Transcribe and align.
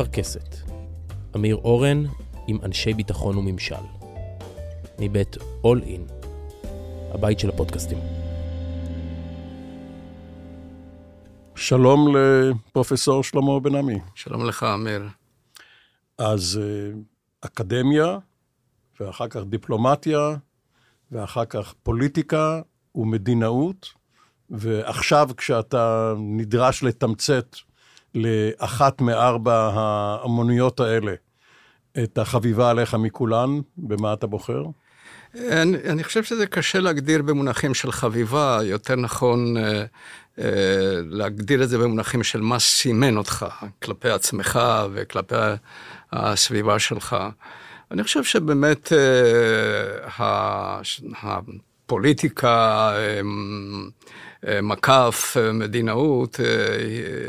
אפרכסת. 0.00 0.56
אמיר 1.36 1.56
אורן 1.56 2.04
עם 2.46 2.58
אנשי 2.62 2.94
ביטחון 2.94 3.36
וממשל. 3.36 3.74
מבית 4.98 5.36
All 5.36 5.84
In, 5.84 6.12
הבית 7.14 7.38
של 7.38 7.48
הפודקאסטים. 7.48 7.98
שלום 11.54 12.16
לפרופסור 12.16 13.22
שלמה 13.22 13.60
בן 13.60 13.74
עמי. 13.74 13.98
שלום 14.14 14.46
לך, 14.46 14.62
אמיר. 14.62 15.02
אז 16.18 16.60
אה, 16.62 16.98
אקדמיה, 17.40 18.18
ואחר 19.00 19.28
כך 19.28 19.40
דיפלומטיה, 19.44 20.36
ואחר 21.12 21.44
כך 21.44 21.74
פוליטיקה 21.82 22.60
ומדינאות, 22.94 23.88
ועכשיו 24.50 25.28
כשאתה 25.36 26.14
נדרש 26.18 26.82
לתמצת 26.82 27.56
לאחת 28.14 29.00
מארבע 29.00 29.70
האמוניות 29.74 30.80
האלה, 30.80 31.12
את 32.02 32.18
החביבה 32.18 32.70
עליך 32.70 32.94
מכולן, 32.94 33.60
במה 33.76 34.12
אתה 34.12 34.26
בוחר? 34.26 34.62
אני, 35.34 35.76
אני 35.88 36.04
חושב 36.04 36.24
שזה 36.24 36.46
קשה 36.46 36.80
להגדיר 36.80 37.22
במונחים 37.22 37.74
של 37.74 37.92
חביבה, 37.92 38.58
יותר 38.62 38.96
נכון 38.96 39.56
אה, 39.56 39.84
אה, 40.38 40.44
להגדיר 41.08 41.62
את 41.62 41.68
זה 41.68 41.78
במונחים 41.78 42.22
של 42.22 42.40
מה 42.40 42.58
סימן 42.58 43.16
אותך 43.16 43.46
כלפי 43.82 44.10
עצמך 44.10 44.60
וכלפי 44.92 45.34
הסביבה 46.12 46.78
שלך. 46.78 47.16
אני 47.90 48.02
חושב 48.02 48.24
שבאמת 48.24 48.92
אה, 48.92 50.36
הפוליטיקה, 51.22 52.92
מקף, 54.62 55.36
מדינאות, 55.54 56.40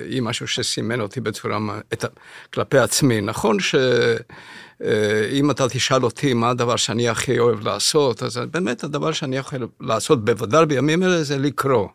היא 0.09 0.21
משהו 0.21 0.47
שסימן 0.47 1.01
אותי 1.01 1.21
בצורה, 1.21 1.57
את, 1.93 2.05
כלפי 2.53 2.77
עצמי. 2.77 3.21
נכון 3.21 3.59
ש... 3.59 3.75
אם 5.31 5.51
אתה 5.51 5.69
תשאל 5.69 6.03
אותי 6.03 6.33
מה 6.33 6.49
הדבר 6.49 6.75
שאני 6.75 7.09
הכי 7.09 7.39
אוהב 7.39 7.67
לעשות, 7.67 8.23
אז 8.23 8.37
באמת 8.51 8.83
הדבר 8.83 9.11
שאני 9.11 9.37
יכול 9.37 9.67
לעשות, 9.81 10.25
בוודאי 10.25 10.65
בימים 10.65 11.03
אלה, 11.03 11.23
זה 11.23 11.37
לקרוא. 11.37 11.87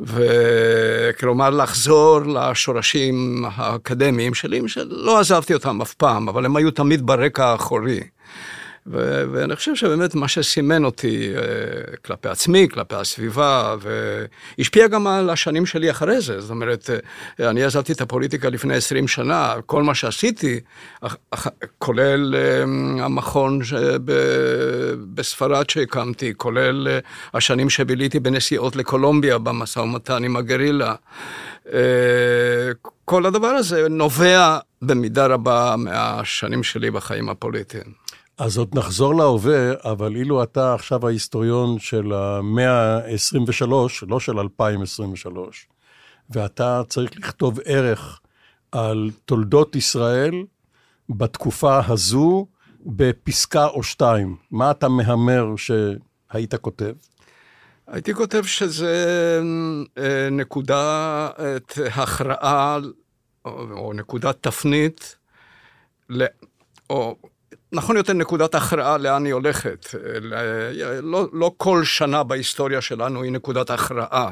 וכלומר 0.00 1.50
לחזור 1.50 2.20
לשורשים 2.20 3.44
האקדמיים 3.54 4.34
שלי, 4.34 4.60
שלא 4.66 5.20
עזבתי 5.20 5.54
אותם 5.54 5.82
אף 5.82 5.94
פעם, 5.94 6.28
אבל 6.28 6.44
הם 6.44 6.56
היו 6.56 6.70
תמיד 6.70 7.06
ברקע 7.06 7.46
האחורי. 7.46 8.00
ו- 8.86 9.24
ואני 9.32 9.56
חושב 9.56 9.74
שבאמת 9.74 10.14
מה 10.14 10.28
שסימן 10.28 10.84
אותי 10.84 11.32
uh, 11.34 11.96
כלפי 11.96 12.28
עצמי, 12.28 12.68
כלפי 12.68 12.94
הסביבה, 12.94 13.76
והשפיע 14.58 14.88
גם 14.88 15.06
על 15.06 15.30
השנים 15.30 15.66
שלי 15.66 15.90
אחרי 15.90 16.20
זה. 16.20 16.40
זאת 16.40 16.50
אומרת, 16.50 16.90
uh, 17.40 17.42
אני 17.42 17.64
עזבתי 17.64 17.92
את 17.92 18.00
הפוליטיקה 18.00 18.48
לפני 18.48 18.74
20 18.74 19.08
שנה, 19.08 19.54
כל 19.66 19.82
מה 19.82 19.94
שעשיתי, 19.94 20.60
כולל 21.78 22.34
uh, 22.34 23.02
המכון 23.02 23.60
ב- 24.04 24.94
בספרד 25.14 25.70
שהקמתי, 25.70 26.32
כולל 26.36 26.88
uh, 26.88 27.06
השנים 27.34 27.70
שביליתי 27.70 28.20
בנסיעות 28.20 28.76
לקולומביה 28.76 29.38
במשא 29.38 29.78
ומתן 29.78 30.24
עם 30.24 30.36
הגרילה. 30.36 30.94
Uh, 31.66 31.70
כל 33.04 33.26
הדבר 33.26 33.46
הזה 33.46 33.88
נובע 33.88 34.58
במידה 34.82 35.26
רבה 35.26 35.74
מהשנים 35.78 36.62
שלי 36.62 36.90
בחיים 36.90 37.28
הפוליטיים. 37.28 38.01
אז 38.38 38.58
עוד 38.58 38.78
נחזור 38.78 39.14
להווה, 39.14 39.72
אבל 39.84 40.16
אילו 40.16 40.42
אתה 40.42 40.74
עכשיו 40.74 41.06
ההיסטוריון 41.06 41.78
של 41.78 42.12
המאה 42.12 42.96
ה-23, 42.96 43.66
לא 44.08 44.20
של 44.20 44.38
2023, 44.38 45.68
ואתה 46.30 46.82
צריך 46.88 47.10
לכתוב 47.16 47.58
ערך 47.64 48.20
על 48.72 49.10
תולדות 49.24 49.76
ישראל 49.76 50.34
בתקופה 51.08 51.80
הזו 51.88 52.46
בפסקה 52.86 53.66
או 53.66 53.82
שתיים, 53.82 54.36
מה 54.50 54.70
אתה 54.70 54.88
מהמר 54.88 55.46
שהיית 55.56 56.54
כותב? 56.54 56.94
הייתי 57.86 58.14
כותב 58.14 58.42
שזה 58.44 59.40
אה, 59.98 60.28
נקודת 60.30 61.78
הכרעה, 61.94 62.78
או, 63.44 63.92
נקודת 63.92 64.36
תפנית, 64.40 65.16
או 66.90 67.16
נכון 67.72 67.96
יותר 67.96 68.12
נקודת 68.12 68.54
הכרעה 68.54 68.98
לאן 68.98 69.24
היא 69.24 69.34
הולכת. 69.34 69.86
לא, 71.02 71.26
לא 71.32 71.52
כל 71.56 71.84
שנה 71.84 72.22
בהיסטוריה 72.22 72.80
שלנו 72.80 73.22
היא 73.22 73.32
נקודת 73.32 73.70
הכרעה. 73.70 74.30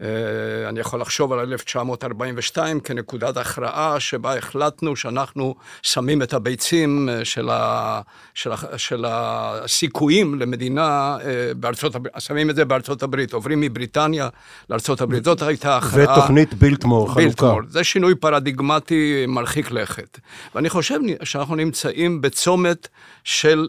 אה, 0.00 0.68
אני 0.68 0.80
יכול 0.80 1.00
לחשוב 1.00 1.32
על 1.32 1.40
1942 1.40 2.80
כנקודת 2.80 3.36
הכרעה 3.36 4.00
שבה 4.00 4.36
החלטנו 4.36 4.96
שאנחנו 4.96 5.54
שמים 5.82 6.22
את 6.22 6.32
הביצים 6.32 7.08
אה, 7.08 7.24
של, 7.24 7.48
ה, 7.50 8.00
של, 8.34 8.52
ה, 8.52 8.56
של 8.76 9.04
הסיכויים 9.08 10.34
למדינה 10.40 11.16
אה, 11.24 11.54
בארצות 11.56 11.94
הברית, 11.94 12.14
שמים 12.18 12.50
את 12.50 12.56
זה 12.56 12.64
בארצות 12.64 13.02
הברית, 13.02 13.32
עוברים 13.32 13.60
מבריטניה 13.60 14.28
לארצות 14.70 15.00
הברית, 15.00 15.24
זאת 15.24 15.42
הייתה 15.42 15.76
הכרעה. 15.76 16.12
ותוכנית 16.12 16.54
בילטמור, 16.54 17.06
חלוקה. 17.06 17.20
בילטמור, 17.20 17.60
זה 17.68 17.84
שינוי 17.84 18.14
פרדיגמטי 18.14 19.24
מרחיק 19.28 19.70
לכת. 19.70 20.18
ואני 20.54 20.70
חושב 20.70 20.98
שאנחנו 21.22 21.54
נמצאים 21.54 22.20
בצומת 22.20 22.88
של 23.24 23.68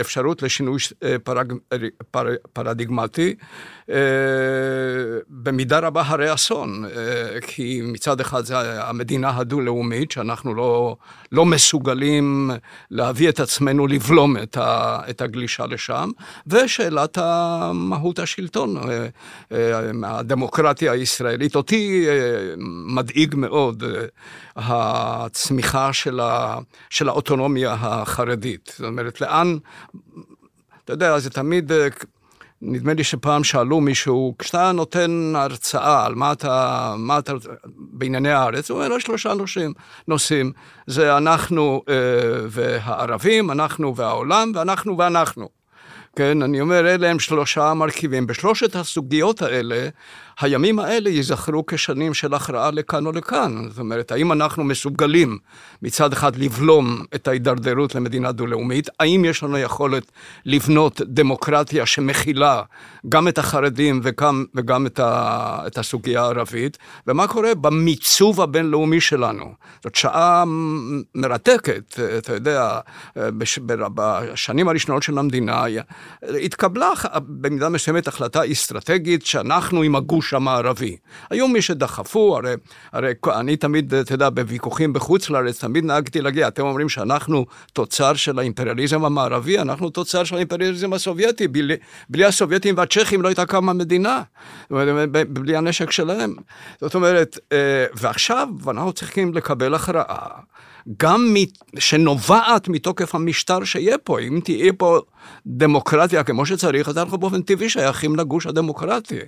אפשרות 0.00 0.42
לשינוי 0.42 0.78
פרג, 1.24 1.52
פר, 2.10 2.26
פרדיגמטי. 2.52 3.34
במידה 5.60 5.78
רבה 5.78 6.02
הרי 6.06 6.34
אסון, 6.34 6.84
אה, 6.84 7.40
כי 7.40 7.80
מצד 7.84 8.20
אחד 8.20 8.44
זה 8.44 8.84
המדינה 8.84 9.36
הדו-לאומית, 9.36 10.10
שאנחנו 10.10 10.54
לא, 10.54 10.96
לא 11.32 11.46
מסוגלים 11.46 12.50
להביא 12.90 13.28
את 13.28 13.40
עצמנו 13.40 13.86
לבלום 13.86 14.36
את, 14.36 14.56
ה, 14.56 15.00
את 15.10 15.20
הגלישה 15.20 15.66
לשם, 15.66 16.10
ושאלת 16.46 17.18
מהות 17.74 18.18
השלטון, 18.18 18.76
אה, 18.76 19.06
אה, 19.52 19.90
הדמוקרטיה 20.04 20.92
הישראלית. 20.92 21.56
אותי 21.56 22.06
מדאיג 22.86 23.34
מאוד 23.36 23.84
הצמיחה 24.56 25.92
של, 25.92 26.20
ה, 26.20 26.58
של 26.90 27.08
האוטונומיה 27.08 27.76
החרדית. 27.80 28.74
זאת 28.78 28.86
אומרת, 28.86 29.20
לאן... 29.20 29.58
אתה 30.84 30.92
יודע, 30.92 31.18
זה 31.18 31.30
תמיד 31.30 31.72
נדמה 32.62 32.94
לי 32.94 33.04
שפעם 33.04 33.44
שאלו 33.44 33.80
מישהו, 33.80 34.34
כשאתה 34.38 34.72
נותן 34.72 35.32
הרצאה 35.36 36.06
על 36.06 36.14
מה 36.14 36.32
אתה, 36.32 36.94
מה 36.98 37.18
אתה, 37.18 37.32
בענייני 37.64 38.30
הארץ, 38.30 38.70
הוא 38.70 38.82
אומר, 38.82 38.96
יש 38.96 39.02
שלושה 39.02 39.34
נושאים, 39.34 39.72
נושאים, 40.08 40.52
זה 40.86 41.16
אנחנו 41.16 41.82
אה, 41.88 41.94
והערבים, 42.48 43.50
אנחנו 43.50 43.96
והעולם, 43.96 44.52
ואנחנו 44.54 44.98
ואנחנו. 44.98 45.48
כן, 46.16 46.42
אני 46.42 46.60
אומר, 46.60 46.94
אלה 46.94 47.10
הם 47.10 47.18
שלושה 47.18 47.74
מרכיבים. 47.74 48.26
בשלושת 48.26 48.76
הסוגיות 48.76 49.42
האלה, 49.42 49.88
הימים 50.40 50.78
האלה 50.78 51.10
ייזכרו 51.10 51.66
כשנים 51.66 52.14
של 52.14 52.34
הכרעה 52.34 52.70
לכאן 52.70 53.06
או 53.06 53.12
לכאן. 53.12 53.68
זאת 53.68 53.78
אומרת, 53.78 54.12
האם 54.12 54.32
אנחנו 54.32 54.64
מסוגלים 54.64 55.38
מצד 55.82 56.12
אחד 56.12 56.36
לבלום 56.36 57.02
את 57.14 57.28
ההידרדרות 57.28 57.94
למדינה 57.94 58.32
דו-לאומית? 58.32 58.88
האם 59.00 59.24
יש 59.24 59.42
לנו 59.42 59.58
יכולת 59.58 60.12
לבנות 60.46 61.00
דמוקרטיה 61.04 61.86
שמכילה 61.86 62.62
גם 63.08 63.28
את 63.28 63.38
החרדים 63.38 64.00
וגם, 64.02 64.44
וגם 64.54 64.86
את, 64.86 64.98
ה, 64.98 65.58
את 65.66 65.78
הסוגיה 65.78 66.22
הערבית? 66.22 66.78
ומה 67.06 67.26
קורה 67.26 67.54
במיצוב 67.54 68.40
הבינלאומי 68.40 69.00
שלנו? 69.00 69.52
זאת 69.84 69.94
שעה 69.94 70.44
מרתקת, 71.14 72.00
אתה 72.18 72.34
יודע, 72.34 72.80
בש, 73.16 73.58
בשנים 73.94 74.68
הראשונות 74.68 75.02
של 75.02 75.18
המדינה 75.18 75.64
התקבלה 76.22 76.90
במידה 77.18 77.68
מסוימת 77.68 78.08
החלטה 78.08 78.40
אסטרטגית 78.52 79.26
שאנחנו 79.26 79.82
עם 79.82 79.96
הגוש 79.96 80.29
הכיבוש 80.30 80.34
המערבי. 80.34 80.96
היו 81.30 81.48
מי 81.48 81.62
שדחפו, 81.62 82.36
הרי, 82.36 82.54
הרי 82.92 83.14
אני 83.26 83.56
תמיד, 83.56 83.94
אתה 83.94 84.14
יודע, 84.14 84.30
בוויכוחים 84.30 84.92
בחוץ 84.92 85.30
לארץ, 85.30 85.60
תמיד 85.60 85.84
נהגתי 85.84 86.20
להגיע, 86.20 86.48
אתם 86.48 86.62
אומרים 86.62 86.88
שאנחנו 86.88 87.46
תוצר 87.72 88.14
של 88.14 88.38
האימפריאליזם 88.38 89.04
המערבי, 89.04 89.58
אנחנו 89.58 89.90
תוצר 89.90 90.24
של 90.24 90.36
האימפריאליזם 90.36 90.92
הסובייטי, 90.92 91.48
בלי, 91.48 91.76
בלי 92.08 92.24
הסובייטים 92.24 92.74
והצ'כים 92.76 93.22
לא 93.22 93.28
הייתה 93.28 93.46
קמה 93.46 93.72
מדינה, 93.72 94.22
בלי 95.28 95.56
הנשק 95.56 95.90
שלהם. 95.90 96.34
זאת 96.80 96.94
אומרת, 96.94 97.38
אה, 97.52 97.86
ועכשיו 97.94 98.48
אנחנו 98.68 98.92
צריכים 98.92 99.34
לקבל 99.34 99.74
הכרעה. 99.74 100.28
גם 100.96 101.34
שנובעת 101.78 102.68
מתוקף 102.68 103.14
המשטר 103.14 103.64
שיהיה 103.64 103.98
פה. 103.98 104.20
אם 104.20 104.40
תהיה 104.44 104.72
פה 104.72 105.00
דמוקרטיה 105.46 106.22
כמו 106.22 106.46
שצריך, 106.46 106.88
אז 106.88 106.98
אנחנו 106.98 107.18
באופן 107.18 107.42
טבעי 107.42 107.68
שייכים 107.68 108.16
לגוש 108.16 108.46
הדמוקרטי. 108.46 109.18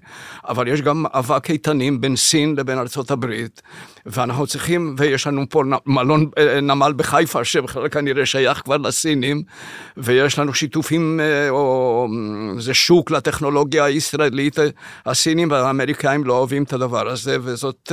אבל 0.49 0.69
יש 0.69 0.83
גם 0.83 1.05
אבק 1.15 1.51
איתנים 1.51 2.01
בין 2.01 2.17
סין 2.17 2.55
לבין 2.59 2.79
ארצות 2.79 3.11
הברית, 3.11 3.63
ואנחנו 4.07 4.47
צריכים, 4.47 4.95
ויש 4.99 5.27
לנו 5.27 5.45
פה 5.49 5.63
מלון, 5.87 6.31
אה, 6.39 6.61
נמל 6.61 6.93
בחיפה, 6.97 7.45
שבכלל 7.45 7.89
כנראה 7.89 8.27
שייך 8.27 8.59
כבר 8.65 8.77
לסינים, 8.77 9.43
ויש 9.97 10.39
לנו 10.39 10.55
שיתופים, 10.55 11.21
אה, 11.21 11.51
או 11.51 12.07
זה 12.59 12.75
שוק 12.75 13.11
לטכנולוגיה 13.11 13.85
הישראלית, 13.85 14.57
הסינים 15.07 15.51
והאמריקאים 15.51 16.25
לא 16.25 16.39
אוהבים 16.39 16.63
את 16.63 16.73
הדבר 16.73 17.09
הזה, 17.09 17.37
וזאת, 17.43 17.93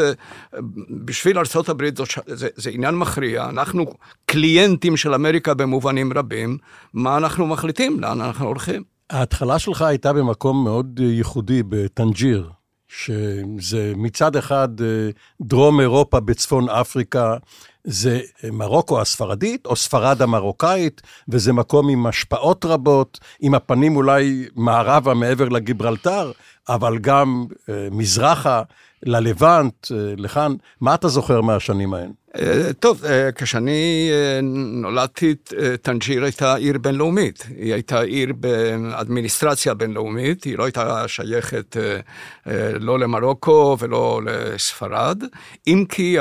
בשביל 0.90 1.38
ארה"ב 1.38 1.84
זה, 2.28 2.48
זה 2.56 2.70
עניין 2.70 2.96
מכריע, 2.96 3.50
אנחנו 3.50 3.86
קליינטים 4.26 4.98
של 4.98 5.14
אמריקה 5.14 5.54
במובנים 5.54 6.14
רבים, 6.14 6.58
מה 6.94 7.18
אנחנו 7.18 7.48
מחליטים, 7.48 7.99
לאן 8.00 8.22
אנחנו 8.22 8.46
הולכים. 8.46 8.84
ההתחלה 9.10 9.60
שלך 9.60 9.82
הייתה 9.82 10.14
במקום 10.14 10.64
מאוד 10.64 11.00
ייחודי, 11.00 11.64
בטנג'יר. 11.64 12.50
שזה 12.90 13.94
מצד 13.96 14.36
אחד 14.36 14.82
אה, 14.82 15.10
דרום 15.42 15.80
אירופה 15.80 16.20
בצפון 16.20 16.70
אפריקה, 16.70 17.38
זה 17.84 18.20
מרוקו 18.52 19.02
הספרדית 19.02 19.66
או 19.66 19.76
ספרד 19.76 20.22
המרוקאית, 20.22 21.02
וזה 21.30 21.54
מקום 21.54 21.90
עם 21.90 22.06
השפעות 22.06 22.66
רבות, 22.66 23.20
עם 23.40 23.56
הפנים 23.56 23.96
אולי 23.96 24.48
מערבה 24.56 25.14
מעבר 25.14 25.50
לגיברלטר, 25.50 26.32
אבל 26.70 26.98
גם 26.98 27.46
אה, 27.70 27.88
מזרחה, 27.92 28.62
ללבנט, 29.04 29.92
אה, 29.92 29.98
לכאן. 30.18 30.56
מה 30.82 30.96
אתה 30.96 31.08
זוכר 31.08 31.42
מהשנים 31.42 31.94
ההן? 31.94 32.12
אה, 32.36 32.74
טוב, 32.80 33.04
כשאני 33.36 34.10
נולדתי, 34.74 35.36
טנג'יר 35.82 36.24
הייתה 36.24 36.56
עיר 36.56 36.78
בינלאומית. 36.78 37.48
היא 37.58 37.74
הייתה 37.74 38.02
עיר 38.02 38.34
באדמיניסטרציה 38.34 39.74
בינלאומית, 39.74 40.44
היא 40.44 40.58
לא 40.58 40.64
הייתה 40.64 41.08
שייכת 41.08 41.78
לא 42.80 43.00
למרוקו 43.00 43.78
ולא 43.80 44.22
לספרד, 44.26 45.24
אם 45.68 45.86
כי 45.90 46.18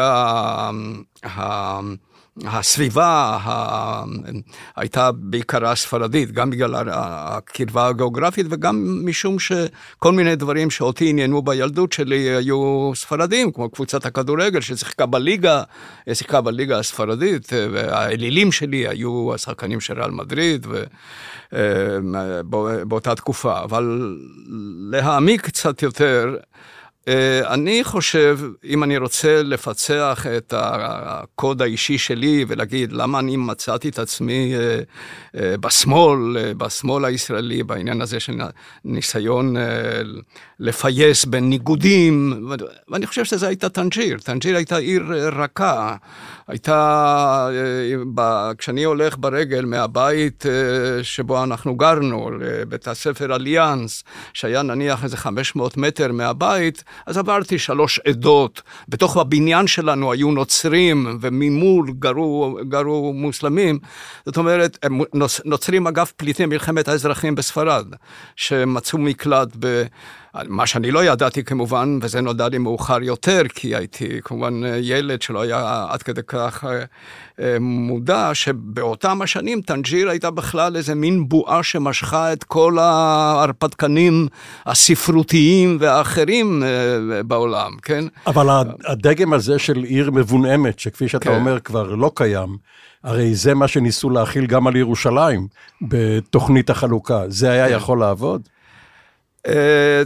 הסביבה 2.46 3.38
הייתה 4.76 5.12
בעיקרה 5.12 5.74
ספרדית, 5.74 6.32
גם 6.32 6.50
בגלל 6.50 6.88
הקרבה 6.92 7.86
הגיאוגרפית 7.86 8.46
וגם 8.50 9.02
משום 9.04 9.38
שכל 9.38 10.12
מיני 10.12 10.36
דברים 10.36 10.70
שאותי 10.70 11.08
עניינו 11.08 11.42
בילדות 11.42 11.92
שלי 11.92 12.16
היו 12.16 12.90
ספרדים, 12.94 13.52
כמו 13.52 13.70
קבוצת 13.70 14.06
הכדורגל 14.06 14.60
ששיחקה 14.60 15.06
בליגה, 15.06 15.62
שיחקה 16.12 16.40
בליגה 16.40 16.78
הספרדית, 16.78 17.52
והאלילים 17.72 18.52
שלי 18.52 18.88
היו 18.88 19.34
השחקנים 19.34 19.80
של 19.80 20.00
ריאל 20.00 20.10
מדריד 20.10 20.66
ו... 20.70 20.84
באותה 22.86 23.14
תקופה, 23.14 23.60
אבל 23.60 24.16
להעמיק 24.90 25.40
קצת 25.40 25.82
יותר, 25.82 26.36
אה, 26.36 26.40
אני 27.46 27.84
חושב, 27.84 28.38
אם 28.64 28.84
אני 28.84 28.96
רוצה 28.96 29.42
לפצח 29.42 30.26
את 30.36 30.54
הקוד 30.56 31.62
האישי 31.62 31.98
שלי 31.98 32.44
ולהגיד 32.48 32.92
למה 32.92 33.18
אני 33.18 33.36
מצאתי 33.36 33.88
את 33.88 33.98
עצמי 33.98 34.54
אה, 34.54 34.80
אה, 35.40 35.56
בשמאל, 35.56 36.52
בשמאל 36.52 37.04
הישראלי, 37.04 37.62
בעניין 37.62 38.00
הזה 38.00 38.20
של 38.20 38.32
ניסיון 38.84 39.56
לפייס 40.60 41.24
בין 41.24 41.50
ניגודים, 41.50 42.46
ואני 42.88 43.06
חושב 43.06 43.24
שזה 43.24 43.48
הייתה 43.48 43.68
טנג'יר. 43.68 44.18
טנג'יר 44.18 44.56
הייתה 44.56 44.76
עיר 44.76 45.02
רכה. 45.32 45.96
הייתה, 46.48 47.48
כשאני 48.58 48.84
הולך 48.84 49.16
ברגל 49.18 49.64
מהבית 49.64 50.44
שבו 51.02 51.44
אנחנו 51.44 51.74
גרנו, 51.76 52.30
לבית 52.30 52.88
הספר 52.88 53.34
אליאנס, 53.34 54.04
שהיה 54.32 54.62
נניח 54.62 55.04
איזה 55.04 55.16
500 55.16 55.76
מטר 55.76 56.12
מהבית, 56.12 56.84
אז 57.06 57.18
עברתי 57.18 57.58
שלוש 57.58 58.00
עדות. 58.08 58.62
בתוך 58.88 59.16
הבניין 59.16 59.66
שלנו 59.66 60.12
היו 60.12 60.30
נוצרים, 60.30 61.18
וממול 61.20 61.90
גרו, 61.98 62.58
גרו 62.68 63.12
מוסלמים. 63.12 63.78
זאת 64.26 64.36
אומרת, 64.36 64.78
נוצרים 65.44 65.86
אגב 65.86 66.10
פליטי 66.16 66.46
מלחמת 66.46 66.88
האזרחים 66.88 67.34
בספרד, 67.34 67.86
שמצאו 68.36 68.98
מקלט 68.98 69.48
ב... 69.58 69.82
מה 70.48 70.66
שאני 70.66 70.90
לא 70.90 71.04
ידעתי 71.04 71.44
כמובן, 71.44 71.98
וזה 72.02 72.20
נודע 72.20 72.48
לי 72.48 72.58
מאוחר 72.58 73.02
יותר, 73.02 73.42
כי 73.54 73.74
הייתי 73.74 74.08
כמובן 74.24 74.60
ילד 74.80 75.22
שלא 75.22 75.40
היה 75.40 75.86
עד 75.88 76.02
כדי 76.02 76.20
כך 76.26 76.64
אה, 76.64 76.84
אה, 77.40 77.56
מודע, 77.60 78.30
שבאותם 78.32 79.22
השנים 79.22 79.60
טנג'יר 79.60 80.10
הייתה 80.10 80.30
בכלל 80.30 80.76
איזה 80.76 80.94
מין 80.94 81.28
בועה 81.28 81.62
שמשכה 81.62 82.32
את 82.32 82.44
כל 82.44 82.78
ההרפתקנים 82.78 84.28
הספרותיים 84.66 85.76
והאחרים 85.80 86.62
אה, 86.62 87.22
בעולם, 87.22 87.72
כן? 87.82 88.04
אבל 88.26 88.48
הדגם 88.86 89.32
הזה 89.32 89.58
של 89.58 89.76
עיר 89.76 90.10
מבונאמת, 90.10 90.78
שכפי 90.78 91.08
שאתה 91.08 91.24
כן. 91.24 91.34
אומר 91.34 91.60
כבר 91.60 91.94
לא 91.94 92.10
קיים, 92.14 92.56
הרי 93.04 93.34
זה 93.34 93.54
מה 93.54 93.68
שניסו 93.68 94.10
להכיל 94.10 94.46
גם 94.46 94.66
על 94.66 94.76
ירושלים 94.76 95.46
בתוכנית 95.82 96.70
החלוקה. 96.70 97.22
זה 97.28 97.50
היה 97.50 97.68
כן. 97.68 97.74
יכול 97.74 98.00
לעבוד? 98.00 98.42
אה, 99.46 99.52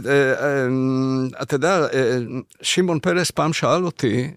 אה, 0.05 0.33
אה, 0.33 0.67
אתה 1.41 1.55
יודע, 1.55 1.87
שמעון 2.61 2.99
פרס 2.99 3.31
פעם 3.31 3.53
שאל 3.53 3.85
אותי, 3.85 4.31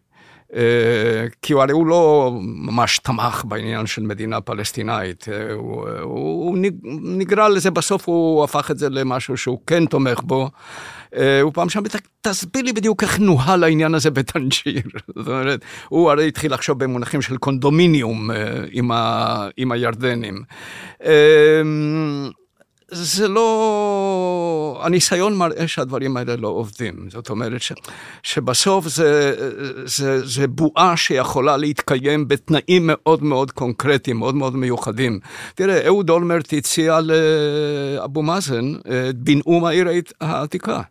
כי 1.42 1.52
הרי 1.52 1.72
הוא 1.72 1.86
לא 1.86 2.32
ממש 2.42 2.98
תמך 2.98 3.44
בעניין 3.44 3.86
של 3.86 4.02
מדינה 4.02 4.40
פלסטינאית, 4.40 5.26
הוא, 5.54 5.88
הוא 6.02 6.58
נגרע 7.02 7.48
לזה, 7.48 7.70
בסוף 7.70 8.08
הוא 8.08 8.44
הפך 8.44 8.70
את 8.70 8.78
זה 8.78 8.88
למשהו 8.88 9.36
שהוא 9.36 9.58
כן 9.66 9.86
תומך 9.86 10.20
בו. 10.22 10.50
הוא 11.42 11.52
פעם 11.54 11.68
שם, 11.68 11.82
תסביר 12.20 12.62
לי 12.62 12.72
בדיוק 12.72 13.02
איך 13.02 13.18
נוהל 13.18 13.64
העניין 13.64 13.94
הזה 13.94 14.10
בטנג'יר. 14.10 14.82
זאת 15.16 15.26
אומרת, 15.26 15.64
הוא 15.88 16.10
הרי 16.10 16.28
התחיל 16.28 16.52
לחשוב 16.54 16.84
במונחים 16.84 17.22
של 17.22 17.36
קונדומיניום 17.36 18.30
עם, 18.70 18.90
ה, 18.90 19.48
עם 19.56 19.72
הירדנים. 19.72 20.42
זה 22.90 23.28
לא... 23.28 24.80
הניסיון 24.82 25.34
מראה 25.34 25.68
שהדברים 25.68 26.16
האלה 26.16 26.36
לא 26.36 26.48
עובדים. 26.48 27.08
זאת 27.10 27.30
אומרת 27.30 27.62
ש... 27.62 27.72
שבסוף 28.22 28.88
זה, 28.88 29.34
זה, 29.84 30.26
זה 30.26 30.46
בועה 30.46 30.96
שיכולה 30.96 31.56
להתקיים 31.56 32.28
בתנאים 32.28 32.82
מאוד 32.86 33.22
מאוד 33.22 33.50
קונקרטיים, 33.50 34.16
מאוד 34.16 34.34
מאוד 34.34 34.56
מיוחדים. 34.56 35.18
תראה, 35.54 35.86
אהוד 35.86 36.10
אולמרט 36.10 36.52
הציע 36.52 36.98
לאבו 37.00 38.22
מאזן 38.22 38.74
את 39.10 39.16
בנאום 39.16 39.64
העיר 39.64 39.88
העתיקה. 40.20 40.82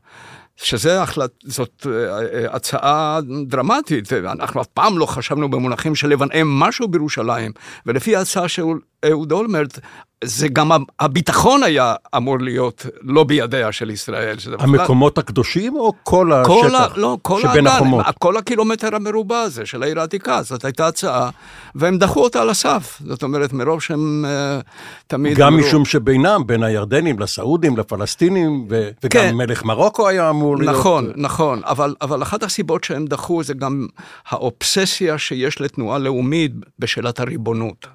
שזה 0.58 1.02
החלט, 1.02 1.32
זאת 1.44 1.88
אה, 1.90 2.20
אה, 2.20 2.56
הצעה 2.56 3.20
דרמטית, 3.48 4.08
ואנחנו 4.12 4.62
אף 4.62 4.68
פעם 4.68 4.98
לא 4.98 5.06
חשבנו 5.06 5.50
במונחים 5.50 5.96
של 5.96 6.08
לבנאם 6.08 6.48
משהו 6.60 6.88
בירושלים, 6.88 7.52
ולפי 7.86 8.16
ההצעה 8.16 8.48
של 8.48 8.64
אהוד 9.10 9.32
אולמרט, 9.32 9.80
זה 10.24 10.48
גם 10.48 10.72
הביטחון 11.00 11.64
היה 11.64 11.96
אמור 12.18 12.40
להיות 12.40 12.86
לא 13.02 13.24
בידיה 13.24 13.72
של 13.72 13.90
ישראל. 13.90 14.38
המקומות 14.60 15.14
בכלל... 15.14 15.24
הקדושים 15.24 15.76
או 15.76 15.94
כל 16.04 16.32
כל 16.46 16.66
השטח 16.66 16.98
ה... 16.98 17.00
לא, 17.00 17.18
כל 17.22 17.42
שבין 17.42 17.68
האגן, 17.68 17.68
החומות? 17.68 18.06
כל 18.20 18.38
הקילומטר 18.38 18.96
המרובע 18.96 19.40
הזה 19.40 19.66
של 19.66 19.84
העיר 19.84 20.00
העתיקה, 20.00 20.42
זאת 20.42 20.66
הייתה 20.66 20.88
הצעה, 20.88 21.30
והם 21.76 21.98
דחו 21.98 22.24
אותה 22.24 22.42
על 22.42 22.50
הסף. 22.50 23.02
זאת 23.06 23.24
אומרת, 23.24 23.54
מרוב 23.54 23.82
שהם 23.82 24.26
uh, 24.26 24.64
תמיד... 25.08 25.38
גם 25.38 25.54
אמרו... 25.54 25.68
משום 25.68 25.86
שבינם, 25.86 26.42
בין 26.46 26.64
הירדנים 26.64 27.20
לסעודים, 27.20 27.78
לפלסטינים, 27.78 28.68
ו... 28.70 28.90
וגם 29.04 29.24
כן. 29.24 29.36
מלך 29.36 29.64
מרוקו 29.64 30.08
היה 30.08 30.30
אמור 30.30 30.58
להיות... 30.58 30.76
נכון, 30.76 31.12
נכון, 31.16 31.62
אבל, 31.64 31.96
אבל 32.02 32.24
אחת 32.24 32.44
הסיבות 32.44 32.84
שהם 32.84 33.06
דחו 33.06 33.44
זה 33.44 33.54
גם 33.54 33.88
האובססיה 34.28 35.18
שיש 35.18 35.62
לתנועה 35.62 35.98
לאומית 35.98 36.52
בשאלת 36.80 37.20
הריבונות. 37.20 37.88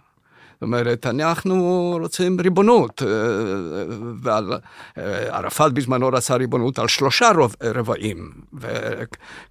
זאת 0.61 0.63
אומרת, 0.63 1.07
אנחנו 1.07 1.97
רוצים 2.01 2.41
ריבונות, 2.41 3.03
אה, 3.03 3.09
ועל, 4.23 4.53
אה, 4.99 5.37
ערפאת 5.37 5.73
בזמנו 5.73 6.09
רצה 6.09 6.37
ריבונות 6.37 6.79
על 6.79 6.89
שלושה 6.89 7.31
רוב, 7.37 7.57
רבעים, 7.63 8.31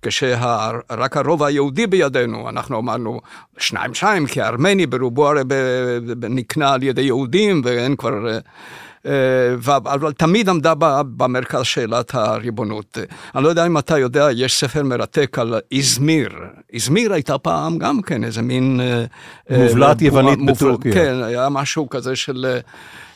וכשרק 0.04 1.18
הרוב 1.18 1.44
היהודי 1.44 1.88
בידינו, 1.88 2.50
אנחנו 2.50 2.80
אמרנו 2.80 3.22
שניים 3.58 3.94
שניים, 3.94 4.26
כי 4.28 4.42
הארמני 4.42 4.86
ברובו 4.86 5.28
הרי 5.28 5.42
נקנה 6.30 6.74
על 6.74 6.84
ידי 6.84 7.02
יהודים, 7.02 7.62
ואין 7.66 7.96
כבר... 7.96 8.40
אה, 9.06 9.12
אבל 9.68 10.12
תמיד 10.12 10.50
עמדה 10.50 10.74
במרכז 11.18 11.64
שאלת 11.64 12.16
הריבונות. 12.16 12.98
אני 13.36 13.44
לא 13.44 13.50
יודע 13.50 13.66
אם 13.66 13.78
אתה 13.78 13.98
יודע, 13.98 14.28
יש 14.36 14.60
ספר 14.60 14.84
מרתק 14.84 15.40
על 15.40 15.60
איזמיר. 15.72 16.30
איזמיר 16.74 17.14
הייתה 17.14 17.38
פעם 17.38 17.78
גם 17.78 18.02
כן 18.02 18.24
איזה 18.24 18.42
מין... 18.42 18.80
אה, 18.82 19.04
אה, 19.52 19.64
מובלעת 19.64 20.02
יוונית 20.02 20.46
בטורקיה. 20.46 20.94
כן, 20.94 21.24
היה 21.24 21.50
משהו 21.50 21.90
כזה 21.90 22.16
של... 22.16 22.60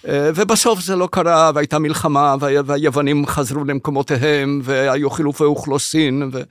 ובסוף 0.07 0.79
זה 0.79 0.95
לא 0.95 1.09
קרה, 1.11 1.51
והייתה 1.55 1.79
מלחמה, 1.79 2.35
והיוונים 2.39 3.25
חזרו 3.25 3.63
למקומותיהם, 3.63 4.61
והיו 4.63 5.09
חילופי 5.09 5.43
אוכלוסין, 5.43 6.29
ו, 6.33 6.41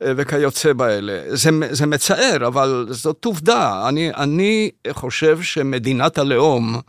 וכיוצא 0.00 0.72
באלה. 0.72 1.22
זה, 1.28 1.50
זה 1.70 1.86
מצער, 1.86 2.46
אבל 2.46 2.86
זאת 2.90 3.24
עובדה. 3.24 3.88
אני, 3.88 4.10
אני 4.16 4.70
חושב 4.90 5.42
שמדינת 5.42 6.18
הלאום, 6.18 6.80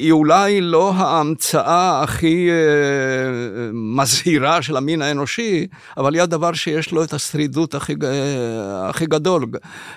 היא 0.00 0.12
אולי 0.12 0.60
לא 0.60 0.92
ההמצאה 0.92 2.02
הכי 2.02 2.50
אה, 2.50 2.54
מזהירה 3.72 4.62
של 4.62 4.76
המין 4.76 5.02
האנושי, 5.02 5.66
אבל 5.96 6.14
היא 6.14 6.22
הדבר 6.22 6.52
שיש 6.52 6.92
לו 6.92 7.04
את 7.04 7.12
השרידות 7.12 7.74
הכי, 7.74 7.94
אה, 8.04 8.88
הכי 8.88 9.06
גדול, 9.06 9.46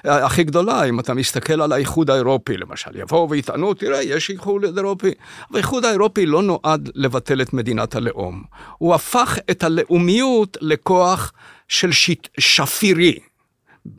אה, 0.05 0.25
הכי 0.25 0.43
גדולה. 0.43 0.83
אם 0.83 1.00
אתה 1.00 1.13
מסתכל 1.13 1.62
על 1.62 1.72
האיחוד 1.72 2.10
האירופי, 2.10 2.57
למשל, 2.57 2.91
יבואו 2.95 3.29
ויטענו, 3.29 3.74
תראה, 3.74 4.03
יש 4.03 4.29
איחוד 4.29 4.77
אירופי. 4.77 5.12
האיחוד 5.53 5.86
האירופי 5.86 6.25
לא 6.25 6.41
נועד 6.41 6.89
לבטל 6.95 7.41
את 7.41 7.53
מדינת 7.53 7.95
הלאום. 7.95 8.43
הוא 8.77 8.95
הפך 8.95 9.38
את 9.51 9.63
הלאומיות 9.63 10.57
לכוח 10.62 11.31
של 11.67 11.91
שיט, 11.91 12.27
שפירי. 12.39 13.19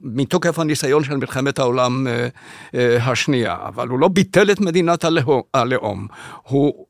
מתוקף 0.03 0.59
הניסיון 0.59 1.05
של 1.05 1.17
מלחמת 1.17 1.59
העולם 1.59 2.07
אה, 2.07 2.29
אה, 2.75 3.11
השנייה, 3.11 3.57
אבל 3.67 3.89
הוא 3.89 3.99
לא 3.99 4.09
ביטל 4.09 4.51
את 4.51 4.61
מדינת 4.61 5.05
הלאום, 5.55 6.07
הוא 6.43 6.87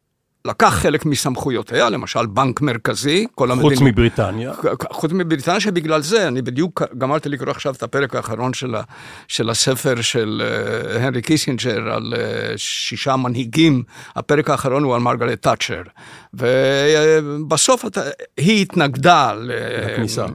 לקח 0.46 0.68
חלק 0.68 1.06
מסמכויותיה, 1.06 1.90
למשל 1.90 2.26
בנק 2.26 2.60
מרכזי, 2.60 3.26
כל 3.34 3.50
המדינות... 3.50 3.72
חוץ 3.72 3.80
המדינים, 3.80 3.92
מבריטניה. 3.92 4.52
חוץ 4.92 5.12
מבריטניה, 5.12 5.60
שבגלל 5.60 6.02
זה, 6.02 6.28
אני 6.28 6.42
בדיוק 6.42 6.82
גמרתי 6.98 7.28
לקרוא 7.28 7.50
עכשיו 7.50 7.74
את 7.74 7.82
הפרק 7.82 8.16
האחרון 8.16 8.54
של, 8.54 8.74
ה, 8.74 8.82
של 9.28 9.50
הספר 9.50 10.00
של 10.00 10.42
uh, 10.44 10.98
הנרי 10.98 11.22
קיסינג'ר 11.22 11.92
על 11.92 12.14
שישה 12.56 13.16
מנהיגים, 13.16 13.82
הפרק 14.16 14.50
האחרון 14.50 14.82
הוא 14.82 14.94
על 14.94 15.00
מרגרט 15.00 15.42
תאצ'ר. 15.42 15.82
ובסוף 16.38 17.84
היא 18.36 18.62
התנגדה 18.62 19.32
לכניסה. 19.40 20.26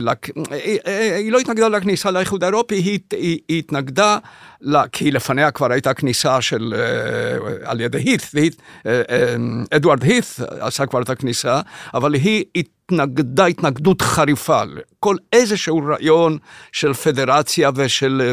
לק... 0.00 0.28
היא, 0.50 0.78
היא 1.16 1.32
לא 1.32 1.38
התנגדה 1.38 1.68
לכניסה 1.68 2.10
לאיחוד 2.10 2.44
האירופי, 2.44 2.74
היא, 2.74 2.98
היא, 3.12 3.38
היא 3.48 3.58
התנגדה 3.58 4.18
לה, 4.60 4.88
כי 4.92 5.10
לפניה 5.10 5.50
כבר 5.50 5.72
הייתה 5.72 5.94
כניסה 5.94 6.40
של, 6.40 6.74
uh, 6.74 7.68
על 7.70 7.80
ידי 7.80 7.98
הית', 7.98 8.30
והית', 8.34 8.56
uh, 8.56 8.86
אדוארד 9.70 10.02
הית' 10.02 10.40
עשה 10.60 10.86
כבר 10.86 11.02
את 11.02 11.10
הכניסה, 11.10 11.60
אבל 11.94 12.14
היא 12.14 12.44
התנגדה 12.84 13.46
התנגדות 13.46 14.02
חריפה 14.02 14.62
לכל 14.64 15.16
איזשהו 15.32 15.82
רעיון 15.86 16.38
של 16.72 16.92
פדרציה 16.92 17.70
ושל... 17.74 18.32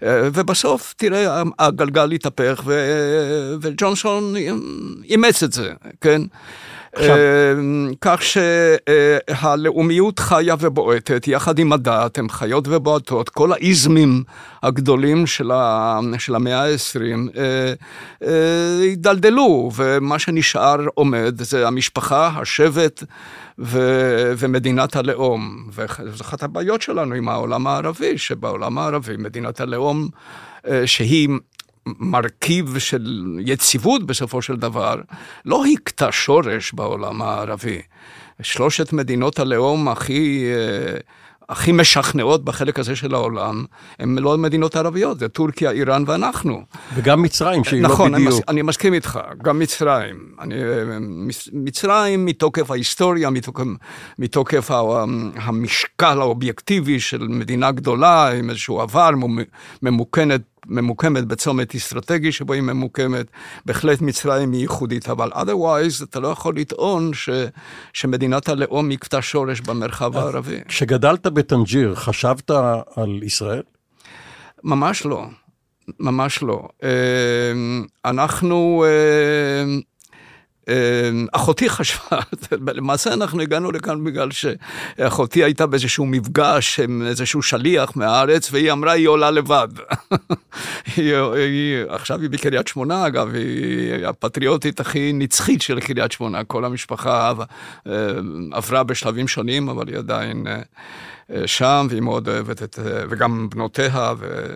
Uh, 0.00 0.04
ובסוף, 0.06 0.94
תראה, 0.96 1.42
הגלגל 1.58 2.10
התהפך, 2.12 2.62
וג'ונסון 3.60 4.34
אימץ 5.04 5.42
את 5.42 5.52
זה, 5.52 5.72
כן? 6.00 6.22
כך 8.00 8.20
שהלאומיות 8.22 10.18
חיה 10.18 10.54
ובועטת 10.60 11.28
יחד 11.28 11.58
עם 11.58 11.72
הדת, 11.72 12.18
הן 12.18 12.28
חיות 12.28 12.68
ובועטות, 12.68 13.28
כל 13.28 13.52
האיזמים 13.52 14.22
הגדולים 14.62 15.26
של, 15.26 15.50
המאה 16.34 16.64
ה-20 16.64 17.38
הידלדלו, 18.80 19.70
ומה 19.76 20.18
שנשאר 20.18 20.76
עומד 20.94 21.42
זה 21.42 21.66
המשפחה, 21.66 22.30
השבט 22.36 23.02
ו- 23.58 24.32
ומדינת 24.38 24.96
הלאום. 24.96 25.68
וזו 25.72 26.22
אחת 26.22 26.42
הבעיות 26.42 26.82
שלנו 26.82 27.14
עם 27.14 27.28
העולם 27.28 27.66
הערבי, 27.66 28.18
שבעולם 28.18 28.78
הערבי 28.78 29.16
מדינת 29.16 29.60
הלאום, 29.60 30.08
שהיא 30.86 31.28
מרכיב 31.86 32.78
של 32.78 33.38
יציבות 33.40 34.06
בסופו 34.06 34.42
של 34.42 34.56
דבר, 34.56 34.94
לא 35.44 35.64
הכתה 35.72 36.12
שורש 36.12 36.72
בעולם 36.72 37.22
הערבי. 37.22 37.82
שלושת 38.42 38.92
מדינות 38.92 39.38
הלאום 39.38 39.88
הכי... 39.88 40.44
אה, 40.54 40.98
הכי 41.48 41.72
משכנעות 41.72 42.44
בחלק 42.44 42.78
הזה 42.78 42.96
של 42.96 43.14
העולם, 43.14 43.64
הן 43.98 44.18
לא 44.18 44.38
מדינות 44.38 44.76
ערביות, 44.76 45.18
זה 45.18 45.28
טורקיה, 45.28 45.70
איראן 45.70 46.04
ואנחנו. 46.06 46.62
וגם 46.94 47.22
מצרים, 47.22 47.64
שהיא 47.64 47.82
נכון, 47.82 48.12
לא 48.12 48.18
בדיוק. 48.18 48.28
נכון, 48.28 48.42
אני, 48.44 48.60
אני 48.60 48.62
מסכים 48.62 48.94
איתך, 48.94 49.20
גם 49.42 49.58
מצרים. 49.58 50.16
אני, 50.40 50.54
מצרים 51.52 52.24
מתוקף 52.26 52.70
ההיסטוריה, 52.70 53.30
מתוקף, 53.30 53.64
מתוקף 54.18 54.70
המשקל 55.36 56.20
האובייקטיבי 56.20 57.00
של 57.00 57.28
מדינה 57.28 57.72
גדולה, 57.72 58.30
עם 58.30 58.50
איזשהו 58.50 58.80
עבר 58.80 59.10
ממוקנת 59.82 60.40
ממוקמת 60.66 61.24
בצומת 61.24 61.74
אסטרטגי 61.74 62.32
שבו 62.32 62.52
היא 62.52 62.62
ממוקמת, 62.62 63.26
בהחלט 63.66 64.00
מצרים 64.00 64.52
היא 64.52 64.60
ייחודית, 64.60 65.08
אבל 65.08 65.32
otherwise 65.32 66.04
אתה 66.04 66.20
לא 66.20 66.28
יכול 66.28 66.56
לטעון 66.56 67.14
ש, 67.14 67.30
שמדינת 67.92 68.48
הלאום 68.48 68.90
יקטע 68.90 69.18
שורש 69.22 69.60
במרחב 69.60 70.16
הערבי. 70.16 70.58
כשגדלת 70.68 71.26
בטנג'יר, 71.26 71.94
חשבת 71.94 72.50
על 72.96 73.22
ישראל? 73.22 73.62
ממש 74.64 75.06
לא, 75.06 75.26
ממש 76.00 76.42
לא. 76.42 76.68
אמ, 76.82 77.84
אנחנו... 78.04 78.84
אמ, 80.68 80.74
אמ, 80.74 81.26
אחותי 81.32 81.68
חשבה, 81.68 82.18
למעשה 82.74 83.12
אנחנו 83.12 83.42
הגענו 83.42 83.72
לכאן 83.72 84.04
בגלל 84.04 84.28
שאחותי 84.30 85.44
הייתה 85.44 85.66
באיזשהו 85.66 86.06
מפגש 86.06 86.80
עם 86.80 87.02
איזשהו 87.06 87.42
שליח 87.42 87.96
מהארץ, 87.96 88.52
והיא 88.52 88.72
אמרה, 88.72 88.92
היא 88.92 89.08
עולה 89.08 89.30
לבד. 89.30 89.68
היא, 90.96 91.14
היא, 91.16 91.84
עכשיו 91.88 92.20
היא 92.20 92.30
בקריית 92.30 92.68
שמונה, 92.68 93.06
אגב, 93.06 93.34
היא 93.34 94.06
הפטריוטית 94.06 94.80
הכי 94.80 95.12
נצחית 95.14 95.62
של 95.62 95.80
קריית 95.80 96.12
שמונה. 96.12 96.44
כל 96.44 96.64
המשפחה 96.64 97.32
אמ, 97.86 97.92
עברה 98.52 98.82
בשלבים 98.82 99.28
שונים, 99.28 99.68
אבל 99.68 99.88
היא 99.88 99.98
עדיין... 99.98 100.46
אה, 100.46 100.62
שם, 101.46 101.86
והיא 101.90 102.02
מאוד 102.02 102.28
אוהבת 102.28 102.62
את, 102.62 102.78
וגם 103.10 103.48
בנותיה, 103.50 104.12
ו... 104.18 104.46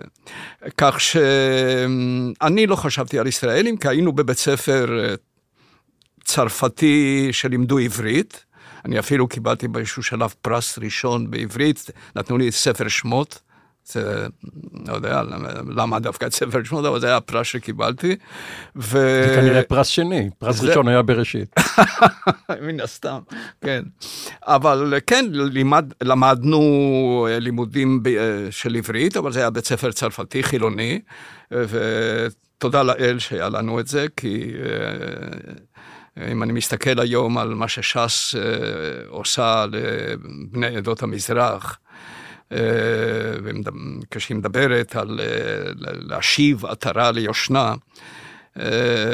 כך 0.77 0.99
שאני 0.99 2.67
לא 2.67 2.75
חשבתי 2.75 3.19
על 3.19 3.27
ישראלים, 3.27 3.77
כי 3.77 3.87
היינו 3.87 4.11
בבית 4.11 4.37
ספר 4.37 4.99
אה, 4.99 5.15
צרפתי 6.29 7.27
שלימדו 7.31 7.77
עברית. 7.77 8.45
אני 8.85 8.99
אפילו 8.99 9.27
קיבלתי 9.27 9.67
באיזשהו 9.67 10.03
שלב 10.03 10.33
פרס 10.41 10.79
ראשון 10.79 11.31
בעברית, 11.31 11.85
נתנו 12.15 12.37
לי 12.37 12.51
ספר 12.51 12.87
שמות. 12.87 13.39
זה, 13.85 14.27
לא 14.87 14.93
יודע 14.93 15.21
למה 15.75 15.99
דווקא 15.99 16.25
את 16.25 16.33
ספר 16.33 16.63
שמות, 16.63 16.85
אבל 16.85 16.99
זה 16.99 17.07
היה 17.07 17.17
הפרס 17.17 17.47
שקיבלתי. 17.47 18.15
ו... 18.75 18.89
זה 19.27 19.35
כנראה 19.35 19.63
פרס 19.63 19.87
שני, 19.87 20.29
פרס 20.37 20.55
זה... 20.55 20.67
ראשון 20.67 20.87
היה 20.87 21.01
בראשית. 21.01 21.55
מן 22.67 22.79
הסתם, 22.79 23.19
כן. 23.61 23.83
אבל 24.43 24.93
כן, 25.07 25.25
לימד, 25.31 25.93
למדנו 26.01 27.27
לימודים 27.39 28.03
של 28.49 28.75
עברית, 28.75 29.17
אבל 29.17 29.31
זה 29.31 29.39
היה 29.39 29.49
בית 29.49 29.65
ספר 29.65 29.91
צרפתי 29.91 30.43
חילוני, 30.43 31.01
ותודה 31.51 32.83
לאל 32.83 33.19
שהיה 33.19 33.49
לנו 33.49 33.79
את 33.79 33.87
זה, 33.87 34.05
כי... 34.17 34.51
אם 36.27 36.43
אני 36.43 36.53
מסתכל 36.53 36.99
היום 36.99 37.37
על 37.37 37.53
מה 37.53 37.67
שש"ס 37.67 38.35
אה, 38.35 38.41
עושה 39.07 39.65
לבני 39.71 40.77
עדות 40.77 41.03
המזרח, 41.03 41.77
אה, 42.51 42.57
כשהיא 44.11 44.37
מדברת 44.37 44.95
על 44.95 45.19
אה, 45.19 45.71
להשיב 45.77 46.65
עטרה 46.65 47.11
ליושנה, 47.11 47.73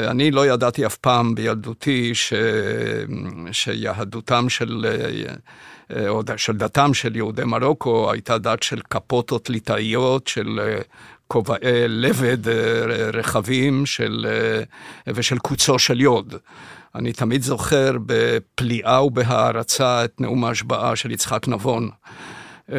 אני 0.08 0.30
לא 0.30 0.46
ידעתי 0.46 0.86
אף 0.86 0.96
פעם 0.96 1.34
בילדותי 1.34 2.14
ש... 2.14 2.32
שיהדותם 3.52 4.48
של, 4.48 4.86
או 6.08 6.22
של 6.36 6.56
דתם 6.56 6.94
של 6.94 7.16
יהודי 7.16 7.44
מרוקו 7.44 8.12
הייתה 8.12 8.38
דת 8.38 8.62
של 8.62 8.80
קפוטות 8.88 9.50
ליטאיות, 9.50 10.26
של 10.26 10.60
כובעי 11.28 11.88
לבד 11.88 12.48
רחבים 13.12 13.86
של... 13.86 14.26
ושל 15.06 15.38
קוצו 15.38 15.78
של 15.78 16.00
יוד. 16.00 16.34
אני 16.96 17.12
תמיד 17.12 17.42
זוכר 17.42 17.92
בפליאה 18.06 19.04
ובהערצה 19.04 20.04
את 20.04 20.20
נאום 20.20 20.44
ההשבעה 20.44 20.96
של 20.96 21.10
יצחק 21.10 21.48
נבון. 21.48 21.90
Uh, 22.68 22.72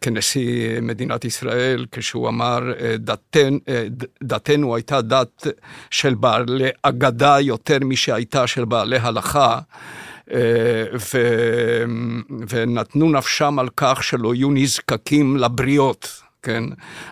כנשיא 0.00 0.80
מדינת 0.80 1.24
ישראל, 1.24 1.86
כשהוא 1.92 2.28
אמר, 2.28 2.58
uh, 2.58 2.98
דתן, 2.98 3.54
uh, 3.56 4.06
דתנו 4.22 4.74
הייתה 4.74 5.00
דת 5.00 5.46
של 5.90 6.14
בעלי 6.14 6.68
אגדה 6.82 7.40
יותר 7.40 7.78
משהייתה 7.84 8.46
של 8.46 8.64
בעלי 8.64 8.98
הלכה, 8.98 9.58
ו, 10.94 11.18
ונתנו 12.48 13.10
נפשם 13.10 13.58
על 13.58 13.68
כך 13.76 14.04
שלא 14.04 14.34
יהיו 14.34 14.50
נזקקים 14.50 15.36
לבריות. 15.36 16.22
כן, 16.42 16.64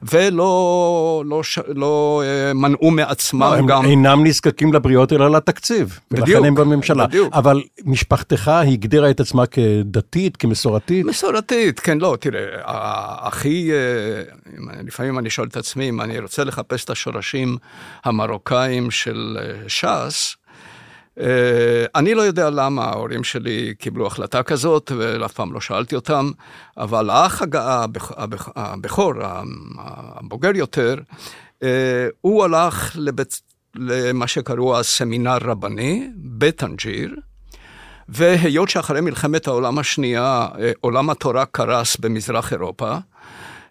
ולא 0.02 1.22
לא, 1.26 1.42
לא 1.68 2.22
אה, 2.24 2.54
מנעו 2.54 2.90
מעצמם 2.90 3.40
לא, 3.40 3.54
הם 3.54 3.66
גם... 3.66 3.78
הם 3.78 3.90
אינם 3.90 4.26
נזקקים 4.26 4.72
לבריות 4.72 5.12
אלא 5.12 5.30
לתקציב. 5.30 5.98
בדיוק, 6.10 6.28
ולכן 6.28 6.44
הם 6.44 6.54
בממשלה. 6.54 7.06
בדיוק. 7.06 7.34
אבל 7.34 7.62
משפחתך 7.84 8.48
הגדירה 8.48 9.10
את 9.10 9.20
עצמה 9.20 9.46
כדתית, 9.46 10.36
כמסורתית? 10.36 11.06
מסורתית, 11.06 11.80
כן, 11.80 11.98
לא, 11.98 12.16
תראה, 12.20 12.42
הכי, 13.26 13.70
אה, 13.72 14.22
לפעמים 14.84 15.18
אני 15.18 15.30
שואל 15.30 15.48
את 15.48 15.56
עצמי, 15.56 15.88
אם 15.88 16.00
אני 16.00 16.18
רוצה 16.18 16.44
לחפש 16.44 16.84
את 16.84 16.90
השורשים 16.90 17.56
המרוקאים 18.04 18.90
של 18.90 19.38
אה, 19.40 19.68
ש"ס, 19.68 20.36
אני 21.94 22.14
לא 22.14 22.22
יודע 22.22 22.50
למה 22.50 22.84
ההורים 22.84 23.24
שלי 23.24 23.74
קיבלו 23.78 24.06
החלטה 24.06 24.42
כזאת, 24.42 24.92
ואף 24.98 25.32
פעם 25.32 25.52
לא 25.52 25.60
שאלתי 25.60 25.94
אותם, 25.94 26.30
אבל 26.76 27.10
האח 27.10 27.42
הבכור, 28.56 29.12
הבוגר 29.24 30.50
יותר, 30.54 30.94
אה, 31.62 32.08
הוא 32.20 32.44
הלך 32.44 32.96
לבית, 32.98 33.40
למה 33.74 34.26
שקראו 34.26 34.76
אז 34.76 34.86
סמינר 34.86 35.38
רבני 35.40 36.10
בטנג'יר, 36.16 37.14
והיות 38.08 38.68
שאחרי 38.68 39.00
מלחמת 39.00 39.46
העולם 39.46 39.78
השנייה, 39.78 40.48
אה, 40.58 40.72
עולם 40.80 41.10
התורה 41.10 41.44
קרס 41.46 41.96
במזרח 41.96 42.52
אירופה, 42.52 42.96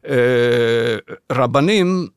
אה, 0.07 0.97
רבנים 1.31 2.07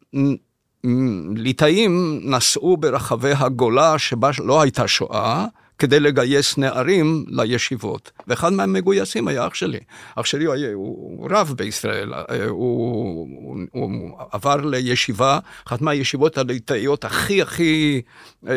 ליטאים 1.36 2.20
נסעו 2.24 2.76
ברחבי 2.76 3.32
הגולה 3.32 3.98
שבה 3.98 4.30
לא 4.44 4.62
הייתה 4.62 4.88
שואה, 4.88 5.46
כדי 5.78 6.00
לגייס 6.00 6.58
נערים 6.58 7.24
לישיבות. 7.28 8.10
ואחד 8.26 8.52
מהמגויסים 8.52 9.28
היה 9.28 9.46
אח 9.46 9.54
שלי. 9.54 9.78
אח 10.16 10.26
שלי 10.26 10.44
הוא, 10.44 10.54
הוא 10.74 11.28
רב 11.30 11.54
בישראל, 11.56 12.12
הוא, 12.48 13.28
הוא, 13.42 13.58
הוא 13.72 14.18
עבר 14.30 14.56
לישיבה, 14.56 15.38
אחת 15.66 15.80
מהישיבות 15.80 16.38
הליטאיות 16.38 17.04
הכי 17.04 17.42
הכי 17.42 18.02
אה, 18.48 18.54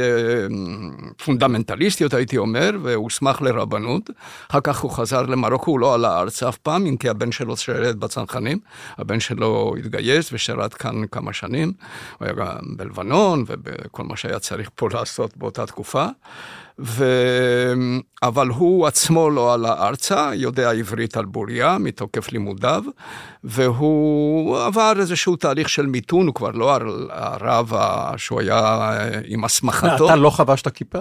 פונדמנטליסטיות, 1.25 2.13
הייתי 2.13 2.37
אומר, 2.37 2.71
והוסמך 2.81 3.41
לרבנות. 3.41 4.09
אחר 4.51 4.59
כך 4.63 4.79
הוא 4.79 4.91
חזר 4.91 5.21
למרוקו, 5.21 5.71
הוא 5.71 5.79
לא 5.79 5.93
עלה 5.93 6.19
ארצה 6.19 6.49
אף 6.49 6.57
פעם, 6.57 6.85
אם 6.85 6.97
כי 6.97 7.09
הבן 7.09 7.31
שלו 7.31 7.57
שירת 7.57 7.95
בצנחנים. 7.95 8.59
הבן 8.97 9.19
שלו 9.19 9.75
התגייס 9.79 10.29
ושירת 10.33 10.73
כאן 10.73 11.07
כמה 11.11 11.33
שנים. 11.33 11.73
הוא 12.19 12.25
היה 12.25 12.33
גם 12.33 12.55
בלבנון 12.77 13.43
ובכל 13.47 14.03
מה 14.03 14.17
שהיה 14.17 14.39
צריך 14.39 14.69
פה 14.75 14.89
לעשות 14.93 15.37
באותה 15.37 15.65
תקופה. 15.65 16.05
ו... 16.79 17.05
אבל 18.23 18.47
הוא 18.47 18.87
עצמו 18.87 19.29
לא 19.29 19.53
עלה 19.53 19.87
ארצה, 19.87 20.31
יודע 20.33 20.71
עברית 20.71 21.17
על 21.17 21.25
בוריה 21.25 21.77
מתוקף 21.77 22.31
לימודיו, 22.31 22.83
והוא 23.43 24.59
עבר 24.59 24.93
איזשהו 24.99 25.35
תהליך 25.35 25.69
של 25.69 25.85
מיתון, 25.85 26.27
הוא 26.27 26.35
כבר 26.35 26.51
לא 26.51 26.77
הרב 27.09 27.73
שהוא 28.17 28.39
היה 28.39 28.91
עם 29.27 29.45
הסמכתו. 29.45 30.05
אתה 30.05 30.15
לא 30.15 30.29
חבשת 30.29 30.67
כיפה? 30.67 30.99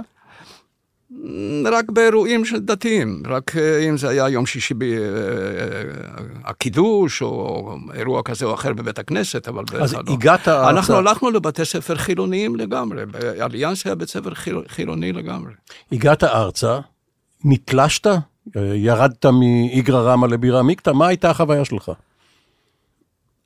רק 1.72 1.90
באירועים 1.90 2.44
של 2.44 2.58
דתיים, 2.58 3.22
רק 3.26 3.56
אה, 3.56 3.88
אם 3.88 3.96
זה 3.96 4.08
היה 4.08 4.28
יום 4.28 4.46
שישי 4.46 4.74
בקידוש, 6.44 7.22
אה, 7.22 7.26
או 7.26 7.76
אירוע 7.94 8.22
כזה 8.22 8.46
או 8.46 8.54
אחר 8.54 8.72
בבית 8.72 8.98
הכנסת, 8.98 9.48
אבל 9.48 9.64
אז 9.80 9.94
לא. 9.94 10.00
הגעת 10.06 10.48
ארצה... 10.48 10.70
אנחנו 10.70 10.96
הלכנו 10.96 11.30
לבתי 11.30 11.64
ספר 11.64 11.96
חילוניים 11.96 12.56
לגמרי, 12.56 13.06
באליאנס 13.06 13.86
היה 13.86 13.94
בית 13.94 14.08
ספר 14.08 14.30
חילוני 14.68 15.12
לגמרי. 15.12 15.52
הגעת 15.92 16.24
ארצה, 16.24 16.78
נתלשת, 17.44 18.06
ירדת 18.56 19.26
מאיגרא 19.26 20.12
רמא 20.12 20.26
לבירה 20.26 20.60
עמיקתא, 20.60 20.90
מה 20.90 21.06
הייתה 21.06 21.30
החוויה 21.30 21.64
שלך? 21.64 21.92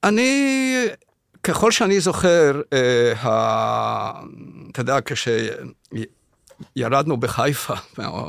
אני, 0.05 0.87
ככל 1.43 1.71
שאני 1.71 2.01
זוכר, 2.01 2.61
אה, 2.73 3.13
אתה 4.71 4.81
יודע, 4.81 5.01
כש... 5.01 5.29
ירדנו 6.77 7.17
בחיפה 7.17 7.75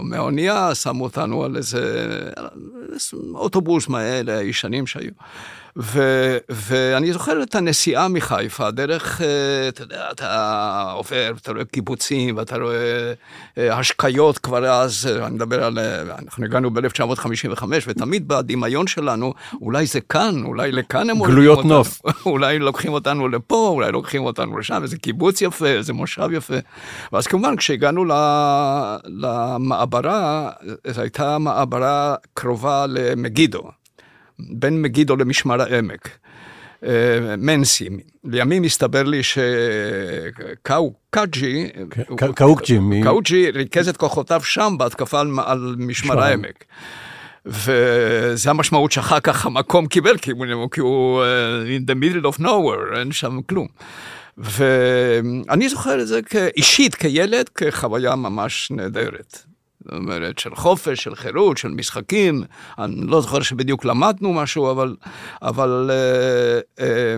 מהאונייה, 0.03 0.75
שמו 0.75 1.03
אותנו 1.03 1.43
על 1.43 1.57
איזה 1.57 2.07
אוטובוס 3.33 3.87
מאלה 3.87 4.37
הישנים 4.37 4.87
שהיו. 4.87 5.11
ו, 5.81 6.01
ואני 6.49 7.13
זוכר 7.13 7.43
את 7.43 7.55
הנסיעה 7.55 8.07
מחיפה, 8.07 8.71
דרך, 8.71 9.21
אה, 9.21 9.67
אתה 9.67 9.83
יודע, 9.83 10.07
אתה 10.11 10.91
עובר, 10.95 11.33
אתה 11.41 11.51
רואה 11.51 11.65
קיבוצים, 11.65 12.37
ואתה 12.37 12.57
רואה 12.57 13.13
אה, 13.57 13.77
השקיות 13.77 14.37
כבר 14.37 14.65
אז, 14.65 15.07
אני 15.07 15.35
מדבר 15.35 15.63
על, 15.63 15.79
אה, 15.79 16.01
אנחנו 16.01 16.45
הגענו 16.45 16.71
ב-1955, 16.71 17.63
ותמיד 17.87 18.27
בדמיון 18.27 18.87
שלנו, 18.87 19.33
אולי 19.61 19.85
זה 19.85 20.01
כאן, 20.01 20.43
אולי 20.43 20.71
לכאן 20.71 21.09
הם 21.09 21.23
גלויות 21.23 21.65
נוף. 21.65 22.01
אולי 22.25 22.59
לוקחים 22.59 22.93
אותנו 22.93 23.27
לפה, 23.27 23.67
אולי 23.67 23.91
לוקחים 23.91 24.25
אותנו 24.25 24.57
לשם, 24.57 24.83
איזה 24.83 24.97
קיבוץ 24.97 25.41
יפה, 25.41 25.67
איזה 25.67 25.93
מושב 25.93 26.29
יפה. 26.31 26.57
ואז 27.13 27.27
כמובן, 27.27 27.55
כשהגענו 27.55 28.05
למעברה, 29.05 30.49
זו 30.87 31.01
הייתה 31.01 31.37
מעברה 31.37 32.15
קרובה 32.33 32.85
למגידו. 32.87 33.78
בין 34.39 34.81
מגידו 34.81 35.15
למשמר 35.15 35.61
העמק. 35.61 36.09
אה, 36.83 37.35
מנסי. 37.37 37.89
לימים 38.23 38.63
הסתבר 38.63 39.03
לי 39.03 39.21
שקאוקג'י, 40.63 41.69
קאוקג'י 43.03 43.51
ריכז 43.51 43.87
את 43.89 43.97
כוחותיו 43.97 44.41
שם 44.41 44.75
בהתקפה 44.77 45.21
על 45.45 45.75
משמר 45.77 46.19
העמק. 46.19 46.65
וזה 47.45 48.49
המשמעות 48.49 48.91
שאחר 48.91 49.19
כך 49.19 49.45
המקום 49.45 49.87
קיבל, 49.87 50.17
כי 50.17 50.31
הוא 50.79 51.23
uh, 51.23 51.25
in 51.67 51.91
the 51.91 51.95
middle 51.95 52.25
of 52.25 52.41
nowhere, 52.41 52.97
אין 52.99 53.11
שם 53.11 53.41
כלום. 53.41 53.67
ואני 54.37 55.69
זוכר 55.69 56.01
את 56.01 56.07
זה 56.07 56.19
אישית, 56.57 56.95
כילד, 56.95 57.49
כחוויה 57.49 58.15
ממש 58.15 58.71
נהדרת. 58.71 59.48
אומרת, 59.91 60.39
של 60.39 60.55
חופש, 60.55 61.03
של 61.03 61.15
חירות, 61.15 61.57
של 61.57 61.69
משחקים. 61.69 62.43
אני 62.79 63.07
לא 63.07 63.21
זוכר 63.21 63.41
שבדיוק 63.41 63.85
למדנו 63.85 64.33
משהו, 64.33 64.71
אבל, 64.71 64.95
אבל 65.41 65.91
אה, 65.91 66.59
אה, 66.79 67.15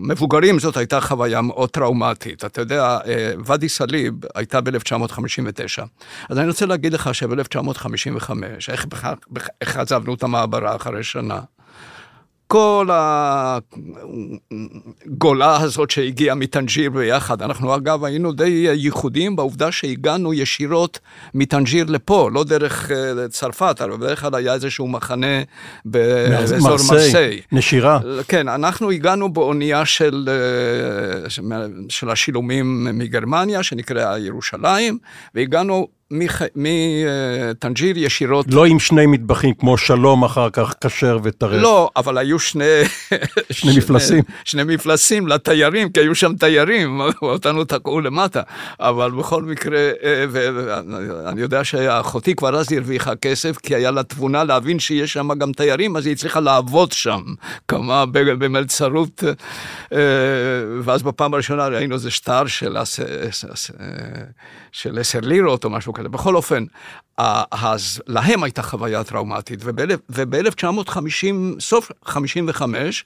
למבוגרים 0.00 0.58
זאת 0.58 0.76
הייתה 0.76 1.00
חוויה 1.00 1.40
מאוד 1.40 1.70
טראומטית. 1.70 2.44
אתה 2.44 2.60
יודע, 2.60 2.98
אה, 3.06 3.32
ואדי 3.44 3.68
סאליב 3.68 4.14
הייתה 4.34 4.60
ב-1959. 4.60 5.84
אז 6.28 6.38
אני 6.38 6.48
רוצה 6.48 6.66
להגיד 6.66 6.92
לך 6.92 7.14
שב-1955, 7.14 8.30
איך, 8.68 8.86
איך 9.60 9.76
עזבנו 9.76 10.14
את 10.14 10.22
המעברה 10.22 10.76
אחרי 10.76 11.02
שנה? 11.02 11.40
כל 12.52 12.88
הגולה 15.06 15.56
הזאת 15.56 15.90
שהגיעה 15.90 16.34
מטנג'יר 16.34 16.90
ביחד. 16.90 17.42
אנחנו 17.42 17.76
אגב 17.76 18.04
היינו 18.04 18.32
די 18.32 18.48
ייחודיים 18.74 19.36
בעובדה 19.36 19.72
שהגענו 19.72 20.34
ישירות 20.34 20.98
מטנג'יר 21.34 21.84
לפה, 21.88 22.30
לא 22.32 22.44
דרך 22.44 22.90
אה, 22.90 23.28
צרפת, 23.28 23.76
אבל 23.80 23.96
בדרך 23.96 24.20
כלל 24.20 24.34
היה 24.34 24.54
איזשהו 24.54 24.88
מחנה 24.88 25.42
באזור 25.84 26.68
מרסיי. 26.70 27.40
נשירה. 27.52 28.00
כן, 28.28 28.48
אנחנו 28.48 28.90
הגענו 28.90 29.32
באונייה 29.32 29.84
של, 29.84 30.28
אה, 30.28 31.30
של 31.88 32.10
השילומים 32.10 32.84
מגרמניה, 32.98 33.62
שנקראה 33.62 34.18
ירושלים, 34.18 34.98
והגענו 35.34 35.88
מטנג'יר 36.10 37.98
ישירות. 37.98 38.46
לא 38.48 38.64
עם 38.66 38.78
שני 38.78 39.06
מטבחים 39.06 39.54
כמו 39.54 39.78
שלום 39.78 40.24
אחר 40.24 40.50
כך 40.50 40.74
כשר 40.80 41.18
וטרף. 41.22 41.62
לא, 41.62 41.90
אבל 41.96 42.18
היו 42.18 42.38
שני... 42.38 42.64
שני 43.50 43.78
מפלסים. 43.78 44.22
שני 44.44 44.62
מפלסים 44.64 45.28
לתיירים, 45.28 45.88
כי 45.88 46.00
היו 46.00 46.14
שם 46.14 46.34
תיירים, 46.34 47.00
אותנו 47.22 47.64
תקעו 47.64 48.00
למטה. 48.00 48.42
אבל 48.80 49.10
בכל 49.10 49.42
מקרה, 49.42 49.78
אה, 49.78 50.24
ואני 50.30 51.40
יודע 51.40 51.64
שאחותי 51.64 52.34
כבר 52.34 52.56
אז 52.56 52.72
הרוויחה 52.72 53.16
כסף, 53.16 53.56
כי 53.56 53.74
היה 53.74 53.90
לה 53.90 54.02
תבונה 54.02 54.44
להבין 54.44 54.78
שיש 54.78 55.12
שם 55.12 55.28
גם 55.38 55.52
תיירים, 55.52 55.96
אז 55.96 56.06
היא 56.06 56.12
הצליחה 56.12 56.40
לעבוד 56.40 56.92
שם 56.92 57.20
כמה 57.68 58.06
במלצרות. 58.12 59.24
אה, 59.92 59.98
ואז 60.82 61.02
בפעם 61.02 61.34
הראשונה 61.34 61.66
ראינו 61.66 61.94
איזה 61.94 62.10
שטר 62.10 62.46
של 62.46 62.76
של 64.72 64.98
עשר 64.98 65.20
לירות 65.22 65.64
או 65.64 65.70
משהו 65.70 65.92
כזה. 65.92 65.99
בכל 66.08 66.36
אופן, 66.36 66.64
אז 67.50 68.02
להם 68.06 68.42
הייתה 68.42 68.62
חוויה 68.62 69.04
טראומטית, 69.04 69.60
וב-1950, 70.10 71.60
סוף 71.60 71.92
55, 72.04 73.04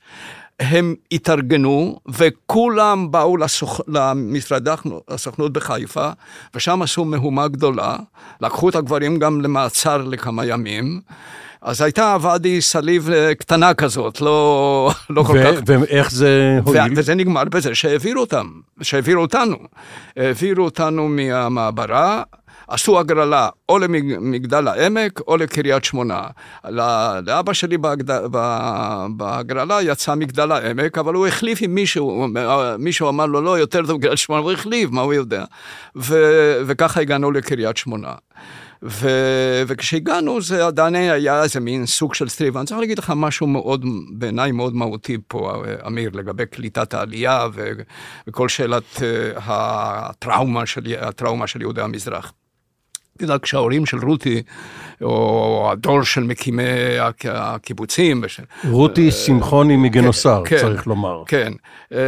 הם 0.60 0.94
התארגנו 1.12 1.98
וכולם 2.08 3.10
באו 3.10 3.36
לסוכ... 3.36 3.80
למשרד 3.88 4.68
הסוכנות 5.08 5.52
בחיפה, 5.52 6.10
ושם 6.54 6.82
עשו 6.82 7.04
מהומה 7.04 7.48
גדולה, 7.48 7.96
לקחו 8.40 8.68
את 8.68 8.74
הגברים 8.74 9.18
גם 9.18 9.40
למעצר 9.40 9.96
לכמה 9.96 10.46
ימים. 10.46 11.00
אז 11.62 11.82
הייתה 11.82 12.16
ואדי 12.20 12.60
סליב 12.60 13.10
אה, 13.10 13.34
קטנה 13.34 13.74
כזאת, 13.74 14.20
לא, 14.20 14.90
לא 15.10 15.22
כל 15.22 15.38
כך... 15.44 15.60
ואיך 15.66 16.10
זה 16.10 16.60
הועיל? 16.64 16.92
וזה 16.96 17.14
נגמר 17.14 17.44
בזה 17.44 17.74
שהעבירו 17.74 18.20
אותם, 18.20 18.46
שהעבירו 18.82 19.22
אותנו. 19.22 19.56
העבירו 20.16 20.64
אותנו 20.64 21.08
מהמעברה, 21.08 22.22
עשו 22.68 22.98
הגרלה 22.98 23.48
או 23.68 23.78
למגדל 23.78 24.68
העמק 24.68 25.20
או 25.28 25.36
לקריית 25.36 25.84
שמונה. 25.84 26.22
לאבא 27.26 27.52
שלי 27.52 27.78
בהגרלה 29.16 29.82
יצא 29.82 30.14
מגדל 30.14 30.52
העמק, 30.52 30.98
אבל 30.98 31.14
הוא 31.14 31.26
החליף 31.26 31.58
עם 31.62 31.74
מישהו, 31.74 32.26
מישהו 32.78 33.08
אמר 33.08 33.26
לו, 33.26 33.40
לא, 33.40 33.58
יותר 33.58 33.86
טוב 33.86 34.00
קריית 34.00 34.18
שמונה, 34.18 34.42
הוא 34.42 34.52
החליף, 34.52 34.90
מה 34.90 35.00
הוא 35.00 35.14
יודע? 35.14 35.44
ו, 35.96 36.14
וככה 36.66 37.00
הגענו 37.00 37.30
לקריית 37.30 37.76
שמונה. 37.76 38.12
ו... 38.84 39.08
וכשהגענו 39.66 40.42
זה 40.42 40.66
עדיין 40.66 40.94
היה 40.94 41.42
איזה 41.42 41.60
מין 41.60 41.86
סוג 41.86 42.14
של 42.14 42.28
סטריב. 42.28 42.56
אני 42.56 42.66
צריך 42.66 42.80
להגיד 42.80 42.98
לך 42.98 43.12
משהו 43.16 43.46
מאוד, 43.46 43.84
בעיניי 44.10 44.52
מאוד 44.52 44.74
מהותי 44.74 45.18
פה, 45.28 45.62
אמיר, 45.86 46.10
לגבי 46.14 46.46
קליטת 46.46 46.94
העלייה 46.94 47.46
ו... 47.54 47.72
וכל 48.26 48.48
שאלת 48.48 48.96
uh, 48.96 49.00
הטראומה 49.36 50.66
של, 50.66 50.94
הטראומה 51.00 51.46
של 51.46 51.60
יהודי 51.60 51.80
המזרח. 51.80 52.32
יודע, 53.22 53.36
כשההורים 53.42 53.86
של 53.86 53.98
רותי, 53.98 54.42
או 55.02 55.68
הדור 55.72 56.02
של 56.02 56.22
מקימי 56.22 56.62
הק- 57.00 57.26
הקיבוצים, 57.26 58.20
וש- 58.24 58.40
רותי 58.70 59.10
שמחוני 59.10 59.76
מגנוסר, 59.76 60.42
כן, 60.46 60.58
צריך 60.58 60.86
לומר. 60.86 61.22
כן, 61.26 61.52
אה, 61.92 61.98
אה, 61.98 62.04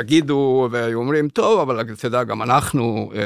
יגידו 0.00 0.68
והיו 0.70 0.98
אומרים, 0.98 1.28
טוב, 1.28 1.60
אבל 1.60 1.80
אתה 1.80 2.06
יודע, 2.06 2.24
גם 2.24 2.42
אנחנו, 2.42 3.10
אה, 3.14 3.22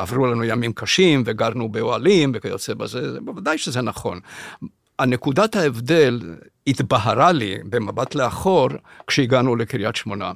עברו 0.00 0.26
לנו 0.26 0.44
ימים 0.44 0.72
קשים 0.72 1.22
וגרנו 1.26 1.68
באוהלים 1.68 2.32
וכיוצא 2.34 2.74
בזה, 2.74 3.12
זה- 3.12 3.20
בוודאי 3.20 3.58
שזה 3.58 3.82
נכון. 3.82 4.20
הנקודת 5.00 5.56
ההבדל 5.56 6.20
התבהרה 6.66 7.32
לי 7.32 7.58
במבט 7.64 8.14
לאחור 8.14 8.68
כשהגענו 9.06 9.56
לקריית 9.56 9.96
שמונה. 9.96 10.32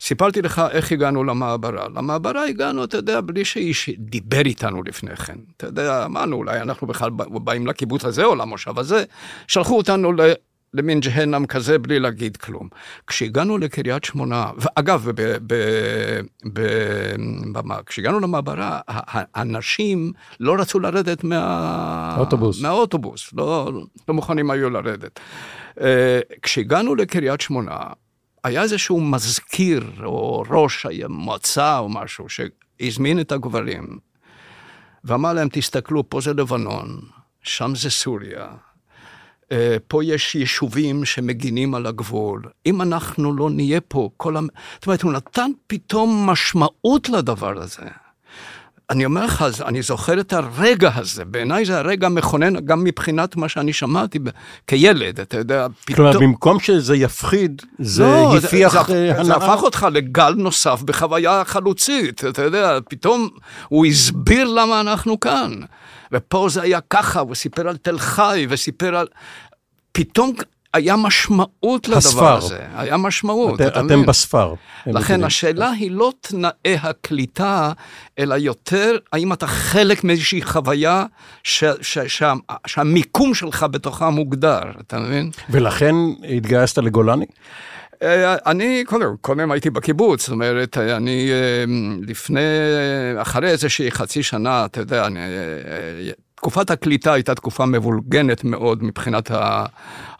סיפרתי 0.00 0.42
לך 0.42 0.62
איך 0.70 0.92
הגענו 0.92 1.24
למעברה. 1.24 1.88
למעברה 1.94 2.44
הגענו, 2.44 2.84
אתה 2.84 2.96
יודע, 2.96 3.20
בלי 3.20 3.44
שאיש 3.44 3.90
דיבר 3.98 4.40
איתנו 4.44 4.82
לפני 4.82 5.16
כן. 5.16 5.38
אתה 5.56 5.66
יודע, 5.66 6.04
אמרנו, 6.04 6.36
אולי 6.36 6.60
אנחנו 6.60 6.86
בכלל 6.86 7.10
באים 7.30 7.66
לקיבוץ 7.66 8.04
הזה 8.04 8.24
או 8.24 8.34
למושב 8.34 8.78
הזה. 8.78 9.04
שלחו 9.48 9.76
אותנו. 9.76 10.12
למין 10.74 11.00
ג'הנם 11.00 11.46
כזה 11.46 11.78
בלי 11.78 12.00
להגיד 12.00 12.36
כלום. 12.36 12.68
כשהגענו 13.06 13.58
לקריית 13.58 14.04
שמונה, 14.04 14.50
ואגב, 14.56 15.10
ב, 15.14 15.36
ב, 15.46 15.54
ב, 16.52 16.60
במה, 17.52 17.82
כשהגענו 17.86 18.20
למעברה, 18.20 18.80
ה- 18.88 19.18
ה- 19.18 19.24
האנשים 19.34 20.12
לא 20.40 20.56
רצו 20.58 20.80
לרדת 20.80 21.24
מה... 21.24 22.16
אוטובוס. 22.18 22.62
מהאוטובוס, 22.62 23.32
לא, 23.32 23.72
לא 24.08 24.14
מוכנים 24.14 24.50
היו 24.50 24.70
לרדת. 24.70 25.20
אה, 25.80 26.20
כשהגענו 26.42 26.94
לקריית 26.94 27.40
שמונה, 27.40 27.78
היה 28.44 28.62
איזשהו 28.62 29.00
מזכיר 29.00 29.90
או 30.04 30.44
ראש 30.50 30.86
המועצה 30.86 31.78
או 31.78 31.88
משהו 31.88 32.26
שהזמין 32.28 33.20
את 33.20 33.32
הגברים 33.32 33.98
ואמר 35.04 35.32
להם, 35.32 35.48
תסתכלו, 35.52 36.08
פה 36.10 36.20
זה 36.20 36.34
לבנון, 36.34 37.00
שם 37.42 37.72
זה 37.74 37.90
סוריה, 37.90 38.46
פה 39.88 40.04
יש 40.04 40.34
יישובים 40.34 41.04
שמגינים 41.04 41.74
על 41.74 41.86
הגבול. 41.86 42.42
אם 42.66 42.82
אנחנו 42.82 43.36
לא 43.36 43.50
נהיה 43.50 43.80
פה, 43.80 44.10
כל 44.16 44.36
המ... 44.36 44.46
זאת 44.74 44.86
אומרת, 44.86 45.02
הוא 45.02 45.12
נתן 45.12 45.50
פתאום 45.66 46.30
משמעות 46.30 47.08
לדבר 47.08 47.62
הזה. 47.62 47.82
אני 48.90 49.04
אומר 49.04 49.24
לך, 49.24 49.44
אני 49.64 49.82
זוכר 49.82 50.20
את 50.20 50.32
הרגע 50.32 50.90
הזה, 50.94 51.24
בעיניי 51.24 51.64
זה 51.64 51.78
הרגע 51.78 52.06
המכונן 52.06 52.60
גם 52.64 52.84
מבחינת 52.84 53.36
מה 53.36 53.48
שאני 53.48 53.72
שמעתי 53.72 54.18
כילד, 54.66 55.20
אתה 55.20 55.36
יודע, 55.36 55.66
פתאום... 55.84 55.96
כלומר, 55.96 56.18
במקום 56.18 56.60
שזה 56.60 56.96
יפחיד, 56.96 57.62
זה 57.78 58.02
לא, 58.02 58.36
הפיח 58.36 58.72
זה, 58.72 58.78
אה, 58.78 58.84
זה, 59.16 59.24
זה 59.24 59.34
הנאה. 59.34 59.52
הפך 59.52 59.62
אותך 59.62 59.86
לגל 59.92 60.34
נוסף 60.36 60.82
בחוויה 60.82 61.42
חלוצית, 61.44 62.24
אתה 62.24 62.42
יודע, 62.42 62.78
פתאום 62.88 63.28
הוא 63.68 63.86
הסביר 63.86 64.48
למה 64.48 64.80
אנחנו 64.80 65.20
כאן. 65.20 65.60
ופה 66.14 66.46
זה 66.50 66.62
היה 66.62 66.78
ככה, 66.90 67.20
הוא 67.20 67.34
סיפר 67.34 67.68
על 67.68 67.76
תל 67.76 67.98
חי, 67.98 68.46
וסיפר 68.48 68.96
על... 68.96 69.06
פתאום 69.92 70.32
היה 70.74 70.96
משמעות 70.96 71.88
לדבר 71.88 71.96
הספר. 71.98 72.32
הזה, 72.36 72.58
היה 72.76 72.96
משמעות, 72.96 73.60
את- 73.60 73.66
אתם 73.66 73.84
מבין? 73.84 74.06
בספר. 74.06 74.54
לכן. 74.86 75.24
השאלה 75.24 75.70
היא 75.70 75.90
לא 75.90 76.12
תנאי 76.20 76.50
הקליטה, 76.82 77.72
אלא 78.18 78.34
יותר 78.34 78.96
האם 79.12 79.32
אתה 79.32 79.46
חלק 79.46 80.04
מאיזושהי 80.04 80.42
חוויה 80.42 81.04
ש, 81.42 81.64
ש, 81.80 81.98
שה, 81.98 82.32
שהמיקום 82.66 83.34
שלך 83.34 83.66
בתוכה 83.70 84.10
מוגדר, 84.10 84.60
אתה 84.80 84.98
מבין? 84.98 85.30
ולכן 85.50 85.94
התגייסת 86.36 86.78
לגולני? 86.78 87.26
אה, 88.04 88.36
אני 88.46 88.84
קודם, 88.86 89.16
קודם 89.20 89.50
הייתי 89.50 89.70
בקיבוץ, 89.70 90.20
זאת 90.20 90.28
אומרת, 90.28 90.78
אני 90.78 91.30
אה, 91.30 91.64
לפני, 92.06 92.40
אחרי 93.18 93.50
איזושהי 93.50 93.90
חצי 93.90 94.22
שנה, 94.22 94.64
אתה 94.64 94.80
יודע, 94.80 95.06
אני, 95.06 95.20
אה, 95.20 96.12
תקופת 96.44 96.70
הקליטה 96.70 97.12
הייתה 97.12 97.34
תקופה 97.34 97.66
מבולגנת 97.66 98.44
מאוד 98.44 98.84
מבחינת 98.84 99.30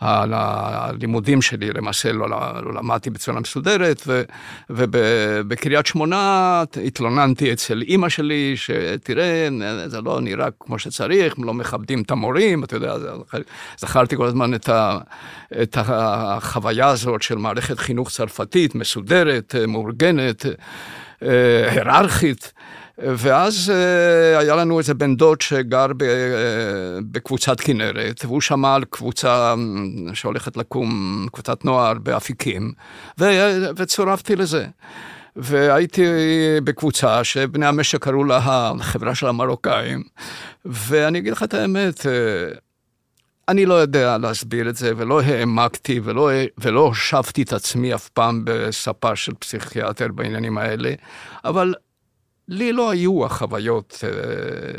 הלימודים 0.01 1.43
שלי, 1.43 1.71
למעשה 1.73 2.13
לא, 2.13 2.29
לא 2.31 2.75
למדתי 2.75 3.11
בצורה 3.11 3.41
מסודרת, 3.41 4.03
ובקריית 4.71 5.87
שמונה 5.87 6.63
התלוננתי 6.87 7.53
אצל 7.53 7.83
אימא 7.83 8.09
שלי, 8.09 8.53
שתראה, 8.57 9.49
זה 9.87 10.01
לא 10.01 10.21
נראה 10.21 10.49
כמו 10.61 10.79
שצריך, 10.79 11.35
לא 11.39 11.55
מכבדים 11.55 12.03
את 12.03 12.11
המורים, 12.11 12.65
אתה 12.65 12.77
יודע, 12.77 12.95
זכרתי 13.79 14.17
כל 14.17 14.27
הזמן 14.27 14.55
את, 14.55 14.69
ה, 14.69 14.99
את 15.63 15.77
החוויה 15.81 16.89
הזאת 16.89 17.23
של 17.23 17.37
מערכת 17.37 17.79
חינוך 17.79 18.11
צרפתית, 18.11 18.75
מסודרת, 18.75 19.55
מאורגנת, 19.69 20.47
היררכית. 21.71 22.53
ואז 22.99 23.73
uh, 23.73 24.39
היה 24.39 24.57
לנו 24.57 24.79
איזה 24.79 24.95
בן 24.95 25.17
דוד 25.17 25.41
שגר 25.41 25.87
uh, 25.87 25.93
בקבוצת 27.11 27.61
כנרת, 27.61 28.25
והוא 28.25 28.41
שמע 28.41 28.75
על 28.75 28.85
קבוצה 28.85 29.55
um, 29.55 30.15
שהולכת 30.15 30.57
לקום, 30.57 31.27
קבוצת 31.33 31.65
נוער 31.65 31.95
באפיקים, 31.95 32.73
וצורפתי 33.77 34.37
לזה. 34.37 34.67
והייתי 35.37 36.05
בקבוצה 36.65 37.25
שבני 37.25 37.67
המשק 37.67 38.05
קראו 38.05 38.25
לה 38.25 38.41
החברה 38.45 39.15
של 39.15 39.27
המרוקאים, 39.27 40.03
ואני 40.65 41.19
אגיד 41.19 41.33
לך 41.33 41.43
את 41.43 41.55
האמת, 41.55 42.01
uh, 42.01 42.59
אני 43.49 43.67
לא 43.67 43.75
יודע 43.75 44.19
להסביר 44.19 44.69
את 44.69 44.77
זה, 44.77 44.93
ולא 44.97 45.21
העמקתי, 45.21 46.01
ולא, 46.05 46.31
ולא 46.59 46.81
הושבתי 46.81 47.43
את 47.43 47.53
עצמי 47.53 47.95
אף 47.95 48.09
פעם 48.09 48.43
בספה 48.45 49.17
של 49.17 49.35
פסיכיאטר 49.35 50.09
בעניינים 50.09 50.59
האלה, 50.59 50.93
אבל 51.45 51.75
לי 52.49 52.73
לא 52.73 52.91
היו 52.91 53.25
החוויות. 53.25 54.05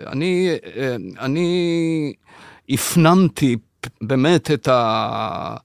אני, 0.08 0.58
אני 1.20 2.14
הפנמתי 2.70 3.58
באמת 4.02 4.52
את, 4.52 4.68
ה, 4.68 5.56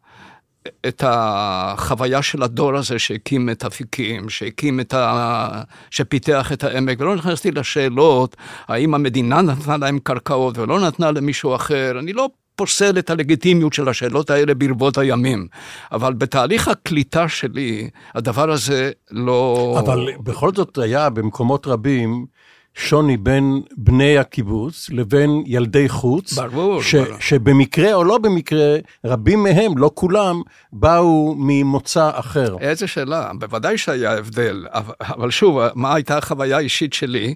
את 0.88 1.04
החוויה 1.06 2.22
של 2.22 2.42
הדור 2.42 2.76
הזה 2.76 2.98
שהקים 2.98 3.50
את 3.50 3.64
אפיקים, 3.64 4.28
שהקים 4.28 4.80
את 4.80 4.94
ה... 4.94 5.62
שפיתח 5.90 6.52
את 6.52 6.64
העמק, 6.64 7.00
ולא 7.00 7.16
נכנסתי 7.16 7.50
לשאלות 7.50 8.36
האם 8.68 8.94
המדינה 8.94 9.42
נתנה 9.42 9.76
להם 9.76 9.98
קרקעות 9.98 10.58
ולא 10.58 10.80
נתנה 10.80 11.10
למישהו 11.10 11.54
אחר. 11.54 11.98
אני 11.98 12.12
לא 12.12 12.28
פוסל 12.60 12.98
את 12.98 13.10
הלגיטימיות 13.10 13.72
של 13.72 13.88
השאלות 13.88 14.30
האלה 14.30 14.54
ברבות 14.54 14.98
הימים. 14.98 15.46
אבל 15.92 16.12
בתהליך 16.14 16.68
הקליטה 16.68 17.28
שלי, 17.28 17.90
הדבר 18.14 18.50
הזה 18.50 18.90
לא... 19.10 19.76
אבל 19.78 20.06
בכל 20.22 20.50
זאת 20.54 20.78
היה 20.78 21.10
במקומות 21.10 21.66
רבים 21.66 22.26
שוני 22.74 23.16
בין 23.16 23.62
בני 23.76 24.18
הקיבוץ 24.18 24.90
לבין 24.90 25.42
ילדי 25.46 25.88
חוץ. 25.88 26.32
ברור. 26.32 26.82
ש, 26.82 26.94
ברור. 26.94 27.20
שבמקרה 27.20 27.94
או 27.94 28.04
לא 28.04 28.18
במקרה, 28.18 28.76
רבים 29.04 29.42
מהם, 29.42 29.78
לא 29.78 29.90
כולם, 29.94 30.42
באו 30.72 31.34
ממוצא 31.38 32.10
אחר. 32.14 32.56
איזה 32.60 32.86
שאלה, 32.86 33.30
בוודאי 33.38 33.78
שהיה 33.78 34.18
הבדל. 34.18 34.66
אבל 35.00 35.30
שוב, 35.30 35.60
מה 35.74 35.94
הייתה 35.94 36.18
החוויה 36.18 36.56
האישית 36.56 36.92
שלי? 36.92 37.34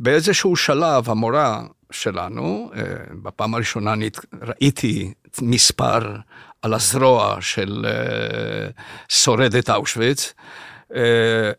באיזשהו 0.00 0.56
שלב 0.56 1.10
המורה 1.10 1.62
שלנו, 1.90 2.70
בפעם 3.22 3.54
הראשונה 3.54 3.94
ראיתי 4.42 5.12
מספר 5.42 6.16
על 6.62 6.74
הזרוע 6.74 7.36
של 7.40 7.86
שורדת 9.08 9.70
אושוויץ. 9.70 10.34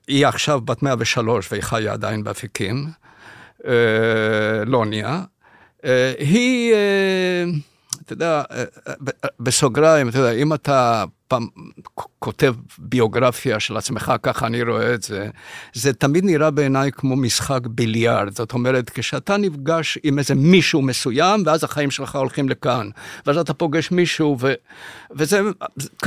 היא 0.08 0.28
עכשיו 0.28 0.62
בת 0.62 0.84
103 0.84 1.52
והיא 1.52 1.64
חיה 1.64 1.94
עדיין 1.94 2.24
באפיקים, 2.24 2.88
לוניה. 4.66 5.22
היא, 6.20 6.74
אתה 8.12 8.24
יודע, 8.24 8.44
בסוגריים, 9.40 10.10
אתה 10.10 10.18
יודע, 10.18 10.32
אם 10.32 10.54
אתה 10.54 11.04
פעם 11.28 11.48
כותב 12.20 12.54
ביוגרפיה 12.78 13.60
של 13.60 13.78
עצמך, 13.78 14.14
ככה 14.24 14.48
אני 14.48 14.64
רואה 14.64 14.94
את 14.94 15.04
זה, 15.04 15.30
זה 15.74 15.94
תמיד 15.94 16.26
נראה 16.26 16.52
בעיניי 16.52 16.92
כמו 16.92 17.16
משחק 17.16 17.68
ביליארד. 17.68 18.36
זאת 18.36 18.54
אומרת, 18.54 18.90
כשאתה 18.90 19.38
נפגש 19.38 19.98
עם 20.04 20.20
איזה 20.20 20.36
מישהו 20.36 20.82
מסוים, 20.82 21.44
ואז 21.46 21.64
החיים 21.64 21.92
שלך 21.92 22.16
הולכים 22.16 22.50
לכאן, 22.50 22.90
ואז 23.26 23.38
אתה 23.38 23.54
פוגש 23.54 23.92
מישהו, 23.92 24.38
ו, 24.40 24.54
וזה... 25.16 25.42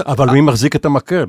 אבל 0.06 0.30
מי 0.30 0.40
מחזיק 0.40 0.76
את 0.76 0.84
המקל? 0.84 1.26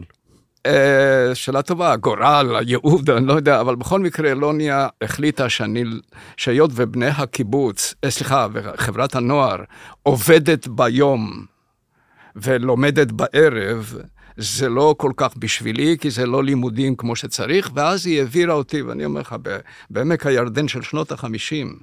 שאלה 1.33 1.61
טובה, 1.61 1.91
הגורל, 1.91 2.55
הייעוד, 2.59 3.09
אני 3.09 3.27
לא 3.27 3.33
יודע, 3.33 3.61
אבל 3.61 3.75
בכל 3.75 3.99
מקרה 3.99 4.33
לוניה 4.33 4.87
החליטה 5.01 5.49
שאני, 5.49 5.83
שהיות 6.37 6.71
ובני 6.73 7.07
הקיבוץ, 7.07 7.93
סליחה, 8.09 8.47
וחברת 8.53 9.15
הנוער 9.15 9.63
עובדת 10.03 10.67
ביום 10.67 11.45
ולומדת 12.35 13.11
בערב, 13.11 13.95
זה 14.37 14.69
לא 14.69 14.95
כל 14.97 15.11
כך 15.17 15.37
בשבילי, 15.37 15.97
כי 16.01 16.09
זה 16.09 16.25
לא 16.25 16.43
לימודים 16.43 16.95
כמו 16.95 17.15
שצריך, 17.15 17.71
ואז 17.73 18.05
היא 18.05 18.19
העבירה 18.19 18.53
אותי, 18.53 18.81
ואני 18.81 19.05
אומר 19.05 19.21
לך, 19.21 19.35
בעמק 19.89 20.25
הירדן 20.25 20.67
של 20.67 20.81
שנות 20.81 21.11
החמישים, 21.11 21.79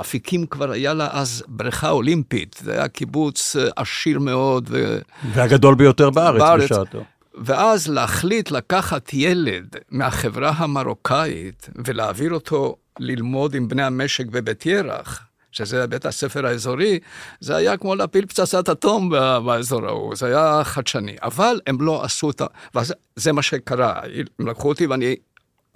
אפיקים 0.00 0.46
כבר 0.46 0.70
היה 0.70 0.94
לה 0.94 1.08
אז 1.12 1.44
בריכה 1.48 1.90
אולימפית, 1.90 2.60
זה 2.62 2.72
היה 2.72 2.88
קיבוץ 2.88 3.56
עשיר 3.76 4.18
מאוד. 4.18 4.68
ו... 4.72 4.98
והגדול 5.32 5.74
ביותר 5.74 6.10
בארץ, 6.10 6.40
בארץ 6.40 6.62
בשעתו. 6.62 7.04
ואז 7.36 7.88
להחליט 7.88 8.50
לקחת 8.50 9.10
ילד 9.14 9.76
מהחברה 9.90 10.50
המרוקאית 10.50 11.68
ולהעביר 11.84 12.34
אותו 12.34 12.76
ללמוד 12.98 13.54
עם 13.54 13.68
בני 13.68 13.82
המשק 13.82 14.26
בבית 14.26 14.66
ירח, 14.66 15.22
שזה 15.52 15.86
בית 15.86 16.06
הספר 16.06 16.46
האזורי, 16.46 16.98
זה 17.40 17.56
היה 17.56 17.76
כמו 17.76 17.94
להפיל 17.94 18.26
פצצת 18.26 18.68
אטום 18.68 19.10
באזור 19.46 19.86
ההוא, 19.86 20.16
זה 20.16 20.26
היה 20.26 20.64
חדשני. 20.64 21.16
אבל 21.22 21.60
הם 21.66 21.76
לא 21.80 22.04
עשו 22.04 22.30
את 22.30 22.40
ה... 22.40 22.46
וזה 22.74 23.32
מה 23.32 23.42
שקרה, 23.42 24.00
הם 24.38 24.48
לקחו 24.48 24.68
אותי 24.68 24.86
ואני... 24.86 25.16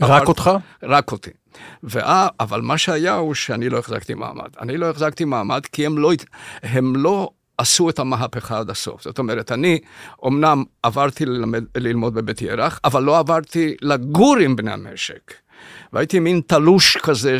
רק 0.02 0.22
עבר... 0.22 0.26
אותך? 0.26 0.50
רק 0.82 1.12
אותי. 1.12 1.30
ואה, 1.82 2.28
אבל 2.40 2.60
מה 2.60 2.78
שהיה 2.78 3.14
הוא 3.14 3.34
שאני 3.34 3.68
לא 3.68 3.78
החזקתי 3.78 4.14
מעמד. 4.14 4.48
אני 4.60 4.76
לא 4.76 4.90
החזקתי 4.90 5.24
מעמד 5.24 5.66
כי 5.66 5.86
הם 5.86 5.98
לא, 5.98 6.12
הם 6.62 6.96
לא 6.96 7.30
עשו 7.60 7.90
את 7.90 7.98
המהפכה 7.98 8.58
עד 8.58 8.70
הסוף. 8.70 9.02
זאת 9.02 9.18
אומרת, 9.18 9.52
אני 9.52 9.78
אמנם 10.26 10.64
עברתי 10.82 11.26
ללמד, 11.26 11.64
ללמוד 11.76 12.14
בבית 12.14 12.42
ירח, 12.42 12.80
אבל 12.84 13.02
לא 13.02 13.18
עברתי 13.18 13.74
לגור 13.82 14.36
עם 14.36 14.56
בני 14.56 14.72
המשק. 14.72 15.34
והייתי 15.92 16.18
מין 16.18 16.40
תלוש 16.46 16.96
כזה, 16.96 17.38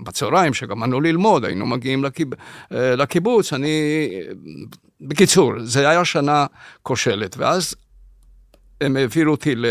שבצהריים, 0.00 0.54
שגמרנו 0.54 1.00
ללמוד, 1.00 1.44
היינו 1.44 1.66
מגיעים 1.66 2.04
לקיב... 2.04 2.28
לקיבוץ, 2.70 3.52
אני... 3.52 4.08
בקיצור, 5.00 5.52
זה 5.58 5.88
היה 5.88 6.04
שנה 6.04 6.46
כושלת, 6.82 7.36
ואז 7.38 7.74
הם 8.80 8.96
העבירו 8.96 9.30
אותי 9.30 9.54
ל... 9.54 9.66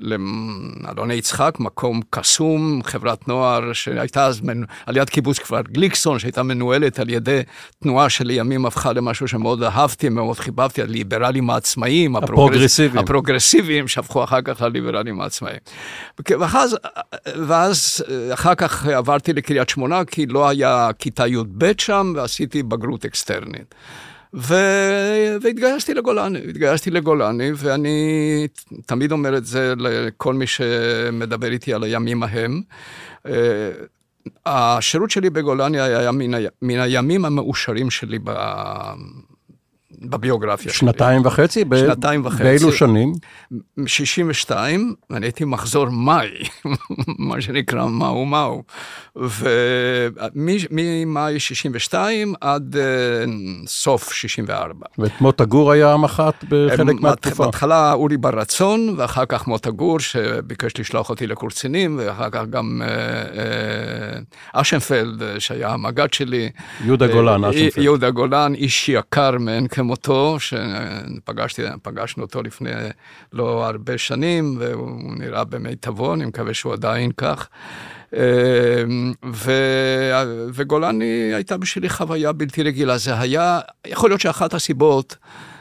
לאלוני 0.00 1.14
יצחק, 1.14 1.54
מקום 1.58 2.00
קסום, 2.10 2.80
חברת 2.84 3.28
נוער 3.28 3.72
שהייתה 3.72 4.26
אז 4.26 4.40
מנ... 4.40 4.62
על 4.86 4.96
יד 4.96 5.10
קיבוץ 5.10 5.38
כפר 5.38 5.60
גליקסון, 5.60 6.18
שהייתה 6.18 6.42
מנוהלת 6.42 6.98
על 6.98 7.10
ידי 7.10 7.40
תנועה 7.82 8.08
שלימים 8.10 8.66
הפכה 8.66 8.92
למשהו 8.92 9.28
שמאוד 9.28 9.62
אהבתי, 9.62 10.08
מאוד 10.08 10.38
חיבבתי, 10.38 10.82
הליברלים 10.82 11.50
העצמאיים, 11.50 12.16
הפרוגרסיביים, 12.16 13.04
הפרוגרסיביים 13.04 13.88
שהפכו 13.88 14.24
אחר 14.24 14.42
כך 14.42 14.62
לליברלים 14.62 15.20
העצמאיים. 15.20 15.58
ואז, 16.30 16.76
ואז 17.46 18.04
אחר 18.34 18.54
כך 18.54 18.86
עברתי 18.86 19.32
לקריית 19.32 19.68
שמונה, 19.68 20.04
כי 20.04 20.26
לא 20.26 20.48
היה 20.48 20.90
כיתה 20.98 21.26
י"ב 21.26 21.72
שם, 21.78 22.12
ועשיתי 22.16 22.62
בגרות 22.62 23.04
אקסטרנית. 23.04 23.74
ו... 24.34 24.54
והתגייסתי 25.42 25.94
לגולני, 25.94 26.38
התגייסתי 26.38 26.90
לגולני, 26.90 27.50
ואני 27.56 28.48
תמיד 28.86 29.12
אומר 29.12 29.36
את 29.36 29.46
זה 29.46 29.74
לכל 29.78 30.34
מי 30.34 30.46
שמדבר 30.46 31.52
איתי 31.52 31.74
על 31.74 31.82
הימים 31.82 32.22
ההם. 32.22 32.62
אה, 33.26 33.70
השירות 34.46 35.10
שלי 35.10 35.30
בגולני 35.30 35.80
היה 35.80 36.12
מן, 36.12 36.34
ה... 36.34 36.38
מן 36.62 36.78
הימים 36.78 37.24
המאושרים 37.24 37.90
שלי 37.90 38.18
ב... 38.24 38.30
בביוגרפיה 40.00 40.72
שלי. 40.72 40.78
שנתיים 40.78 41.26
וחצי? 41.26 41.64
שנתיים 41.76 42.26
וחצי. 42.26 42.42
באילו 42.42 42.72
שנים? 42.72 43.12
62, 43.86 44.94
ואני 45.10 45.26
הייתי 45.26 45.44
מחזור 45.44 45.88
מאי, 45.88 46.28
מה 47.28 47.40
שנקרא 47.40 47.86
מהו 47.86 48.26
מהו. 48.26 48.62
וממאי 50.34 51.40
62 51.40 52.34
עד 52.40 52.76
uh, 52.76 52.78
סוף 53.66 54.12
64. 54.12 54.86
ואת 54.98 55.20
מוטה 55.20 55.44
גור 55.44 55.72
היה 55.72 55.92
המח"ט 55.92 56.44
בחלק 56.48 57.00
מהתקופה? 57.00 57.44
בהתחלה 57.44 57.92
אורי 57.92 58.16
בר 58.16 58.38
רצון, 58.38 58.94
ואחר 58.96 59.24
כך 59.24 59.46
מוטה 59.46 59.70
גור, 59.70 60.00
שביקש 60.00 60.72
לשלוח 60.80 61.10
אותי 61.10 61.26
לקורצינים, 61.26 61.98
ואחר 62.00 62.30
כך 62.30 62.42
גם 62.50 62.82
uh, 62.84 62.86
uh, 64.54 64.60
אשנפלד, 64.60 65.22
שהיה 65.38 65.68
המג"ד 65.68 66.12
שלי. 66.12 66.50
יהודה 66.84 67.06
גולן, 67.06 67.44
אשנפלד. 67.44 67.84
יהודה 67.84 68.10
גולן, 68.10 68.54
איש 68.54 68.88
יקר 68.88 69.38
מאין 69.40 69.66
כמותו, 69.90 70.36
שפגשנו 70.40 72.22
אותו 72.22 72.42
לפני 72.42 72.70
לא 73.32 73.66
הרבה 73.66 73.98
שנים, 73.98 74.56
והוא 74.58 75.14
נראה 75.18 75.44
במיטבו, 75.44 76.14
אני 76.14 76.24
מקווה 76.24 76.54
שהוא 76.54 76.72
עדיין 76.72 77.12
כך. 77.16 77.48
אמ, 78.12 78.18
ו... 79.32 79.52
וגולני 80.54 81.34
הייתה 81.34 81.56
בשבילי 81.56 81.88
חוויה 81.88 82.32
בלתי 82.32 82.62
רגילה. 82.62 82.98
זה 82.98 83.20
היה, 83.20 83.60
יכול 83.86 84.10
להיות 84.10 84.20
שאחת 84.20 84.54
הסיבות... 84.54 85.16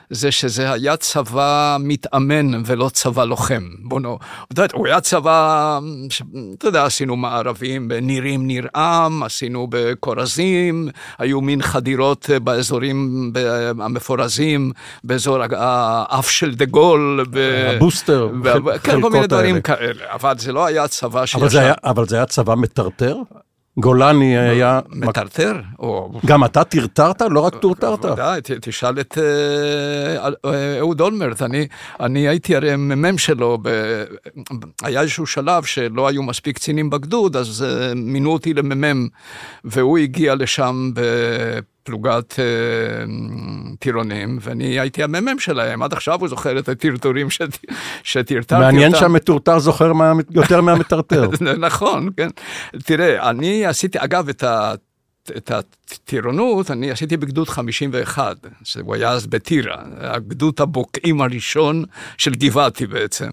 זה 0.09 0.31
שזה 0.31 0.71
היה 0.71 0.97
צבא 0.97 1.77
מתאמן 1.79 2.61
ולא 2.65 2.89
צבא 2.89 3.23
לוחם. 3.23 3.63
בוא 3.83 3.99
נו, 3.99 4.19
אתה 4.53 4.61
יודע, 4.61 4.73
הוא 4.77 4.87
היה 4.87 5.01
צבא, 5.01 5.79
ש... 6.09 6.21
אתה 6.57 6.67
יודע, 6.67 6.85
עשינו 6.85 7.15
מערבים 7.15 7.87
בנירים 7.87 8.47
ניר-עם, 8.47 9.23
עשינו 9.23 9.67
בכורזים, 9.69 10.89
היו 11.17 11.41
מין 11.41 11.61
חדירות 11.61 12.29
באזורים 12.43 13.31
המפורזים, 13.79 14.71
באזור 15.03 15.37
האף 15.51 16.29
של 16.29 16.55
דה 16.55 16.65
גול. 16.65 17.25
ב... 17.29 17.37
הבוסטר, 17.75 18.27
ב... 18.43 18.77
כן, 18.77 19.01
כל 19.01 19.09
מיני 19.09 19.27
דברים 19.27 19.61
כאלה, 19.61 20.03
אבל 20.13 20.37
זה 20.37 20.51
לא 20.51 20.65
היה 20.65 20.87
צבא 20.87 21.25
שישב. 21.25 21.45
אבל 21.83 22.07
זה 22.07 22.15
היה 22.15 22.25
צבא 22.25 22.55
מטרטר? 22.55 23.15
גולני 23.77 24.37
היה... 24.37 24.79
מטרטר? 24.89 25.61
גם 26.25 26.45
אתה 26.45 26.63
טרטרת? 26.63 27.21
לא 27.21 27.39
רק 27.39 27.55
טורטרת? 27.55 28.05
ודאי, 28.05 28.41
תשאל 28.61 28.99
את 28.99 29.17
אה, 29.17 30.29
אה, 30.45 30.79
אהוד 30.79 31.01
אולמרט. 31.01 31.41
אני 31.99 32.27
הייתי 32.27 32.55
הרי 32.55 32.75
מ"מ 32.75 33.17
שלו, 33.17 33.57
היה 34.83 35.01
איזשהו 35.01 35.27
שלב 35.27 35.63
שלא 35.63 36.07
היו 36.07 36.23
מספיק 36.23 36.55
קצינים 36.55 36.89
בגדוד, 36.89 37.35
אז 37.35 37.65
אה, 37.67 37.93
מינו 37.95 38.31
אותי 38.31 38.53
למ"מ, 38.53 39.07
והוא 39.63 39.97
הגיע 39.97 40.35
לשם 40.35 40.91
פלוגת 41.89 42.39
אה, 42.39 42.45
טירונים, 43.79 44.37
ואני 44.41 44.79
הייתי 44.79 45.03
המ"מ 45.03 45.39
שלהם, 45.39 45.83
עד 45.83 45.93
עכשיו 45.93 46.19
הוא 46.19 46.27
זוכר 46.27 46.59
את 46.59 46.69
הטרטורים 46.69 47.27
שטרטרתי 48.03 48.37
אותם. 48.37 48.59
מעניין 48.59 48.95
שהמטורטר 48.95 49.59
זוכר 49.59 49.91
יותר 50.31 50.61
מהמטרטר. 50.61 51.29
נכון, 51.67 52.09
כן. 52.17 52.29
תראה, 52.85 53.29
אני 53.29 53.65
עשיתי, 53.65 53.97
אגב, 54.01 54.29
את 54.29 54.43
ה... 54.43 54.73
את 55.37 55.51
הטירונות 55.51 56.71
אני 56.71 56.91
עשיתי 56.91 57.17
בגדוד 57.17 57.49
51, 57.49 58.37
שהוא 58.63 58.95
היה 58.95 59.09
אז 59.09 59.27
בטירה, 59.27 59.75
הגדוד 59.97 60.53
הבוקעים 60.59 61.21
הראשון 61.21 61.83
של 62.17 62.31
גבעתי 62.31 62.87
בעצם. 62.87 63.31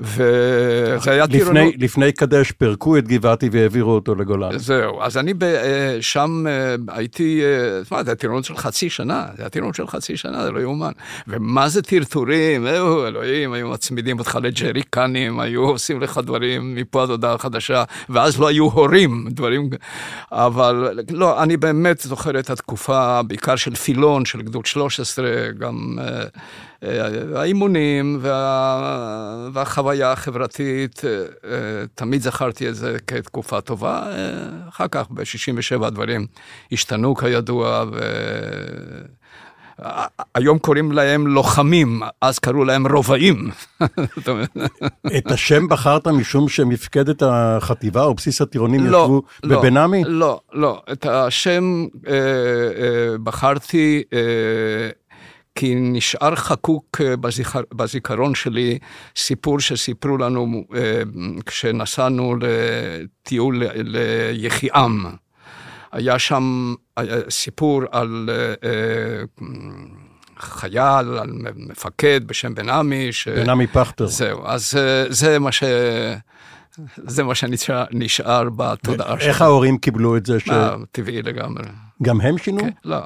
וזה 0.00 1.10
היה 1.10 1.24
לפני, 1.24 1.38
טירונות... 1.38 1.74
לפני 1.78 2.12
קדש 2.12 2.52
פירקו 2.52 2.98
את 2.98 3.08
גבעתי 3.08 3.48
והעבירו 3.52 3.90
אותו 3.90 4.14
לגולן. 4.14 4.58
זהו, 4.58 5.02
אז 5.02 5.16
אני 5.16 5.34
ב, 5.34 5.42
אה, 5.42 5.96
שם 6.00 6.46
אה, 6.48 6.74
הייתי, 6.88 7.42
תשמע, 7.84 7.98
אה, 7.98 8.04
זה 8.04 8.10
היה 8.10 8.16
טירונות 8.16 8.44
של 8.44 8.56
חצי 8.56 8.90
שנה, 8.90 9.26
זה 9.36 9.42
היה 9.42 9.48
טירונות 9.48 9.74
של 9.74 9.86
חצי 9.86 10.16
שנה, 10.16 10.44
זה 10.44 10.50
לא 10.50 10.60
יאומן. 10.60 10.92
ומה 11.28 11.68
זה 11.68 11.82
טרטורים, 11.82 12.66
אהו, 12.66 13.06
אלוהים, 13.06 13.52
היו 13.52 13.68
מצמידים 13.68 14.18
אותך 14.18 14.38
לג'ריקנים, 14.42 15.40
היו 15.40 15.62
עושים 15.62 16.00
לך 16.00 16.20
דברים 16.24 16.74
מפה 16.74 17.02
עד 17.02 17.10
הודעה 17.10 17.38
חדשה, 17.38 17.84
ואז 18.08 18.40
לא 18.40 18.48
היו 18.48 18.64
הורים, 18.64 19.26
דברים, 19.30 19.70
אבל 20.32 20.98
לא, 21.10 21.42
אני 21.42 21.56
באמת 21.56 22.00
זוכר 22.00 22.38
את 22.38 22.50
התקופה, 22.50 23.22
בעיקר 23.22 23.56
של 23.56 23.74
פילון, 23.74 24.24
של 24.24 24.42
גדוד 24.42 24.66
13, 24.66 25.26
גם 25.58 25.98
האימונים 27.34 28.18
וה, 28.20 29.48
והחוויה 29.52 30.12
החברתית, 30.12 31.02
אה, 31.04 31.84
תמיד 31.94 32.22
זכרתי 32.22 32.68
את 32.68 32.74
זה 32.74 32.96
כתקופה 33.06 33.60
טובה. 33.60 34.02
אחר 34.68 34.88
כך, 34.90 35.06
ב-67 35.10 35.86
הדברים 35.86 36.26
השתנו 36.72 37.14
כידוע, 37.14 37.84
ו... 37.92 37.98
היום 40.34 40.58
קוראים 40.58 40.92
להם 40.92 41.26
לוחמים, 41.26 42.00
אז 42.20 42.38
קראו 42.38 42.64
להם 42.64 42.86
רובעים. 42.86 43.50
את 45.18 45.30
השם 45.30 45.68
בחרת 45.68 46.08
משום 46.08 46.48
שמפקדת 46.48 47.22
החטיבה 47.26 48.04
או 48.04 48.14
בסיס 48.14 48.40
הטירונים 48.40 48.86
לא, 48.86 48.98
ישבו 48.98 49.22
לא, 49.44 49.58
בבן-עמי? 49.58 50.02
לא, 50.06 50.40
לא. 50.52 50.82
את 50.92 51.06
השם 51.06 51.86
אה, 52.08 52.14
אה, 52.14 53.18
בחרתי 53.22 54.02
אה, 54.12 54.20
כי 55.60 55.74
נשאר 55.74 56.34
חקוק 56.34 57.00
אה, 57.00 57.16
בזיכר, 57.16 57.60
בזיכרון 57.74 58.34
שלי 58.34 58.78
סיפור 59.16 59.60
שסיפרו 59.60 60.18
לנו 60.18 60.64
אה, 60.74 61.02
כשנסענו 61.46 62.34
לטיול 62.40 63.62
ליחיעם. 63.74 65.06
היה 65.92 66.18
שם 66.18 66.74
סיפור 67.28 67.82
על 67.90 68.30
אה, 68.32 68.68
אה, 68.70 69.22
חייל, 70.38 71.18
על 71.18 71.32
מפקד 71.56 72.20
בשם 72.26 72.54
בן 72.54 72.68
עמי. 72.68 73.12
ש... 73.12 73.28
בן 73.28 73.50
עמי 73.50 73.66
פכטר. 73.66 74.06
זהו, 74.06 74.46
אז 74.46 74.74
אה, 74.76 75.04
זה 75.08 75.38
מה 75.38 75.52
ש... 75.52 75.64
זה 76.96 77.24
מה 77.24 77.34
שנשאר 77.34 78.48
בתודעה 78.56 79.06
שלנו. 79.06 79.20
איך 79.20 79.42
ההורים 79.42 79.78
קיבלו 79.78 80.16
את 80.16 80.26
זה? 80.26 80.40
ש... 80.40 80.48
טבעי 80.92 81.22
לגמרי. 81.22 81.64
גם 82.02 82.20
הם 82.20 82.38
שינו? 82.38 82.60
כן, 82.60 82.70
לא, 82.84 83.00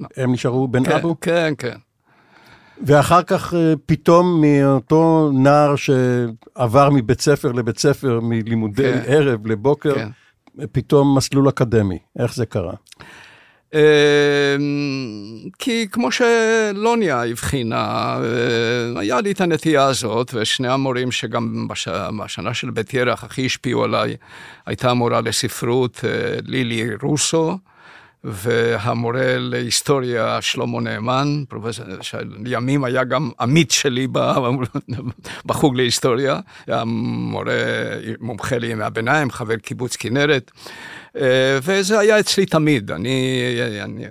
לא. 0.00 0.06
הם 0.16 0.32
נשארו 0.32 0.68
בן 0.68 0.84
כן, 0.84 0.92
אבו? 0.92 1.16
כן, 1.20 1.54
כן. 1.58 1.76
ואחר 2.82 3.22
כך 3.22 3.54
פתאום 3.86 4.40
מאותו 4.40 5.30
נער 5.34 5.74
שעבר 5.76 6.90
מבית 6.90 7.20
ספר 7.20 7.52
לבית 7.52 7.78
ספר, 7.78 8.20
מלימודי 8.22 8.92
כן. 8.92 9.00
ערב 9.06 9.46
לבוקר, 9.46 9.94
כן. 9.94 10.08
פתאום 10.72 11.16
מסלול 11.16 11.48
אקדמי, 11.48 11.98
איך 12.18 12.34
זה 12.34 12.46
קרה? 12.46 12.74
כי 15.58 15.86
כמו 15.92 16.08
שלוניה 16.12 17.24
הבחינה, 17.24 18.16
היה 18.96 19.20
לי 19.20 19.32
את 19.32 19.40
הנטייה 19.40 19.84
הזאת, 19.84 20.34
ושני 20.34 20.68
המורים 20.68 21.12
שגם 21.12 21.68
בש... 21.68 21.88
בשנה 22.24 22.54
של 22.54 22.70
בית 22.70 22.94
ירח 22.94 23.24
הכי 23.24 23.46
השפיעו 23.46 23.84
עליי, 23.84 24.16
הייתה 24.66 24.94
מורה 24.94 25.20
לספרות 25.20 26.04
לילי 26.46 26.90
רוסו, 27.02 27.58
והמורה 28.24 29.38
להיסטוריה 29.38 30.42
שלמה 30.42 30.80
נאמן, 30.80 31.44
פרופסור, 31.48 31.84
שלימים 32.00 32.84
היה 32.84 33.04
גם 33.04 33.30
עמית 33.40 33.70
שלי 33.70 34.06
בחוג 35.46 35.76
להיסטוריה, 35.76 36.40
היה 36.66 36.82
מורה 36.86 37.54
מומחה 38.20 38.58
לימי 38.58 38.84
הביניים, 38.84 39.30
חבר 39.30 39.56
קיבוץ 39.56 39.96
כנרת. 39.96 40.50
אה, 41.16 41.58
וזה 41.62 41.98
היה 41.98 42.20
אצלי 42.20 42.46
תמיד. 42.46 42.90
אני, 42.90 43.40
אני, 43.82 44.04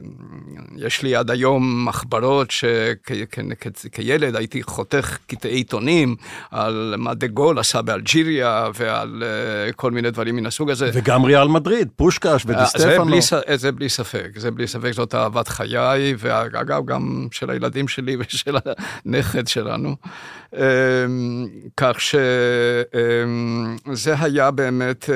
יש 0.77 1.03
לי 1.03 1.15
עד 1.15 1.31
היום 1.31 1.87
מחברות 1.87 2.51
שכילד 2.51 4.35
הייתי 4.35 4.63
חותך 4.63 5.17
קטעי 5.27 5.55
עיתונים 5.55 6.15
על 6.51 6.93
מה 6.97 7.13
דה 7.13 7.27
גול 7.27 7.59
עשה 7.59 7.81
באלג'יריה 7.81 8.67
ועל 8.73 9.23
אה, 9.23 9.71
כל 9.71 9.91
מיני 9.91 10.11
דברים 10.11 10.35
מן 10.35 10.45
הסוג 10.45 10.69
הזה. 10.69 10.89
וגם 10.93 11.23
ריאל 11.23 11.47
מדריד, 11.47 11.87
פושקש 11.95 12.27
אה, 12.27 12.37
ודיסטפנו. 12.45 13.21
זה, 13.21 13.57
זה 13.57 13.71
בלי 13.71 13.89
ספק, 13.89 14.29
זה 14.35 14.51
בלי 14.51 14.67
ספק, 14.67 14.91
זאת 14.91 15.15
אהבת 15.15 15.47
חיי, 15.47 16.15
ואגב, 16.17 16.85
גם 16.85 17.27
של 17.31 17.49
הילדים 17.49 17.87
שלי 17.87 18.17
ושל 18.19 18.57
הנכד 19.05 19.47
שלנו. 19.47 19.95
כך 21.77 22.01
שזה 22.01 24.15
היה 24.19 24.51
באמת 24.51 25.09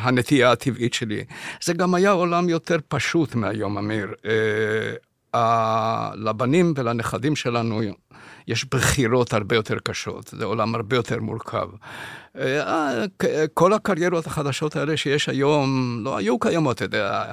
הנטייה 0.00 0.52
הטבעית 0.52 0.89
שלי. 0.92 1.24
זה 1.62 1.72
גם 1.74 1.94
היה 1.94 2.10
עולם 2.10 2.48
יותר 2.48 2.76
פשוט 2.88 3.34
מהיום, 3.34 3.78
אמיר. 3.78 4.14
אה, 4.24 6.10
לבנים 6.14 6.72
ולנכדים 6.76 7.36
שלנו 7.36 7.80
יש 8.46 8.64
בחירות 8.64 9.32
הרבה 9.32 9.56
יותר 9.56 9.78
קשות, 9.78 10.28
זה 10.28 10.44
עולם 10.44 10.74
הרבה 10.74 10.96
יותר 10.96 11.20
מורכב. 11.20 11.68
אה, 12.38 13.04
כל 13.54 13.72
הקריירות 13.72 14.26
החדשות 14.26 14.76
האלה 14.76 14.96
שיש 14.96 15.28
היום 15.28 15.98
לא 16.04 16.16
היו 16.16 16.38
קיימות, 16.38 16.76
אתה 16.76 16.84
יודע, 16.84 17.24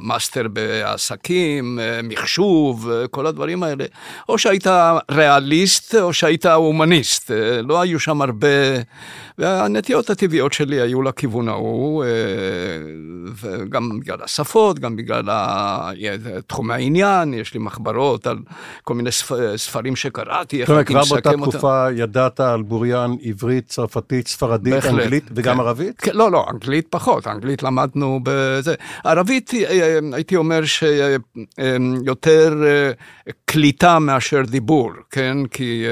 מאסטר 0.00 0.48
בעסקים, 0.48 1.78
מחשוב, 2.02 2.90
כל 3.10 3.26
הדברים 3.26 3.62
האלה. 3.62 3.84
או 4.28 4.38
שהיית 4.38 4.66
ריאליסט 5.10 5.94
או 5.94 6.12
שהיית 6.12 6.46
הומניסט, 6.46 7.30
לא 7.62 7.80
היו 7.80 8.00
שם 8.00 8.22
הרבה... 8.22 8.48
והנטיות 9.38 10.10
הטבעיות 10.10 10.52
שלי 10.52 10.80
היו 10.80 11.02
לכיוון 11.02 11.48
ההוא, 11.48 12.04
וגם 13.40 14.00
בגלל 14.00 14.18
השפות, 14.22 14.78
גם 14.78 14.96
בגלל 14.96 15.22
תחומי 16.46 16.74
העניין, 16.74 17.34
יש 17.34 17.54
לי 17.54 17.60
מחברות 17.60 18.26
על 18.26 18.38
כל 18.84 18.94
מיני 18.94 19.10
ספרים 19.56 19.96
שקראתי, 19.96 20.60
איך 20.60 20.70
הייתי 20.70 20.94
מסכם 20.94 21.16
אותם. 21.16 21.20
כבר 21.22 21.36
באותה 21.36 21.50
תקופה 21.50 21.86
ידעת 21.92 22.40
על 22.40 22.62
בוריין 22.62 23.16
עברית, 23.22 23.66
צרפתית. 23.68 24.21
עברית, 24.22 24.28
ספרדית, 24.28 24.74
בהחלט, 24.74 24.92
אנגלית 24.94 25.24
וגם 25.34 25.54
כן. 25.56 25.60
ערבית? 25.60 26.00
כן, 26.00 26.10
לא, 26.14 26.30
לא, 26.30 26.46
אנגלית 26.50 26.86
פחות, 26.90 27.26
אנגלית 27.26 27.62
למדנו 27.62 28.20
בזה. 28.22 28.74
ערבית, 29.04 29.54
אה, 29.54 29.98
הייתי 30.12 30.36
אומר 30.36 30.60
שיותר 30.64 32.54
אה, 32.66 32.90
קליטה 33.44 33.98
מאשר 33.98 34.42
דיבור, 34.42 34.92
כן? 35.10 35.36
כי 35.50 35.84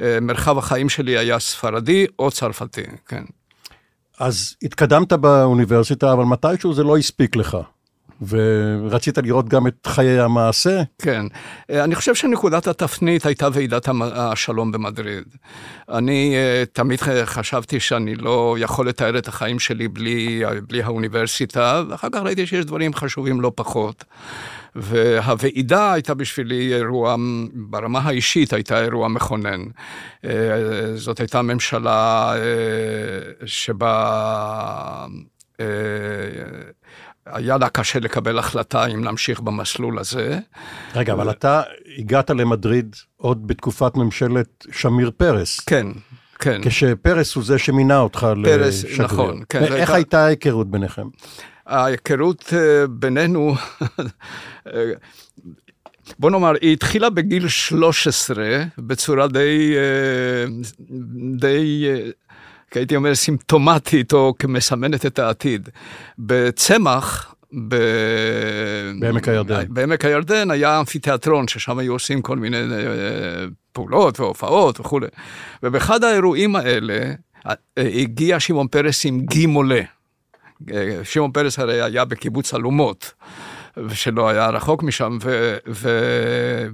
אה, 0.00 0.18
מרחב 0.20 0.58
החיים 0.58 0.88
שלי 0.88 1.18
היה 1.18 1.38
ספרדי 1.38 2.06
או 2.18 2.30
צרפתי, 2.30 2.82
כן. 3.08 3.24
אז 4.20 4.56
התקדמת 4.62 5.12
באוניברסיטה, 5.12 6.12
אבל 6.12 6.24
מתישהו 6.24 6.74
זה 6.74 6.82
לא 6.82 6.96
הספיק 6.96 7.36
לך. 7.36 7.56
ורצית 8.22 9.18
לראות 9.18 9.48
גם 9.48 9.66
את 9.66 9.86
חיי 9.86 10.20
המעשה? 10.20 10.82
כן. 11.02 11.26
אה, 11.70 11.84
אני 11.84 11.94
חושב 11.94 12.14
שנקודת 12.14 12.66
התפנית 12.66 13.26
הייתה 13.26 13.48
ועידת 13.52 13.88
השלום 14.14 14.72
במדריד. 14.72 15.24
אני 15.88 16.34
אה, 16.36 16.64
תמיד 16.72 17.00
חשבתי 17.24 17.80
שאני 17.80 18.14
לא 18.14 18.56
יכול 18.60 18.88
לתאר 18.88 19.18
את 19.18 19.28
החיים 19.28 19.58
שלי 19.58 19.88
בלי, 19.88 20.42
בלי 20.68 20.82
האוניברסיטה, 20.82 21.82
ואחר 21.88 22.08
כך 22.12 22.20
ראיתי 22.24 22.46
שיש 22.46 22.64
דברים 22.64 22.94
חשובים 22.94 23.40
לא 23.40 23.52
פחות. 23.54 24.04
והוועידה 24.76 25.92
הייתה 25.92 26.14
בשבילי 26.14 26.74
אירוע, 26.74 27.16
ברמה 27.54 27.98
האישית 27.98 28.52
הייתה 28.52 28.82
אירוע 28.82 29.08
מכונן. 29.08 29.62
אה, 30.24 30.30
זאת 30.94 31.20
הייתה 31.20 31.42
ממשלה 31.42 32.34
שבה... 33.46 35.06
היה 37.26 37.58
לה 37.58 37.68
קשה 37.68 37.98
לקבל 37.98 38.38
החלטה 38.38 38.86
אם 38.86 39.04
להמשיך 39.04 39.40
במסלול 39.40 39.98
הזה. 39.98 40.38
רגע, 40.94 41.12
אבל 41.12 41.30
אתה 41.30 41.62
הגעת 41.98 42.30
למדריד 42.30 42.96
עוד 43.16 43.46
בתקופת 43.46 43.96
ממשלת 43.96 44.66
שמיר 44.72 45.10
פרס. 45.16 45.60
כן, 45.60 45.86
כן. 46.38 46.60
כשפרס 46.64 47.34
הוא 47.34 47.44
זה 47.44 47.58
שמינה 47.58 47.98
אותך 47.98 48.26
פרס, 48.44 48.84
לשגריר. 48.84 49.04
נכון, 49.04 49.42
כן. 49.48 49.62
איך 49.62 49.72
הייתה... 49.72 49.94
הייתה 49.94 50.24
ההיכרות 50.24 50.70
ביניכם? 50.70 51.06
ההיכרות 51.66 52.52
אה, 52.56 52.86
בינינו, 52.86 53.54
אה, 54.66 54.92
בוא 56.18 56.30
נאמר, 56.30 56.52
היא 56.60 56.72
התחילה 56.72 57.10
בגיל 57.10 57.48
13 57.48 58.44
בצורה 58.78 59.28
די, 59.28 59.74
אה, 59.76 60.52
די 61.38 61.86
הייתי 62.76 62.96
אומר 62.96 63.14
סימפטומטית 63.14 64.12
או 64.12 64.34
כמסמנת 64.38 65.06
את 65.06 65.18
העתיד. 65.18 65.68
בצמח, 66.18 67.34
ב... 67.68 67.76
בעמק 69.00 69.28
הירדן. 69.28 69.64
בעמק 69.68 70.04
הירדן 70.04 70.50
היה 70.50 70.80
אמפיתיאטרון, 70.80 71.48
ששם 71.48 71.78
היו 71.78 71.92
עושים 71.92 72.22
כל 72.22 72.36
מיני 72.36 72.56
אה, 72.56 73.44
פעולות 73.72 74.20
והופעות 74.20 74.80
וכולי. 74.80 75.06
ובאחד 75.62 76.04
האירועים 76.04 76.56
האלה 76.56 77.12
אה, 77.46 77.54
הגיע 77.76 78.40
שמעון 78.40 78.68
פרס 78.68 79.06
עם 79.06 79.20
גימולה. 79.20 79.80
אה, 80.72 80.98
שמעון 81.04 81.32
פרס 81.32 81.58
הרי 81.58 81.82
היה 81.82 82.04
בקיבוץ 82.04 82.54
אלומות. 82.54 83.12
שלא 83.92 84.28
היה 84.28 84.48
רחוק 84.50 84.82
משם, 84.82 85.18
ו, 85.22 85.56
ו, 85.68 85.88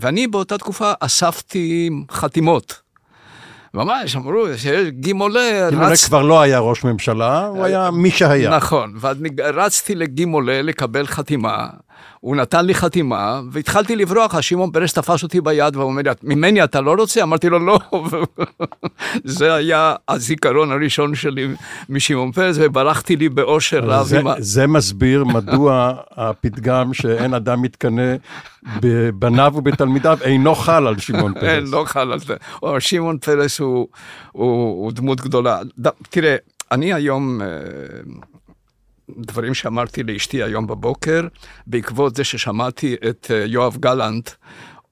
ואני 0.00 0.26
באותה 0.26 0.58
תקופה 0.58 0.92
אספתי 1.00 1.90
חתימות 2.10 2.80
ממש, 3.74 4.16
אמרו 4.16 4.46
שגימולה... 4.56 5.68
גימולה 5.70 5.88
רצ... 5.88 6.04
כבר 6.04 6.22
לא 6.22 6.40
היה 6.40 6.59
ראש 6.59 6.85
ממשלה, 6.85 7.46
הוא 7.46 7.64
היה 7.64 7.90
מי 7.90 8.11
שהיה. 8.11 8.56
נכון, 8.56 8.94
ואז 9.00 9.16
רצתי 9.54 9.94
לגימולה 9.94 10.62
לקבל 10.62 11.06
חתימה. 11.06 11.66
הוא 12.20 12.36
נתן 12.36 12.66
לי 12.66 12.74
חתימה, 12.74 13.40
והתחלתי 13.50 13.96
לברוח, 13.96 14.34
אז 14.34 14.44
שמעון 14.44 14.70
פרס 14.70 14.92
תפס 14.92 15.22
אותי 15.22 15.40
ביד 15.40 15.76
ואומר 15.76 16.02
לי, 16.02 16.10
ממני 16.22 16.64
אתה 16.64 16.80
לא 16.80 16.94
רוצה? 16.98 17.22
אמרתי 17.22 17.48
לו, 17.48 17.58
לא. 17.58 17.78
זה 19.24 19.54
היה 19.54 19.94
הזיכרון 20.08 20.72
הראשון 20.72 21.14
שלי 21.14 21.48
משמעון 21.88 22.32
פרס, 22.32 22.56
וברחתי 22.60 23.16
לי 23.16 23.28
באושר 23.28 23.80
רב. 23.80 24.06
זה, 24.06 24.20
עם... 24.20 24.26
זה 24.38 24.66
מסביר 24.66 25.24
מדוע 25.24 25.92
הפתגם 26.10 26.94
שאין 26.94 27.34
אדם 27.34 27.62
מתקנא 27.62 28.14
בבניו 28.80 29.52
ובתלמידיו 29.56 30.18
אינו 30.22 30.54
חל 30.54 30.86
על 30.86 30.98
שמעון 30.98 31.34
פרס. 31.40 31.44
אינו 31.44 31.84
חל 31.84 32.12
על 32.12 32.18
זה. 32.18 32.34
שמעון 32.78 33.18
פרס 33.18 33.58
הוא, 33.58 33.88
הוא, 34.32 34.84
הוא 34.84 34.92
דמות 34.92 35.20
גדולה. 35.20 35.60
ד, 35.78 35.88
תראה, 36.10 36.36
אני 36.72 36.94
היום... 36.94 37.40
דברים 39.18 39.55
שאמרתי 39.55 40.03
לאשתי 40.03 40.42
היום 40.42 40.66
בבוקר, 40.66 41.27
בעקבות 41.66 42.16
זה 42.16 42.25
ששמעתי 42.25 42.96
את 43.11 43.31
אה, 43.31 43.44
יואב 43.46 43.77
גלנט 43.77 44.31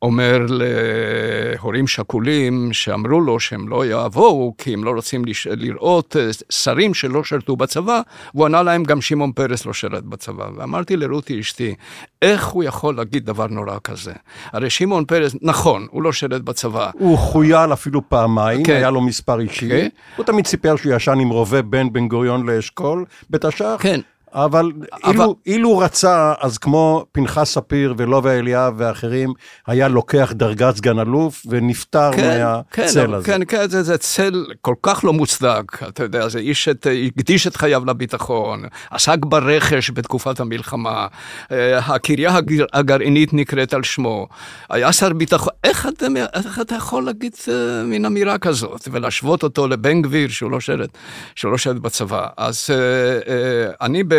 אומר 0.03 0.47
להורים 0.49 1.87
שכולים 1.87 2.73
שאמרו 2.73 3.21
לו 3.21 3.41
שהם 3.41 3.69
לא 3.69 3.87
יבואו 3.87 4.55
כי 4.59 4.75
הם 4.75 4.85
לא 4.85 4.91
רוצים 4.91 5.23
לראות 5.47 6.17
אה, 6.17 6.29
שרים 6.51 6.95
שלא 6.95 7.25
שרתו 7.25 7.57
בצבא, 7.57 8.01
והוא 8.35 8.47
ענה 8.47 8.63
להם 8.63 8.85
גם 8.85 9.01
שמעון 9.01 9.33
פרס 9.33 9.67
לא 9.67 9.73
שרת 9.73 10.05
בצבא. 10.05 10.49
ואמרתי 10.57 10.97
לרותי 10.97 11.41
אשתי, 11.41 11.75
איך 12.23 12.47
הוא 12.47 12.65
יכול 12.65 12.97
להגיד 12.97 13.27
דבר 13.27 13.47
נורא 13.47 13.79
כזה? 13.85 14.13
הרי 14.53 14.71
שמעון 14.71 15.05
פרס, 15.05 15.37
נכון, 15.43 15.87
הוא 15.91 16.03
לא 16.03 16.13
שרת 16.13 16.43
בצבא. 16.43 16.91
הוא 16.95 17.19
חוייל 17.19 17.73
אפילו 17.73 18.09
פעמיים, 18.09 18.65
כן. 18.65 18.77
היה 18.77 18.91
לו 18.91 19.01
מספר 19.01 19.41
אישי. 19.41 19.69
כן. 19.69 19.89
הוא 20.17 20.25
תמיד 20.25 20.47
סיפר 20.47 20.77
שהוא 20.77 20.93
ישן 20.95 21.19
עם 21.21 21.29
רובה 21.29 21.63
בין 21.63 21.93
בן 21.93 22.09
גוריון 22.09 22.47
לאשכול 22.47 23.05
בתש"ח. 23.31 23.77
כן. 23.81 24.01
אבל, 24.35 24.73
אבל... 25.05 25.13
אילו, 25.13 25.37
אילו 25.47 25.79
רצה, 25.79 26.33
אז 26.41 26.59
כמו 26.59 27.05
פנחס 27.13 27.53
ספיר 27.53 27.95
ולובה 27.97 28.39
אליאב 28.39 28.75
ואחרים, 28.77 29.33
היה 29.67 29.89
לוקח 29.89 30.33
דרגת 30.35 30.77
סגן 30.77 30.99
אלוף 30.99 31.43
ונפטר 31.49 32.11
כן, 32.13 32.43
מהצל 32.43 33.07
כן, 33.07 33.15
הזה. 33.15 33.27
כן, 33.27 33.41
כן, 33.49 33.69
זה, 33.69 33.83
זה 33.83 33.99
צל 33.99 34.47
כל 34.61 34.75
כך 34.83 35.05
לא 35.05 35.13
מוצדק, 35.13 35.83
אתה 35.89 36.03
יודע, 36.03 36.29
זה 36.29 36.39
איש 36.39 36.65
שהקדיש 36.65 37.47
את 37.47 37.57
חייו 37.57 37.85
לביטחון, 37.85 38.63
עסק 38.91 39.19
ברכש 39.25 39.91
בתקופת 39.91 40.41
המלחמה, 40.41 41.07
אה, 41.53 41.79
הקריה 41.79 42.39
הגרעינית 42.73 43.35
נקראת 43.35 43.75
על 43.75 43.83
שמו, 43.83 44.29
היה 44.71 44.93
שר 44.93 45.13
ביטחון, 45.13 45.53
איך 45.65 45.87
אתה, 45.87 46.07
איך 46.35 46.61
אתה 46.61 46.75
יכול 46.75 47.05
להגיד 47.05 47.33
אה, 47.49 47.83
מין 47.85 48.05
אמירה 48.05 48.39
כזאת, 48.39 48.89
ולהשוות 48.93 49.43
אותו 49.43 49.69
לבן 49.69 50.03
גביר 50.03 50.29
שהוא 50.29 50.51
לא 50.51 50.61
שרת, 50.61 50.99
שהוא 51.35 51.53
לא 51.53 51.59
שרת 51.59 51.79
בצבא? 51.79 52.27
אז 52.37 52.67
אה, 52.71 53.71
אני 53.81 54.05
ב... 54.05 54.18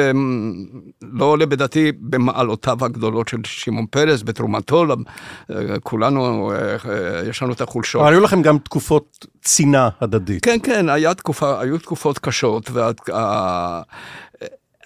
לא 1.01 1.25
עולה 1.25 1.45
בדעתי 1.45 1.91
במעלותיו 1.99 2.85
הגדולות 2.85 3.27
של 3.27 3.37
שמעון 3.43 3.85
פרס, 3.85 4.23
בתרומתו, 4.23 4.85
כולנו, 5.83 6.51
יש 7.29 7.43
לנו 7.43 7.53
את 7.53 7.61
החולשות. 7.61 8.01
אבל 8.01 8.11
היו 8.13 8.21
לכם 8.21 8.41
גם 8.41 8.57
תקופות 8.57 9.25
צנעה 9.41 9.89
הדדית. 10.01 10.45
כן, 10.45 10.57
כן, 10.63 10.89
היה 10.89 11.13
תקופה, 11.13 11.61
היו 11.61 11.77
תקופות 11.77 12.19
קשות, 12.19 12.71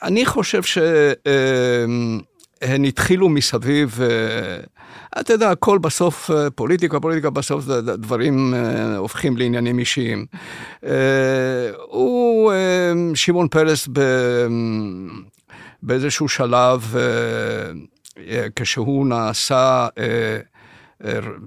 ואני 0.02 0.26
חושב 0.26 0.64
שהן 0.64 2.22
התחילו 2.86 3.30
מסביב. 3.30 4.00
אתה 5.20 5.34
יודע, 5.34 5.52
הכל 5.52 5.78
בסוף 5.78 6.32
אה, 6.32 6.50
פוליטיקה, 6.50 7.00
פוליטיקה 7.00 7.30
בסוף 7.30 7.66
דברים 7.98 8.54
אה, 8.54 8.98
הופכים 8.98 9.38
לעניינים 9.38 9.80
אישיים. 9.80 10.26
אה, 10.86 10.92
הוא, 11.86 12.54
שמעון 13.16 13.48
פרס, 13.48 13.90
באיזשהו 15.84 16.28
שלב, 16.30 16.96
כשהוא 18.56 19.08
נעשה 19.08 19.88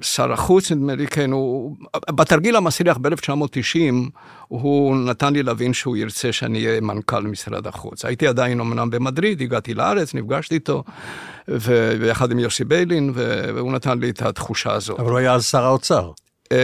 שר 0.03 0.33
החוץ, 0.33 0.73
נדמה 0.73 0.95
לי, 0.95 1.07
כן, 1.07 1.33
הוא, 1.33 1.77
בתרגיל 2.11 2.57
המסריח 2.57 2.99
ב-1990, 3.01 4.11
הוא 4.49 4.97
נתן 4.97 5.33
לי 5.33 5.43
להבין 5.43 5.73
שהוא 5.73 5.97
ירצה 5.97 6.33
שאני 6.33 6.67
אהיה 6.67 6.81
מנכ"ל 6.81 7.23
משרד 7.23 7.67
החוץ. 7.67 8.05
הייתי 8.05 8.27
עדיין 8.27 8.61
אמנם 8.61 8.91
במדריד, 8.91 9.41
הגעתי 9.41 9.75
לארץ, 9.75 10.15
נפגשתי 10.15 10.55
איתו, 10.55 10.85
ויחד 11.49 12.31
עם 12.31 12.39
יוסי 12.39 12.65
ביילין, 12.65 13.13
והוא 13.15 13.73
נתן 13.73 13.99
לי 13.99 14.11
את 14.11 14.23
התחושה 14.23 14.73
הזאת. 14.73 15.01
אבל 15.01 15.11
הוא 15.11 15.19
היה 15.19 15.35
אז 15.35 15.47
שר 15.47 15.65
האוצר. 15.65 16.11
אה, 16.53 16.59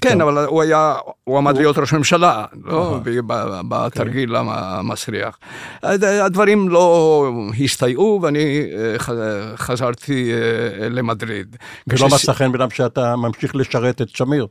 כן, 0.00 0.20
אבל 0.20 0.38
הוא 0.38 0.62
היה, 0.62 0.94
הוא 1.24 1.38
עמד 1.38 1.56
להיות 1.56 1.78
ראש 1.78 1.92
ממשלה, 1.92 2.44
לא 2.64 2.98
בתרגיל 3.68 4.36
המסריח. 4.36 5.38
הדברים 5.82 6.68
לא 6.68 7.30
הסתייעו 7.64 8.20
ואני 8.22 8.66
אה, 8.76 9.56
חזרתי 9.56 10.32
אה, 10.32 10.88
למדריד. 10.88 11.56
ולא 11.86 12.06
מצא 12.06 12.32
חן 12.32 12.52
בעיניהם 12.52 12.70
שאתה 12.70 13.16
ממשיך 13.16 13.56
לשרת 13.56 14.02
את 14.02 14.08
שמיר. 14.08 14.46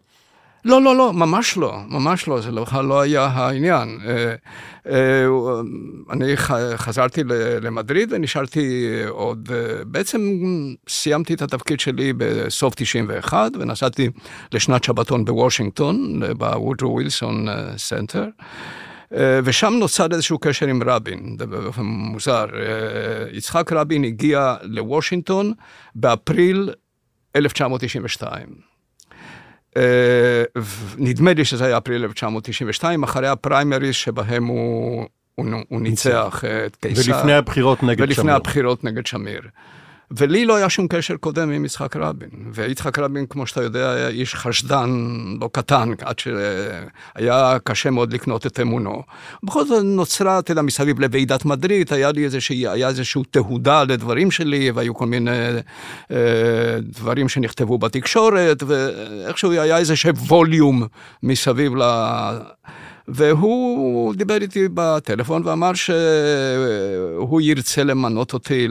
לא, 0.66 0.82
לא, 0.82 0.96
לא, 0.96 1.14
ממש 1.14 1.58
לא, 1.58 1.80
ממש 1.88 2.28
לא, 2.28 2.42
זה 2.42 2.52
בכלל 2.52 2.86
לא 2.86 3.02
היה 3.02 3.26
העניין. 3.26 4.00
אה, 4.08 4.36
אה, 4.90 5.26
אני 6.12 6.38
חזרתי 6.76 7.22
למדריד 7.62 8.14
ונשארתי 8.14 8.88
עוד, 9.08 9.50
אה, 9.54 9.86
בעצם 9.86 10.22
סיימתי 10.90 11.34
את 11.34 11.42
התפקיד 11.42 11.80
שלי 11.80 12.14
בסוף 12.18 12.74
91 12.76 13.52
ונסעתי 13.60 14.10
לשנת 14.52 14.84
שבתון 14.84 15.26
בוושינגטון, 15.26 16.20
ב 16.38 16.45
Woodrow 16.45 16.94
Wilson 16.94 17.48
Center. 17.78 18.26
ושם 19.44 19.74
נוצר 19.80 20.08
איזשהו 20.12 20.40
קשר 20.40 20.68
עם 20.68 20.84
רבין, 20.84 21.36
זה 21.40 21.46
באופן 21.46 21.82
מוזר. 21.82 22.46
יצחק 23.32 23.74
רבין 23.74 24.04
הגיע 24.04 24.56
לוושינגטון 24.62 25.54
באפריל 25.96 26.70
1992. 27.36 28.75
אה, 29.78 30.44
נדמה 30.98 31.34
לי 31.34 31.46
שזה 31.46 31.66
היה 31.66 31.78
אפריל 31.78 32.04
1992, 32.04 33.04
אחרי 33.04 33.28
הפריימריז 33.28 33.96
שבהם 33.96 34.46
הוא, 34.46 35.06
הוא, 35.36 35.46
הוא 35.70 35.82
ניצח 35.82 36.44
את 36.66 36.76
קיסר. 36.76 37.12
ולפני 37.14 37.34
הבחירות 37.34 37.84
נגד 37.84 38.02
ולפני 38.02 38.16
שמיר. 38.16 38.26
ולפני 38.26 38.36
הבחירות 38.36 38.84
נגד 38.84 39.06
שמיר. 39.06 39.42
ולי 40.12 40.46
לא 40.46 40.56
היה 40.56 40.70
שום 40.70 40.88
קשר 40.88 41.18
קודם 41.18 41.52
עם 41.52 41.66
יצחק 41.66 41.96
רבין. 41.96 42.30
ויצחק 42.54 43.00
רבין, 43.00 43.26
כמו 43.26 43.48
שאתה 43.48 43.64
יודע, 43.64 43.92
היה 43.92 44.08
איש 44.08 44.36
חשדן 44.36 44.90
לא 45.42 45.50
קטן, 45.52 45.92
עד 46.02 46.20
שהיה 46.20 47.58
קשה 47.64 47.90
מאוד 47.90 48.14
לקנות 48.14 48.46
את 48.46 48.60
אמונו. 48.60 49.04
בכל 49.44 49.66
זאת 49.66 49.84
נוצרה, 49.84 50.40
אתה 50.40 50.52
יודע, 50.52 50.62
מסביב 50.62 51.00
לוועידת 51.00 51.46
מדריד, 51.46 51.94
היה 51.94 52.12
לי 52.12 52.26
איזושהי, 52.26 52.68
היה 52.68 52.88
איזושהי 52.88 53.22
תהודה 53.32 53.84
לדברים 53.84 54.32
שלי, 54.32 54.72
והיו 54.72 54.96
כל 54.96 55.06
מיני 55.06 55.32
אה, 56.12 56.18
דברים 56.82 57.30
שנכתבו 57.30 57.78
בתקשורת, 57.78 58.64
ואיכשהו 58.68 59.52
היה 59.52 59.78
איזשהו 59.78 60.16
ווליום 60.16 60.88
מסביב 61.24 61.76
ל... 61.76 61.84
והוא 63.08 64.16
דיבר 64.16 64.42
איתי 64.42 64.68
בטלפון 64.74 65.42
ואמר 65.46 65.74
שהוא 65.74 67.42
ירצה 67.42 67.84
למנות 67.84 68.34
אותי 68.34 68.68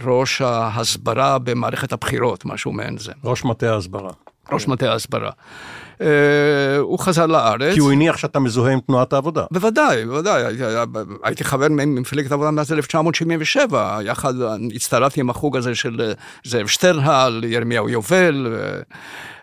לראש 0.00 0.40
ההסברה 0.40 1.38
במערכת 1.38 1.92
הבחירות, 1.92 2.44
משהו 2.44 2.72
מעין 2.72 2.98
זה. 2.98 3.12
ראש 3.24 3.44
מטה 3.44 3.72
ההסברה. 3.72 4.12
ראש 4.52 4.68
מטה 4.68 4.92
ההסברה. 4.92 5.30
Uh, 5.98 6.04
הוא 6.78 6.98
חזר 6.98 7.26
לארץ. 7.26 7.74
כי 7.74 7.80
הוא 7.80 7.92
הניח 7.92 8.16
שאתה 8.16 8.38
מזוהה 8.38 8.72
עם 8.72 8.80
תנועת 8.80 9.12
העבודה. 9.12 9.44
בוודאי, 9.50 10.04
בוודאי. 10.04 10.42
הייתי, 11.22 11.44
חבר 11.44 11.66
ממפלגת 11.70 12.30
העבודה 12.30 12.50
מאז 12.50 12.72
1977, 12.72 13.98
יחד 14.04 14.34
הצטרפתי 14.74 15.20
עם 15.20 15.30
החוג 15.30 15.56
הזה 15.56 15.74
של 15.74 16.12
זאב 16.44 16.66
שטרנהל, 16.66 17.44
ירמיהו 17.44 17.88
יובל. 17.88 18.46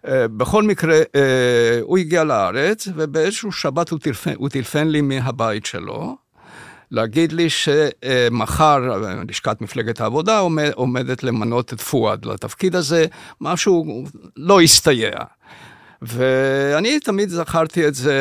אה, 0.08 0.28
בכל 0.28 0.64
מקרה, 0.64 0.98
אה, 1.16 1.80
הוא 1.82 1.98
הגיע 1.98 2.24
לארץ, 2.24 2.88
ובאיזשהו 2.96 3.52
שבת 3.52 3.90
הוא 3.90 4.00
טלפן, 4.00 4.34
הוא 4.36 4.50
טלפן 4.50 4.88
לי 4.88 5.02
מהבית 5.02 5.66
שלו, 5.66 6.18
להגיד 6.92 7.32
לי 7.32 7.48
שמחר 7.50 9.02
לשכת 9.30 9.62
מפלגת 9.62 10.02
העבודה 10.02 10.40
עומדת 10.76 11.24
למנות 11.24 11.74
את 11.74 11.82
פואד 11.82 12.26
לתפקיד 12.26 12.76
הזה, 12.76 13.06
משהו 13.42 14.06
לא 14.38 14.62
הסתייע. 14.62 15.12
ואני 16.02 17.00
תמיד 17.00 17.30
זכרתי 17.30 17.88
את 17.88 17.96
זה 17.96 18.18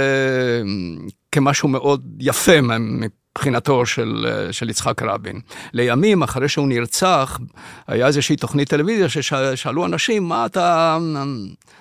כמשהו 1.33 1.69
מאוד 1.69 2.07
יפה 2.21 2.61
מבחינתו 2.61 3.87
של, 3.87 4.27
של 4.51 4.71
יצחק 4.71 5.03
רבין. 5.03 5.41
לימים, 5.73 6.23
אחרי 6.23 6.49
שהוא 6.49 6.69
נרצח, 6.69 7.39
היה 7.87 8.07
איזושהי 8.07 8.37
תוכנית 8.37 8.69
טלוויזיה 8.69 9.09
ששאלו 9.09 9.87
אנשים, 9.87 10.29
מה 10.29 10.47
אתה 10.47 10.99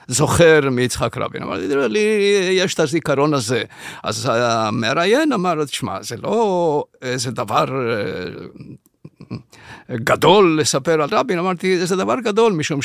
זוכר 0.07 0.69
מיצחק 0.71 1.17
רבין? 1.17 1.43
אמרתי, 1.43 1.67
לי 1.89 1.99
יש 2.51 2.73
את 2.73 2.79
הזיכרון 2.79 3.33
הזה. 3.33 3.63
אז 4.03 4.29
המראיין 4.31 5.33
אמר, 5.33 5.65
תשמע, 5.65 6.01
זה 6.01 6.15
לא 6.17 6.83
איזה 7.01 7.31
דבר... 7.31 7.91
אה, 7.91 9.37
גדול 9.91 10.59
לספר 10.61 11.01
על 11.01 11.09
רבין, 11.11 11.39
אמרתי, 11.39 11.85
זה 11.85 11.95
דבר 11.95 12.15
גדול, 12.23 12.53
משום 12.53 12.79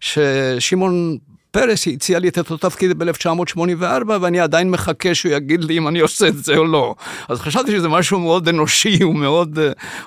ששמעון 0.00 1.18
פרס 1.50 1.88
הציע 1.88 2.18
לי 2.18 2.28
את 2.28 2.38
אותו 2.38 2.56
תפקיד 2.56 2.98
ב-1984, 2.98 4.10
ואני 4.20 4.40
עדיין 4.40 4.70
מחכה 4.70 5.14
שהוא 5.14 5.32
יגיד 5.32 5.64
לי 5.64 5.78
אם 5.78 5.88
אני 5.88 6.00
עושה 6.00 6.28
את 6.28 6.44
זה 6.44 6.56
או 6.56 6.64
לא. 6.64 6.94
אז 7.28 7.40
חשבתי 7.40 7.70
שזה 7.72 7.88
משהו 7.88 8.18
מאוד 8.18 8.48
אנושי, 8.48 9.02
הוא 9.02 9.14
מאוד, 9.14 9.58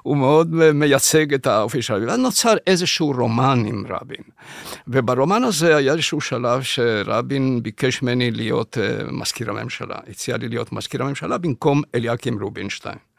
הוא 0.04 0.18
מאוד 0.18 0.56
מייצג 0.74 1.34
את 1.34 1.48
האופי 1.48 1.82
של 1.82 1.94
רבין. 1.94 2.10
ואז 2.10 2.20
נוצר 2.20 2.54
איזשהו 2.68 3.14
רומן 3.18 3.64
עם 3.68 3.84
רבין. 3.89 4.24
וברומן 4.88 5.44
הזה 5.44 5.76
היה 5.76 5.94
איזשהו 5.94 6.22
שלב 6.22 6.62
שרבין 6.62 7.64
ביקש 7.64 8.02
ממני 8.02 8.32
להיות 8.32 8.78
uh, 8.78 9.12
מזכיר 9.12 9.50
הממשלה. 9.50 9.96
הציע 10.10 10.38
לי 10.38 10.50
להיות 10.50 10.72
מזכיר 10.72 11.04
הממשלה 11.04 11.38
במקום 11.38 11.82
אליקים 11.96 12.41
רובינשטיין. 12.41 13.12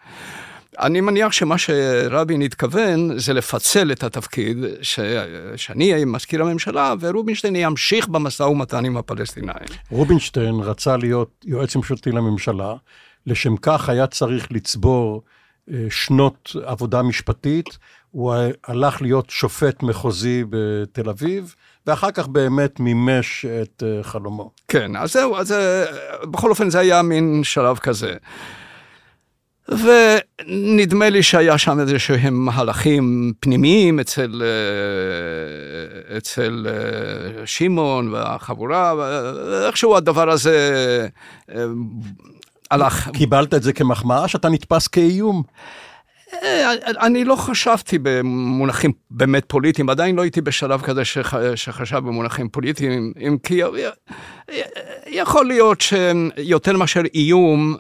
אני 0.81 1.01
מניח 1.01 1.33
שמה 1.33 1.59
שרבין 1.59 2.43
התכוון 2.43 3.19
זה 3.19 3.33
לפצל 3.33 3.93
את 3.93 4.05
התפקיד, 4.05 4.59
ש... 4.83 5.01
שאני 5.57 5.93
אהיה 5.93 6.05
מזכיר 6.05 6.43
הממשלה, 6.43 6.95
ורובינשטיין 7.01 7.57
ימשיך 7.57 8.09
במשא 8.09 8.43
ומתן 8.43 8.85
עם 8.85 8.97
הפלסטינאים. 8.97 9.69
רובינשטיין 9.91 10.55
רצה 10.55 10.97
להיות 10.97 11.45
יועץ 11.45 11.77
ממשלתי 11.77 12.11
לממשלה, 12.11 12.75
לשם 13.27 13.57
כך 13.57 13.89
היה 13.89 14.07
צריך 14.07 14.53
לצבור 14.53 15.23
אה, 15.71 15.87
שנות 15.91 16.57
עבודה 16.65 17.03
משפטית, 17.03 17.79
הוא 18.11 18.35
הלך 18.65 19.03
להיות 19.03 19.31
שופט 19.31 19.83
מחוזי 19.83 20.45
בתל 20.51 21.09
אביב, 21.09 21.55
ואחר 21.87 22.11
כך 22.11 22.29
באמת 22.29 22.81
מימש 22.81 23.45
את 23.45 23.83
אה, 23.87 24.03
חלומו. 24.03 24.51
כן, 24.69 24.97
אז 24.97 25.13
זהו, 25.13 25.37
אז 25.37 25.53
אה, 25.53 25.85
בכל 26.23 26.51
אופן 26.51 26.71
זה 26.71 26.79
היה 26.79 27.03
מין 27.03 27.41
שלב 27.45 27.79
כזה. 27.79 28.15
ונדמה 29.69 31.09
לי 31.09 31.23
שהיה 31.23 31.59
שם 31.59 31.81
איזה 31.81 31.99
שהם 31.99 32.45
מהלכים 32.45 33.33
פנימיים 33.41 34.01
אצל, 34.01 34.43
אה, 34.45 36.17
אצל 36.17 36.67
אה, 36.69 37.47
שמעון 37.47 38.09
והחבורה, 38.09 38.95
ואיכשהו 38.95 39.97
הדבר 39.97 40.31
הזה 40.31 40.71
אה, 41.55 41.65
הלך. 42.71 43.11
קיבלת 43.13 43.55
את 43.55 43.63
זה 43.63 43.73
כמחמאה 43.73 44.29
שאתה 44.29 44.49
נתפס 44.49 44.89
כאיום? 44.89 45.43
אני 47.01 47.25
לא 47.25 47.37
חשבתי 47.37 47.99
במונחים 48.03 48.93
באמת 49.11 49.45
פוליטיים, 49.47 49.91
עדיין 49.91 50.17
לא 50.17 50.23
הייתי 50.23 50.41
בשלב 50.41 50.81
כזה 50.81 51.03
שחשב 51.55 51.97
במונחים 51.97 52.49
פוליטיים, 52.49 53.13
אם 53.27 53.37
כי 53.43 53.61
יכול 55.07 55.47
להיות 55.47 55.81
שיותר 55.81 56.77
מאשר 56.77 57.03
איום, 57.15 57.77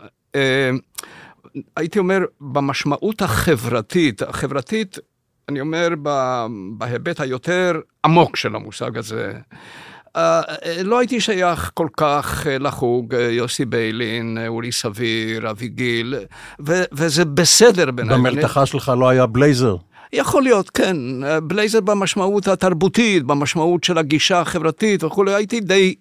הייתי 1.76 1.98
אומר, 1.98 2.18
במשמעות 2.40 3.22
החברתית, 3.22 4.22
החברתית, 4.22 4.98
אני 5.48 5.61
אומר, 5.61 5.88
בהיבט 6.78 7.20
היותר 7.20 7.80
עמוק 8.05 8.36
של 8.36 8.55
המושג 8.55 8.98
הזה, 8.98 9.32
אה, 10.16 10.42
לא 10.84 10.98
הייתי 10.98 11.20
שייך 11.20 11.70
כל 11.74 11.88
כך 11.96 12.46
אה, 12.46 12.59
לחוג, 12.59 13.14
יוסי 13.14 13.64
ביילין, 13.64 14.38
אורי 14.46 14.72
סביר, 14.72 15.50
אבי 15.50 15.68
גיל, 15.68 16.14
וזה 16.92 17.24
בסדר 17.24 17.90
בעיניי. 17.90 18.16
במלתחה 18.18 18.66
שלך 18.66 18.92
לא 18.98 19.09
היה 19.09 19.26
בלייזר. 19.26 19.76
יכול 20.12 20.42
להיות, 20.42 20.70
כן. 20.70 20.96
בלייזר 21.42 21.80
במשמעות 21.80 22.48
התרבותית, 22.48 23.22
במשמעות 23.22 23.84
של 23.84 23.98
הגישה 23.98 24.40
החברתית 24.40 25.05
וכולי, 25.05 25.34
הייתי 25.34 25.61
די 25.61 25.94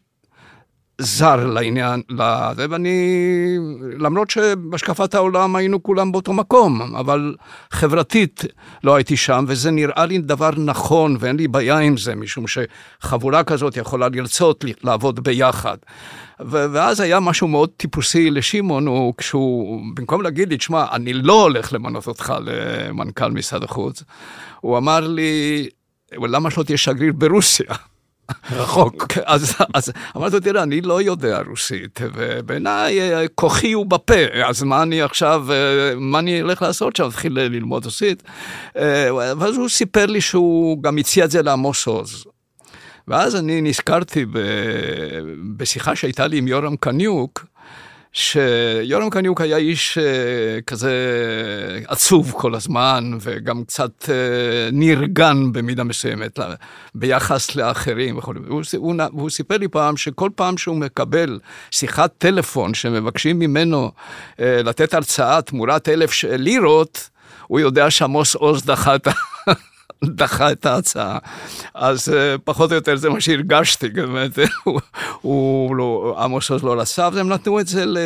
זר 1.02 1.46
לעניין, 1.48 2.02
לזה, 2.10 2.66
ואני, 2.70 3.58
למרות 4.00 4.30
שבהשקפת 4.30 5.16
העולם 5.16 5.56
היינו 5.56 5.84
כולם 5.84 6.12
באותו 6.12 6.34
מקום, 6.34 6.96
אבל 6.96 7.36
חברתית 7.72 8.44
לא 8.84 8.96
הייתי 8.96 9.18
שם, 9.18 9.46
וזה 9.48 9.72
נראה 9.72 10.06
לי 10.06 10.18
דבר 10.18 10.52
נכון, 10.58 11.18
ואין 11.20 11.36
לי 11.36 11.48
בעיה 11.48 11.78
עם 11.78 11.98
זה, 11.98 12.16
משום 12.16 12.46
שחבורה 12.48 13.44
כזאת 13.44 13.78
יכולה 13.78 14.08
לרצות 14.14 14.66
לעבוד 14.84 15.20
ביחד. 15.24 15.78
ואז 16.39 17.00
היה 17.00 17.20
משהו 17.20 17.48
מאוד 17.48 17.70
טיפוסי 17.78 18.32
לשמעון, 18.32 18.88
הוא 18.88 19.14
כשהוא, 19.18 19.82
במקום 19.94 20.22
להגיד 20.22 20.50
לי, 20.50 20.58
תשמע, 20.58 20.86
אני 20.91 21.14
לא 21.14 21.41
הולך 21.41 21.74
למנות 21.74 22.08
אותך 22.08 22.34
למנכ"ל 22.46 23.32
משרד 23.32 23.64
החוץ, 23.64 24.04
הוא 24.62 24.78
אמר 24.78 25.00
לי, 25.00 25.68
למה 26.12 26.52
שלא 26.52 26.64
תהיה 26.64 26.78
שגריר 26.78 27.14
ברוסיה? 27.14 27.76
רחוק. 28.52 29.08
אז, 29.26 29.56
אז 29.74 29.92
אמרתי, 30.18 30.40
תראה, 30.40 30.64
אני 30.64 30.82
לא 30.82 31.02
יודע 31.02 31.42
רוסית, 31.48 32.00
ובעיניי 32.14 33.02
אה, 33.02 33.28
כוחי 33.36 33.72
הוא 33.72 33.86
בפה, 33.86 34.44
אז 34.46 34.64
מה 34.64 34.84
אני 34.84 35.02
עכשיו, 35.02 35.46
אה, 35.52 35.96
מה 35.96 36.20
אני 36.20 36.42
הולך 36.42 36.62
לעשות 36.62 36.96
שם, 36.96 37.04
להתחיל 37.04 37.40
ללמוד 37.40 37.86
רוסית? 37.86 38.24
אה, 38.78 39.10
ואז 39.14 39.58
הוא 39.58 39.70
סיפר 39.70 40.06
לי 40.06 40.22
שהוא 40.22 40.84
גם 40.84 40.98
הציע 40.98 41.26
את 41.26 41.32
זה 41.32 41.42
לעמוס 41.42 41.88
עוז. 41.88 42.26
ואז 43.08 43.36
אני 43.36 43.62
נזכרתי 43.62 44.26
ב, 44.26 44.40
בשיחה 45.58 45.96
שהייתה 45.96 46.28
לי 46.28 46.38
עם 46.38 46.48
יורם 46.48 46.76
קניוק, 46.76 47.46
שיורם 48.14 49.09
קניוק 49.09 49.41
היה 49.41 49.57
איש 49.57 49.97
אה, 49.97 50.61
כזה 50.68 50.93
עצוב 51.88 52.34
כל 52.38 52.55
הזמן, 52.55 53.11
וגם 53.22 53.64
קצת 53.64 54.09
אה, 54.09 54.16
נרגן 54.72 55.51
במידה 55.51 55.84
מסוימת 55.84 56.39
ביחס 56.95 57.55
לאחרים 57.55 58.18
וכו'. 58.18 58.34
והוא, 58.45 58.61
הוא, 58.78 58.95
הוא 59.11 59.30
סיפר 59.30 59.57
לי 59.57 59.68
פעם 59.68 59.97
שכל 59.97 60.30
פעם 60.36 60.57
שהוא 60.57 60.76
מקבל 60.76 61.39
שיחת 61.72 62.11
טלפון 62.18 62.74
שמבקשים 62.74 63.39
ממנו 63.39 63.91
אה, 64.39 64.61
לתת 64.64 64.93
הרצאה 64.93 65.41
תמורת 65.41 65.89
אלף 65.89 66.24
לירות, 66.24 67.09
הוא 67.47 67.59
יודע 67.59 67.91
שעמוס 67.91 68.36
עוז 68.36 68.66
דחה 68.66 68.95
את 68.95 69.07
ה... 69.07 69.11
דחה 70.06 70.51
את 70.51 70.66
ההצעה. 70.66 71.18
אז 71.74 72.10
uh, 72.10 72.41
פחות 72.43 72.72
או 72.72 72.76
יותר 72.76 72.95
זה 72.95 73.10
מה 73.10 73.22
שהרגשתי, 73.22 73.89
באמת, 73.89 74.32
הוא, 74.64 74.80
הוא 75.22 75.76
לא, 75.76 76.16
עמוס 76.20 76.51
עוז 76.51 76.64
לא 76.64 76.82
רצה, 76.82 77.10
והם 77.14 77.30
נתנו 77.30 77.60
את 77.60 77.68
זה 77.68 77.86
ל... 77.86 77.97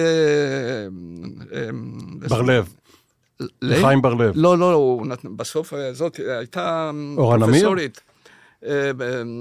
אה, 1.53 1.69
בר 2.29 2.41
לב. 2.41 2.73
לחיים 3.61 4.01
בר 4.01 4.13
לב. 4.13 4.31
לא, 4.35 4.57
לא, 4.57 5.01
נתן, 5.05 5.37
בסוף 5.37 5.73
אה, 5.73 5.93
זאת 5.93 6.19
הייתה 6.39 6.91
פרופסורית. 7.15 8.01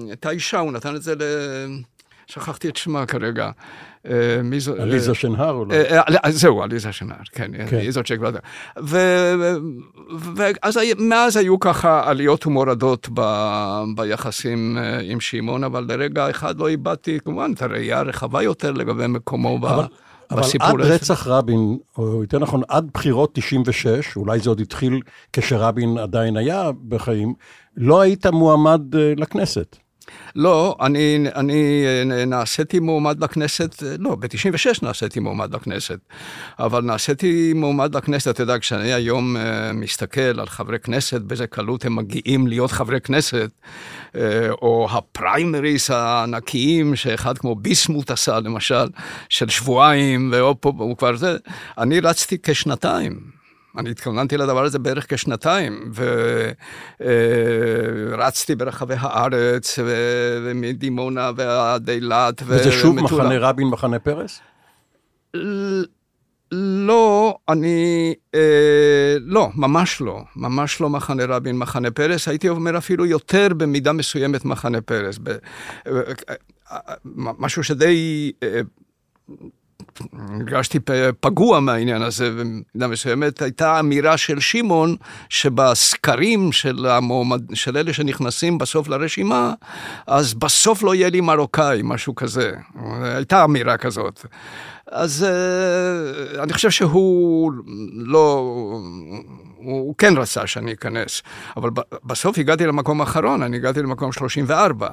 הייתה 0.09 0.30
אישה, 0.30 0.59
הוא 0.59 0.72
נתן 0.72 0.96
את 0.96 1.02
זה 1.02 1.14
ל... 1.14 1.22
שכחתי 2.27 2.68
את 2.68 2.77
שמה 2.77 3.07
כרגע. 3.07 3.51
אה, 4.07 4.43
מי 4.45 4.61
זו? 4.61 4.74
עליזה 4.74 5.14
שנהר 5.14 5.53
אולי. 5.53 5.77
אה, 5.77 6.01
אה, 6.24 6.31
זהו, 6.31 6.62
עליזה 6.62 6.93
שנהר, 6.93 7.16
כן, 7.33 7.51
כן. 7.68 7.77
היא 7.77 7.91
זאת 7.91 8.07
שכבר... 8.07 8.31
ואז 10.35 10.79
מאז 10.99 11.37
היו 11.37 11.61
ככה 11.61 12.11
עליות 12.11 12.47
ומורדות 12.47 13.09
ביחסים 13.97 14.79
עם 15.03 15.20
שמעון, 15.20 15.64
אבל 15.64 15.87
לרגע 15.89 16.31
אחד 16.31 16.59
לא 16.59 16.68
איבדתי 16.68 17.18
כמובן 17.24 17.53
את 17.55 17.62
הראייה 17.62 17.99
הרחבה 17.99 18.43
יותר 18.43 18.72
לגבי 18.72 19.07
מקומו 19.07 19.59
בסיפור 19.59 20.68
הזה. 20.68 20.72
אבל 20.72 20.83
עד 20.83 20.91
רצח 20.91 21.27
רבין, 21.27 21.79
או 21.99 22.20
יותר 22.20 22.39
נכון, 22.39 22.62
עד 22.68 22.91
בחירות 22.95 23.35
96, 23.35 24.16
אולי 24.16 24.39
זה 24.39 24.51
עוד 24.51 24.61
התחיל 24.61 25.01
כשרבין 25.33 25.99
עדיין 25.99 26.37
היה 26.37 26.70
בחיים, 26.89 27.35
לא 27.77 28.01
היית 28.01 28.27
מועמד 28.27 28.81
לכנסת. 29.16 29.77
לא, 30.36 30.76
אני, 30.80 31.24
אני 31.34 31.84
נעשיתי 32.26 32.78
מועמד 32.78 33.24
לכנסת, 33.24 33.82
לא, 33.98 34.14
ב-96 34.14 34.78
נעשיתי 34.82 35.20
מועמד 35.20 35.54
לכנסת, 35.54 35.98
אבל 36.58 36.80
נעשיתי 36.80 37.52
מועמד 37.54 37.96
לכנסת, 37.96 38.28
אתה 38.28 38.42
יודע, 38.42 38.58
כשאני 38.58 38.92
היום 38.92 39.36
אה, 39.36 39.72
מסתכל 39.72 40.40
על 40.40 40.46
חברי 40.46 40.78
כנסת, 40.78 41.20
באיזה 41.20 41.46
קלות 41.46 41.84
הם 41.84 41.96
מגיעים 41.96 42.46
להיות 42.46 42.70
חברי 42.70 43.00
כנסת, 43.00 43.50
אה, 44.16 44.50
או 44.50 44.88
הפריימריס 44.90 45.90
הענקיים 45.90 46.96
שאחד 46.96 47.38
כמו 47.38 47.54
ביסמוט 47.54 48.10
עשה, 48.10 48.40
למשל, 48.40 48.86
של 49.28 49.48
שבועיים, 49.48 50.32
והוא 50.32 50.96
כבר 50.96 51.16
זה, 51.16 51.36
אני 51.78 52.00
רצתי 52.00 52.36
כשנתיים. 52.42 53.36
אני 53.79 53.91
התכוננתי 53.91 54.37
לדבר 54.37 54.64
הזה 54.64 54.79
בערך 54.79 55.14
כשנתיים, 55.14 55.93
ורצתי 57.01 58.55
ברחבי 58.55 58.95
הארץ, 58.99 59.79
ומדימונה 60.45 61.31
ועד 61.37 61.91
אילת. 61.91 62.43
וזה 62.47 62.72
שוב 62.72 63.01
מחנה 63.01 63.39
רבין, 63.39 63.66
מחנה 63.66 63.99
פרס? 63.99 64.41
לא, 66.53 67.39
אני, 67.49 68.14
אה, 68.35 69.16
לא, 69.20 69.49
ממש 69.55 70.01
לא, 70.01 70.20
ממש 70.37 70.81
לא 70.81 70.91
מחנה 70.91 71.24
רבין, 71.24 71.59
מחנה 71.59 71.91
פרס, 71.91 72.29
הייתי 72.29 72.49
אומר 72.49 72.79
אפילו 72.79 73.07
יותר 73.07 73.49
במידה 73.57 73.93
מסוימת 73.93 74.45
מחנה 74.45 74.81
פרס, 74.81 75.18
ב, 75.22 75.29
אה, 75.29 75.37
אה, 76.70 76.95
משהו 77.39 77.64
שדי 77.64 78.33
אה, 78.43 78.61
הרגשתי 80.12 80.78
פגוע 81.20 81.61
מהעניין 81.61 82.03
הזה, 82.03 82.30
ובמידה 82.32 82.86
מסוימת 82.88 83.42
הייתה 83.42 83.80
אמירה 83.80 84.16
של 84.16 84.40
שמעון, 84.40 84.97
שבסקרים 85.28 86.53
של, 86.53 86.86
המועמד, 86.86 87.57
של 87.57 87.76
אלה 87.76 87.92
שנכנסים 87.92 88.59
בסוף 88.59 88.88
לרשימה, 88.88 89.53
אז 90.07 90.34
בסוף 90.34 90.82
לא 90.82 90.94
יהיה 90.94 91.11
לי 91.11 91.20
מרוקאי, 91.20 91.80
משהו 91.84 92.14
כזה. 92.14 92.53
הייתה 93.01 93.44
אמירה 93.44 93.76
כזאת. 93.76 94.26
אז 94.90 95.26
אה, 95.28 96.42
אני 96.42 96.53
חושב 96.53 96.70
שהוא 96.70 97.53
לא, 97.92 98.53
הוא 99.57 99.94
כן 99.99 100.16
רצה 100.16 100.47
שאני 100.47 100.72
אכנס, 100.72 101.22
אבל 101.57 101.70
בסוף 102.05 102.38
הגעתי 102.38 102.66
למקום 102.66 103.01
האחרון, 103.01 103.42
אני 103.42 103.57
הגעתי 103.57 103.82
למקום 103.82 104.12
34. 104.12 104.88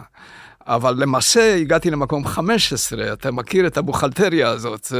אבל 0.67 0.95
למעשה 0.97 1.55
הגעתי 1.55 1.91
למקום 1.91 2.25
15, 2.25 3.13
אתה 3.13 3.31
מכיר 3.31 3.67
את 3.67 3.77
הבוכלטריה 3.77 4.49
הזאת. 4.49 4.91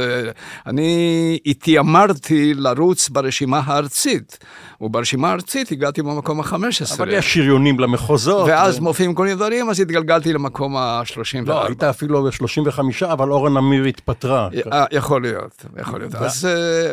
אני 0.66 1.38
התיימרתי 1.46 2.54
לרוץ 2.54 3.08
ברשימה 3.08 3.60
הארצית, 3.64 4.38
וברשימה 4.80 5.30
הארצית 5.30 5.72
הגעתי 5.72 6.02
במקום 6.02 6.40
ה-15. 6.40 6.94
אבל 6.96 7.12
יש 7.12 7.34
שריונים 7.34 7.80
למחוזות. 7.80 8.48
ואז 8.48 8.78
ו... 8.78 8.82
מופיעים 8.82 9.14
כל 9.14 9.22
מיני 9.22 9.34
דברים, 9.34 9.70
אז 9.70 9.80
התגלגלתי 9.80 10.32
למקום 10.32 10.76
ה-34. 10.76 11.46
לא, 11.46 11.66
היית 11.66 11.82
אפילו 11.82 12.22
ב-35, 12.24 13.06
אבל 13.12 13.30
אורן 13.30 13.56
אמיר 13.56 13.84
התפטרה. 13.84 14.48
אה, 14.72 14.84
יכול 14.90 15.22
להיות, 15.22 15.64
יכול 15.80 15.98
להיות. 15.98 16.14
אז, 16.14 16.46
אה, 16.46 16.92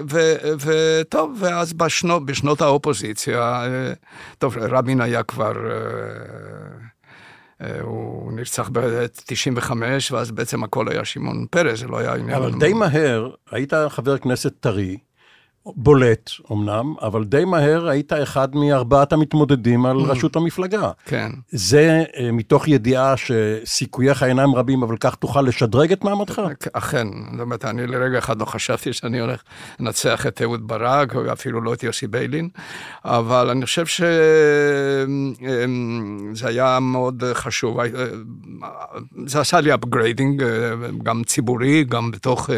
וטוב, 0.59 1.37
ואז 1.39 1.73
בשנות, 1.73 2.25
בשנות 2.25 2.61
האופוזיציה, 2.61 3.39
אה, 3.39 3.93
טוב, 4.37 4.57
רבין 4.57 5.01
היה 5.01 5.23
כבר... 5.23 5.53
אה, 7.61 7.81
הוא 7.81 8.33
נרצח 8.33 8.69
ב-95, 8.73 9.71
ואז 10.11 10.31
בעצם 10.31 10.63
הכל 10.63 10.89
היה 10.89 11.05
שמעון 11.05 11.45
פרס, 11.49 11.79
זה 11.79 11.87
לא 11.87 11.97
היה 11.97 12.13
עניין... 12.13 12.37
אבל 12.37 12.59
די 12.59 12.73
מהר, 12.73 13.29
היית 13.51 13.73
חבר 13.89 14.17
כנסת 14.17 14.53
טרי, 14.59 14.97
בולט 15.65 16.31
אמנם, 16.51 16.93
אבל 17.01 17.23
די 17.23 17.45
מהר 17.45 17.87
היית 17.87 18.13
אחד 18.13 18.55
מארבעת 18.55 19.13
המתמודדים 19.13 19.85
על 19.85 19.97
mm. 19.97 20.09
ראשות 20.09 20.35
המפלגה. 20.35 20.91
כן. 21.05 21.29
זה 21.49 22.03
אה, 22.17 22.31
מתוך 22.31 22.67
ידיעה 22.67 23.13
שסיכוייך 23.17 24.23
אינם 24.23 24.55
רבים, 24.55 24.83
אבל 24.83 24.97
כך 24.97 25.15
תוכל 25.15 25.41
לשדרג 25.41 25.91
את 25.91 26.03
מעמדך? 26.03 26.41
אכן, 26.73 27.07
זאת 27.31 27.39
אומרת, 27.39 27.65
אני 27.65 27.87
לרגע 27.87 28.17
אחד 28.17 28.39
לא 28.39 28.45
חשבתי 28.45 28.93
שאני 28.93 29.19
הולך 29.19 29.41
לנצח 29.79 30.27
את 30.27 30.41
אהוד 30.41 30.67
ברק, 30.67 31.15
או 31.15 31.31
אפילו 31.31 31.61
לא 31.61 31.73
את 31.73 31.83
יוסי 31.83 32.07
ביילין, 32.07 32.49
אבל 33.05 33.49
אני 33.49 33.65
חושב 33.65 33.85
שזה 33.85 35.05
אמ, 35.65 36.33
היה 36.43 36.79
מאוד 36.79 37.23
חשוב. 37.33 37.79
אה, 37.79 37.85
זה 39.25 39.39
עשה 39.39 39.61
לי 39.61 39.73
upgrading, 39.73 40.43
אה, 40.43 40.73
גם 41.03 41.23
ציבורי, 41.23 41.83
גם 41.83 42.11
בתוך 42.11 42.49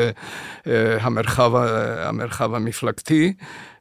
המרחב, 1.00 1.52
המרחב 1.98 2.54
המפלגה. 2.54 2.93
מפלגתי, 2.94 3.34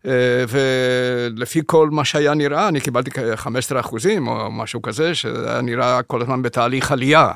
אה, 0.07 0.45
ולפי 0.49 1.61
כל 1.67 1.91
מה 1.91 2.05
שהיה 2.05 2.35
נראה, 2.35 2.69
אני 2.69 2.81
קיבלתי 2.81 3.11
15 3.35 3.81
אחוזים 3.81 4.29
או 4.29 4.51
משהו 4.51 4.83
כזה, 4.83 5.15
שהיה 5.15 5.61
נראה 5.61 6.03
כל 6.03 6.23
הזמן 6.23 6.43
בתהליך 6.43 6.93
עלייה. 6.93 7.31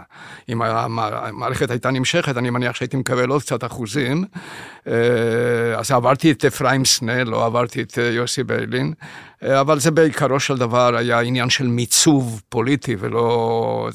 אם 0.48 0.62
המערכת 0.62 1.70
הייתה 1.70 1.90
נמשכת, 1.90 2.36
אני 2.36 2.50
מניח 2.50 2.76
שהייתי 2.76 2.96
מקבל 2.96 3.28
עוד 3.28 3.42
קצת 3.42 3.64
אחוזים. 3.64 4.24
אה, 4.86 4.92
אז 5.78 5.90
עברתי 5.90 6.30
את 6.30 6.44
אפרים 6.44 6.84
סנה, 6.84 7.24
לא 7.24 7.46
עברתי 7.46 7.82
את 7.82 7.98
אה, 7.98 8.04
יוסי 8.04 8.44
ביילין, 8.44 8.92
אבל 9.42 9.80
זה 9.80 9.90
בעיקרו 9.90 10.40
של 10.40 10.56
דבר 10.56 10.96
היה 10.96 11.20
עניין 11.20 11.50
של 11.50 11.66
מיצוב 11.66 12.42
פוליטי 12.48 12.96
ולא... 12.98 13.88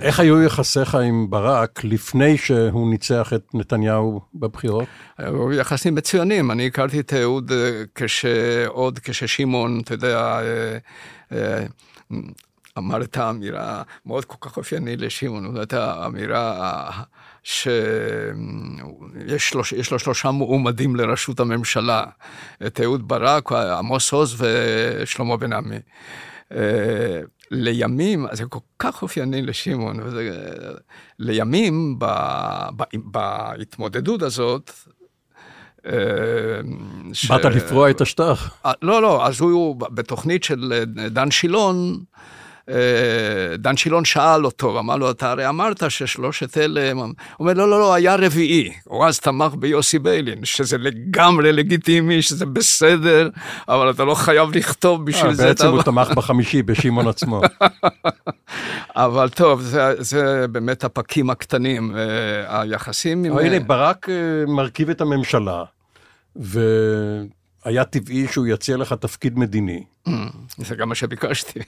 איך 0.00 0.20
היו 0.20 0.42
יחסיך 0.42 0.94
עם 0.94 1.30
ברק 1.30 1.84
לפני 1.84 2.38
שהוא 2.38 2.90
ניצח 2.90 3.32
את 3.34 3.54
נתניהו 3.54 4.20
בבחירות? 4.34 4.88
היו 5.18 5.52
יחסים 5.52 5.94
מצוינים. 5.94 6.50
אני 6.50 6.66
הכרתי 6.66 7.00
את 7.00 7.12
אהוד 7.12 7.52
עוד 8.66 8.98
כששמעון, 8.98 9.80
אתה 9.80 9.94
יודע, 9.94 10.40
אמר 12.78 13.02
את 13.02 13.16
האמירה, 13.16 13.82
מאוד 14.06 14.24
כל 14.24 14.36
כך 14.40 14.56
אופייני 14.56 14.96
לשמעון, 14.96 15.62
את 15.62 15.72
האמירה 15.72 16.90
שיש 17.42 17.94
לו, 19.54 19.62
לו 19.92 19.98
שלושה 19.98 20.30
מועמדים 20.30 20.96
לראשות 20.96 21.40
הממשלה, 21.40 22.04
את 22.66 22.80
אהוד 22.80 23.08
ברק, 23.08 23.52
עמוס 23.52 24.12
עוז 24.12 24.42
ושלמה 24.42 25.36
בן 25.36 25.52
עמי. 25.52 25.78
לימים, 27.50 28.26
זה 28.32 28.44
כל 28.44 28.58
כך 28.78 29.02
אופייני 29.02 29.42
לשמעון, 29.42 30.00
וזה, 30.00 30.30
לימים 31.18 31.98
ב, 31.98 32.04
ב, 32.76 32.82
בהתמודדות 32.94 34.22
הזאת, 34.22 34.70
אה, 35.86 35.92
ש... 37.12 37.30
באת 37.30 37.44
לפרוע 37.44 37.90
את 37.90 38.00
השטח. 38.00 38.54
אה, 38.66 38.72
לא, 38.82 39.02
לא, 39.02 39.26
אז 39.26 39.40
הוא 39.40 39.76
בתוכנית 39.76 40.44
של 40.44 40.84
דן 41.10 41.30
שילון, 41.30 42.04
דן 43.58 43.76
שילון 43.76 44.04
שאל 44.04 44.44
אותו, 44.44 44.78
אמר 44.78 44.96
לו, 44.96 45.10
אתה 45.10 45.30
הרי 45.30 45.48
אמרת 45.48 45.90
ששלושת 45.90 46.58
אלה, 46.58 46.92
הוא 46.92 47.06
אומר, 47.40 47.52
לא, 47.52 47.70
לא, 47.70 47.80
לא, 47.80 47.94
היה 47.94 48.16
רביעי. 48.16 48.72
הוא 48.84 49.06
אז 49.06 49.20
תמך 49.20 49.54
ביוסי 49.54 49.98
ביילין, 49.98 50.44
שזה 50.44 50.78
לגמרי 50.78 51.52
לגיטימי, 51.52 52.22
שזה 52.22 52.46
בסדר, 52.46 53.28
אבל 53.68 53.90
אתה 53.90 54.04
לא 54.04 54.14
חייב 54.14 54.56
לכתוב 54.56 55.06
בשביל 55.06 55.30
אה, 55.30 55.34
זה. 55.34 55.46
בעצם 55.46 55.68
הוא 55.68 55.82
תמך 55.82 56.10
בחמישי, 56.10 56.62
בשמעון 56.62 57.08
עצמו. 57.08 57.40
אבל 58.96 59.28
טוב, 59.28 59.60
זה, 59.60 59.94
זה 59.98 60.46
באמת 60.48 60.84
הפקים 60.84 61.30
הקטנים, 61.30 61.96
אה, 61.96 62.60
היחסים 62.60 63.24
עם... 63.24 63.38
הנה, 63.38 63.60
ברק 63.60 64.08
מרכיב 64.48 64.90
את 64.90 65.00
הממשלה, 65.00 65.64
ו... 66.36 66.60
היה 67.64 67.84
טבעי 67.84 68.28
שהוא 68.28 68.46
יציע 68.46 68.76
לך 68.76 68.92
תפקיד 68.92 69.38
מדיני. 69.38 69.84
Mm, 70.08 70.10
זה 70.56 70.74
גם 70.74 70.88
מה 70.88 70.94
שביקשתי. 70.94 71.60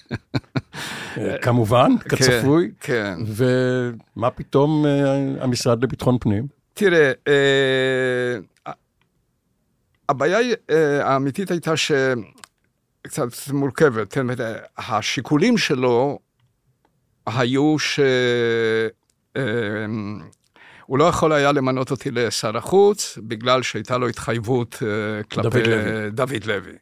אה, 1.18 1.38
כמובן, 1.42 1.92
כן, 2.00 2.16
כצפוי. 2.16 2.70
כן. 2.80 3.18
ומה 3.26 4.30
פתאום 4.30 4.86
אה, 4.86 5.44
המשרד 5.44 5.84
לביטחון 5.84 6.18
פנים? 6.20 6.46
תראה, 6.74 7.12
אה, 7.28 8.72
הבעיה 10.08 10.38
האמיתית 11.02 11.50
הייתה 11.50 11.72
שקצת 11.76 13.52
מורכבת. 13.52 14.12
כן, 14.12 14.26
השיקולים 14.78 15.58
שלו 15.58 16.18
היו 17.26 17.78
ש... 17.78 18.00
הוא 20.92 20.98
לא 20.98 21.04
יכול 21.04 21.32
היה 21.32 21.52
למנות 21.52 21.90
אותי 21.90 22.10
לשר 22.10 22.56
החוץ, 22.56 23.18
בגלל 23.22 23.62
שהייתה 23.62 23.98
לו 23.98 24.08
התחייבות 24.08 24.74
uh, 24.74 25.28
כלפי 25.30 25.48
דוד 25.48 25.66
לוי. 25.66 26.10
דוד 26.10 26.44
לוי. 26.44 26.72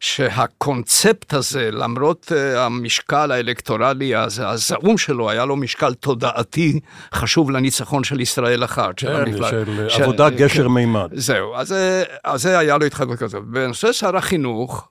שהקונספט 0.00 1.34
הזה, 1.34 1.70
למרות 1.72 2.32
uh, 2.32 2.58
המשקל 2.58 3.32
האלקטורלי 3.32 4.14
הזעום 4.16 4.98
שלו, 4.98 5.30
היה 5.30 5.44
לו 5.44 5.56
משקל 5.56 5.94
תודעתי 5.94 6.80
חשוב 7.14 7.50
לניצחון 7.50 8.04
של 8.04 8.20
ישראל 8.20 8.64
אחת. 8.64 8.98
של, 8.98 9.06
כן, 9.06 9.14
המפלג, 9.14 9.50
של, 9.50 9.88
של 9.88 10.02
עבודה 10.02 10.30
גשר 10.30 10.62
כן, 10.62 10.68
מימד. 10.68 11.08
זהו, 11.12 11.54
אז, 11.54 11.74
אז 12.24 12.42
זה 12.42 12.58
היה 12.58 12.78
לו 12.78 12.86
התחייבות 12.86 13.18
כזאת. 13.18 13.44
בנושא 13.44 13.92
שר 13.92 14.16
החינוך, 14.16 14.88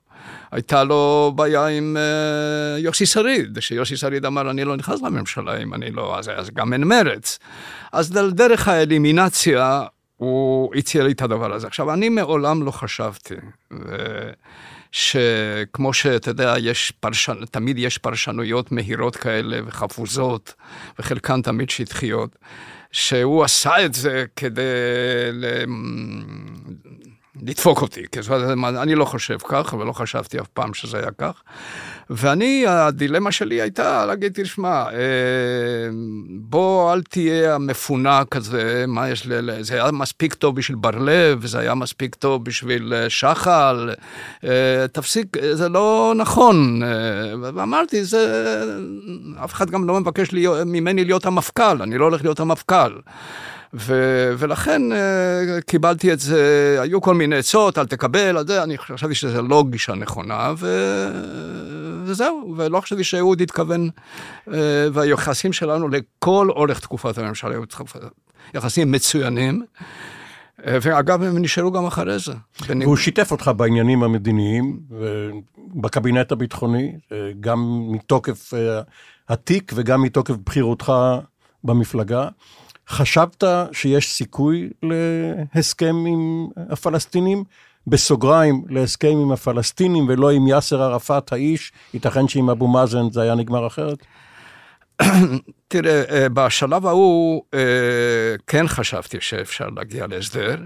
הייתה 0.52 0.84
לו 0.84 1.32
בעיה 1.34 1.66
עם 1.66 1.96
uh, 1.96 2.80
יוסי 2.80 3.06
שריד, 3.06 3.58
שיוסי 3.60 3.96
שריד 3.96 4.26
אמר, 4.26 4.50
אני 4.50 4.64
לא 4.64 4.76
נכנס 4.76 5.02
לממשלה 5.02 5.56
אם 5.56 5.74
אני 5.74 5.90
לא, 5.90 6.18
אז, 6.18 6.30
אז 6.36 6.50
גם 6.50 6.72
אין 6.72 6.84
מרץ. 6.84 7.38
אז 7.92 8.10
דרך 8.10 8.68
האלימינציה, 8.68 9.82
הוא 10.16 10.74
הציע 10.74 11.04
לי 11.04 11.12
את 11.12 11.22
הדבר 11.22 11.52
הזה. 11.52 11.66
עכשיו, 11.66 11.92
אני 11.92 12.08
מעולם 12.08 12.62
לא 12.62 12.70
חשבתי, 12.70 13.34
שכמו 14.92 15.92
שאתה 15.92 16.30
יודע, 16.30 16.54
יש 16.58 16.92
פרשנ... 17.00 17.44
תמיד 17.50 17.78
יש 17.78 17.98
פרשנויות 17.98 18.72
מהירות 18.72 19.16
כאלה 19.16 19.58
וחפוזות, 19.66 20.54
וחלקן 20.98 21.42
תמיד 21.42 21.70
שטחיות, 21.70 22.36
שהוא 22.92 23.44
עשה 23.44 23.84
את 23.84 23.94
זה 23.94 24.24
כדי. 24.36 24.62
לדפוק 27.46 27.82
אותי, 27.82 28.02
כי 28.12 28.20
אני 28.64 28.94
לא 28.94 29.04
חושב 29.04 29.38
כך, 29.48 29.74
ולא 29.78 29.92
חשבתי 29.92 30.40
אף 30.40 30.46
פעם 30.46 30.74
שזה 30.74 30.98
היה 30.98 31.10
כך. 31.18 31.42
ואני, 32.10 32.64
הדילמה 32.68 33.32
שלי 33.32 33.60
הייתה 33.60 34.06
להגיד, 34.06 34.32
תשמע, 34.34 34.84
אה, 34.92 34.98
בוא 36.40 36.92
אל 36.92 37.02
תהיה 37.02 37.54
המפונה 37.54 38.22
כזה, 38.30 38.84
מה 38.88 39.08
יש 39.08 39.26
ל... 39.26 39.62
זה 39.62 39.74
היה 39.74 39.90
מספיק 39.90 40.34
טוב 40.34 40.56
בשביל 40.56 40.76
בר-לב, 40.76 41.46
זה 41.46 41.58
היה 41.58 41.74
מספיק 41.74 42.14
טוב 42.14 42.44
בשביל 42.44 42.94
אה, 42.96 43.10
שחל, 43.10 43.90
אה, 44.44 44.86
תפסיק, 44.92 45.36
זה 45.52 45.68
לא 45.68 46.14
נכון. 46.16 46.82
ואמרתי, 47.42 48.04
זה... 48.04 48.64
אף 49.44 49.52
אחד 49.52 49.70
גם 49.70 49.88
לא 49.88 50.00
מבקש 50.00 50.32
להיות, 50.32 50.58
ממני 50.66 51.04
להיות 51.04 51.26
המפכ"ל, 51.26 51.82
אני 51.82 51.98
לא 51.98 52.04
הולך 52.04 52.22
להיות 52.22 52.40
המפכ"ל. 52.40 52.92
ו- 53.74 54.32
ולכן 54.38 54.82
uh, 54.92 55.62
קיבלתי 55.66 56.12
את 56.12 56.20
זה, 56.20 56.76
היו 56.80 57.00
כל 57.00 57.14
מיני 57.14 57.36
עצות, 57.36 57.78
אל 57.78 57.86
תקבל, 57.86 58.46
זה, 58.46 58.62
אני 58.62 58.78
חשבתי 58.78 59.14
שזה 59.14 59.42
לא 59.42 59.64
גישה 59.70 59.94
נכונה, 59.94 60.52
ו- 60.58 61.08
וזהו, 62.04 62.54
ולא 62.56 62.80
חשבתי 62.80 63.04
שאהוד 63.04 63.40
התכוון, 63.40 63.88
uh, 64.48 64.52
והיחסים 64.92 65.52
שלנו 65.52 65.88
לכל 65.88 66.48
אורך 66.50 66.80
תקופת 66.80 67.18
הממשלה 67.18 67.50
היו 67.50 67.62
יחסים 68.54 68.92
מצוינים. 68.92 69.62
אה, 70.66 70.78
ואגב, 70.82 71.22
הם 71.22 71.38
נשארו 71.38 71.72
גם 71.72 71.86
אחרי 71.86 72.18
זה. 72.18 72.32
והוא 72.68 72.96
שיתף 72.96 73.32
אותך 73.32 73.50
בעניינים 73.56 74.02
המדיניים, 74.02 74.80
בקבינט 75.74 76.32
הביטחוני, 76.32 76.92
גם 77.40 77.88
מתוקף 77.92 78.52
התיק 79.28 79.72
וגם 79.74 80.02
מתוקף 80.02 80.34
בחירותך 80.46 80.92
במפלגה. 81.64 82.28
חשבת 82.90 83.44
שיש 83.72 84.12
סיכוי 84.12 84.70
להסכם 84.82 85.96
עם 86.06 86.46
הפלסטינים? 86.70 87.44
בסוגריים, 87.86 88.64
להסכם 88.68 89.08
עם 89.22 89.32
הפלסטינים 89.32 90.04
ולא 90.08 90.30
עם 90.30 90.46
יאסר 90.46 90.82
ערפאת 90.82 91.32
האיש, 91.32 91.72
ייתכן 91.94 92.28
שעם 92.28 92.50
אבו 92.50 92.68
מאזן 92.68 93.10
זה 93.10 93.22
היה 93.22 93.34
נגמר 93.34 93.66
אחרת? 93.66 93.98
תראה, 95.68 96.02
אה, 96.10 96.28
בשלב 96.28 96.86
ההוא 96.86 97.42
אה, 97.54 97.60
כן 98.46 98.68
חשבתי 98.68 99.16
שאפשר 99.20 99.68
להגיע 99.76 100.06
להסדר. 100.06 100.56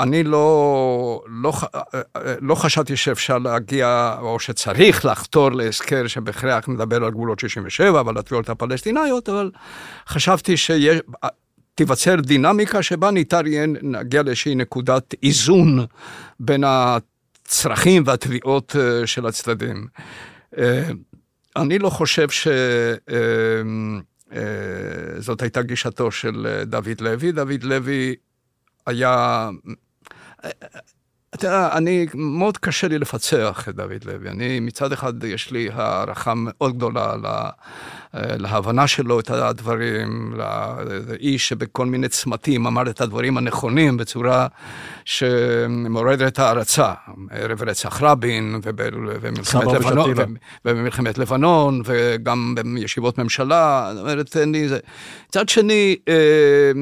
אה, 0.00 0.04
אני 0.04 0.22
לא, 0.24 1.22
לא, 1.26 1.52
לא 2.40 2.54
חשבתי 2.54 2.96
שאפשר 2.96 3.38
להגיע, 3.38 4.16
או 4.20 4.40
שצריך 4.40 5.04
לחתור 5.04 5.52
להזכר 5.52 6.06
שבהכרח 6.06 6.68
נדבר 6.68 7.04
על 7.04 7.10
גבולות 7.10 7.38
67 7.38 8.02
ועל 8.06 8.18
התביעות 8.18 8.48
הפלסטיניות, 8.48 9.28
אבל 9.28 9.50
חשבתי 10.08 10.54
שתיווצר 10.56 12.16
דינמיקה 12.16 12.82
שבה 12.82 13.10
ניתן 13.10 13.46
יהיה 13.46 13.66
להגיע 13.82 14.22
לאיזושהי 14.22 14.54
נקודת 14.54 15.14
איזון 15.22 15.86
בין 16.40 16.64
הצרכים 16.66 18.02
והתביעות 18.06 18.76
אה, 18.78 19.06
של 19.06 19.26
הצדדים. 19.26 19.86
אה, 20.58 20.88
אני 21.56 21.78
לא 21.78 21.90
חושב 21.90 22.28
שזאת 22.28 22.50
אה, 25.40 25.44
הייתה 25.44 25.62
גישתו 25.62 26.10
של 26.10 26.62
דוד 26.66 27.00
לוי. 27.00 27.32
דוד 27.32 27.62
לוי 27.64 28.14
היה 28.86 29.48
אתה 31.34 31.46
יודע, 31.46 31.68
אני, 31.72 32.06
מאוד 32.14 32.58
קשה 32.58 32.88
לי 32.88 32.98
לפצח 32.98 33.68
את 33.68 33.76
דוד 33.76 34.04
לוי. 34.04 34.28
אני, 34.28 34.60
מצד 34.60 34.92
אחד, 34.92 35.24
יש 35.24 35.50
לי 35.50 35.68
הערכה 35.72 36.32
מאוד 36.36 36.76
גדולה 36.76 37.16
לה, 37.22 37.50
להבנה 38.14 38.86
שלו 38.86 39.20
את 39.20 39.30
הדברים, 39.30 40.34
לאיש 40.36 41.48
שבכל 41.48 41.86
מיני 41.86 42.08
צמתים 42.08 42.66
אמר 42.66 42.90
את 42.90 43.00
הדברים 43.00 43.38
הנכונים 43.38 43.96
בצורה 43.96 44.46
שמעוררת 45.04 46.38
הערצה. 46.38 46.92
ערב 47.30 47.62
רצח 47.62 48.02
רבין, 48.02 48.60
ובמלחמת 48.62 49.72
לבנון, 49.72 50.14
ובמלחמת 50.64 51.18
לבנון, 51.18 51.82
וגם 51.84 52.54
בישיבות 52.74 53.18
ממשלה. 53.18 53.90
זאת 53.94 54.00
אומרת, 54.00 54.36
אני... 54.36 54.68
מצד 55.28 55.48
שני, 55.48 55.96
אה, 56.08 56.72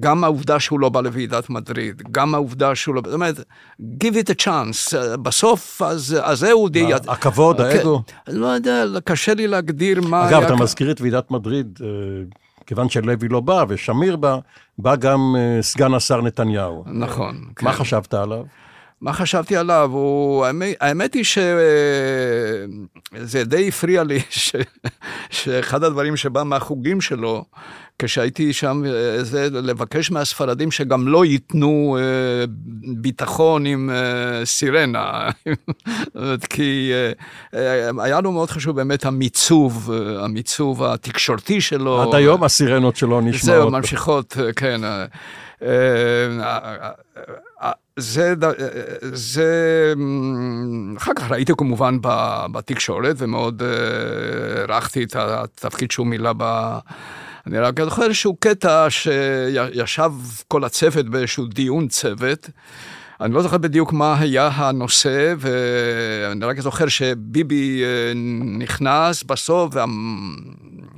גם 0.00 0.24
העובדה 0.24 0.60
שהוא 0.60 0.80
לא 0.80 0.88
בא 0.88 1.00
לוועידת 1.00 1.50
מדריד, 1.50 2.02
גם 2.10 2.34
העובדה 2.34 2.74
שהוא 2.74 2.94
לא... 2.94 3.02
זאת 3.04 3.14
אומרת, 3.14 3.38
give 3.80 4.14
it 4.24 4.30
a 4.30 4.44
chance, 4.44 4.96
בסוף, 5.22 5.82
אז, 5.82 6.16
אז 6.22 6.44
אהוד... 6.44 6.76
הכבוד, 7.08 7.60
האגו? 7.60 8.02
לא 8.28 8.46
יודע, 8.46 8.84
קשה 9.04 9.34
לי 9.34 9.46
להגדיר 9.46 10.00
מה... 10.00 10.28
אגב, 10.28 10.42
אתה 10.42 10.54
מזכיר 10.54 10.90
את 10.90 11.00
ועידת 11.00 11.30
מדריד, 11.30 11.78
אה, 11.82 11.88
כיוון 12.66 12.88
שלוי 12.88 13.16
לא 13.30 13.40
בא 13.40 13.64
ושמיר 13.68 14.16
בא, 14.16 14.38
בא 14.78 14.96
גם 14.96 15.36
אה, 15.38 15.62
סגן 15.62 15.94
השר 15.94 16.20
נתניהו. 16.20 16.84
נכון. 16.86 17.44
מה 17.62 17.72
כן. 17.72 17.78
חשבת 17.78 18.14
עליו? 18.14 18.42
מה 19.00 19.12
חשבתי 19.12 19.56
עליו? 19.56 19.90
הוא, 19.92 20.44
האמת, 20.44 20.76
האמת 20.80 21.14
היא 21.14 21.24
שזה 21.24 21.44
די 23.44 23.68
הפריע 23.68 24.04
לי 24.04 24.20
ש, 24.30 24.56
שאחד 25.30 25.84
הדברים 25.84 26.16
שבא 26.16 26.42
מהחוגים 26.42 27.00
שלו, 27.00 27.44
כשהייתי 27.98 28.52
שם, 28.52 28.82
זה 29.22 29.48
לבקש 29.52 30.10
מהספרדים 30.10 30.70
שגם 30.70 31.08
לא 31.08 31.24
ייתנו 31.24 31.98
אה, 32.00 32.44
ביטחון 33.00 33.66
עם 33.66 33.90
אה, 33.90 34.44
סירנה. 34.44 35.30
כי 36.50 36.92
אה, 37.52 37.90
היה 37.98 38.20
לו 38.20 38.32
מאוד 38.32 38.50
חשוב 38.50 38.76
באמת 38.76 39.04
המיצוב, 39.04 39.90
המיצוב 40.18 40.82
התקשורתי 40.82 41.60
שלו. 41.60 42.02
עד 42.02 42.14
היום 42.14 42.44
הסירנות 42.44 42.96
שלו 42.96 43.20
נשמעות. 43.20 43.42
זהו, 43.42 43.70
ממשיכות, 43.70 44.36
כן. 44.56 44.80
זה, 47.96 48.34
זה, 49.12 49.94
אחר 50.96 51.12
כך 51.16 51.30
ראיתי 51.30 51.52
כמובן 51.58 51.98
בתקשורת 52.52 53.16
ומאוד 53.18 53.62
הערכתי 54.68 55.04
את 55.04 55.16
התפקיד 55.16 55.90
שהוא 55.90 56.06
מילא 56.06 56.32
ב... 56.36 56.78
אני 57.46 57.58
רק 57.58 57.80
זוכר 57.80 58.04
איזשהו 58.04 58.36
קטע 58.40 58.86
שישב 58.90 60.12
כל 60.48 60.64
הצוות 60.64 61.06
באיזשהו 61.06 61.46
דיון 61.46 61.88
צוות. 61.88 62.50
אני 63.20 63.34
לא 63.34 63.42
זוכר 63.42 63.58
בדיוק 63.58 63.92
מה 63.92 64.16
היה 64.20 64.46
הנושא, 64.46 65.34
ואני 65.38 66.44
רק 66.44 66.60
זוכר 66.60 66.88
שביבי 66.88 67.82
נכנס 68.58 69.22
בסוף 69.22 69.74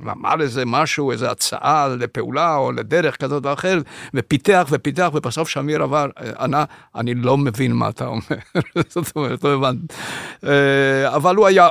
ואמר 0.05 0.41
איזה 0.41 0.65
משהו, 0.65 1.11
איזה 1.11 1.31
הצעה 1.31 1.87
לפעולה 1.99 2.55
או 2.55 2.71
לדרך 2.71 3.17
כזאת 3.17 3.45
או 3.45 3.53
אחרת, 3.53 3.83
ופיתח 4.13 4.67
ופיתח, 4.71 5.09
ובסוף 5.13 5.49
שמיר 5.49 5.83
עבר, 5.83 6.07
ענה, 6.39 6.63
אני 6.95 7.13
לא 7.15 7.37
מבין 7.37 7.71
מה 7.71 7.89
אתה 7.89 8.05
אומר. 8.05 8.21
זאת 8.89 9.15
אומרת, 9.15 9.43
לא 9.43 9.53
הבנתי. 9.53 9.93
אבל 11.15 11.35
הוא 11.35 11.47
היה 11.47 11.67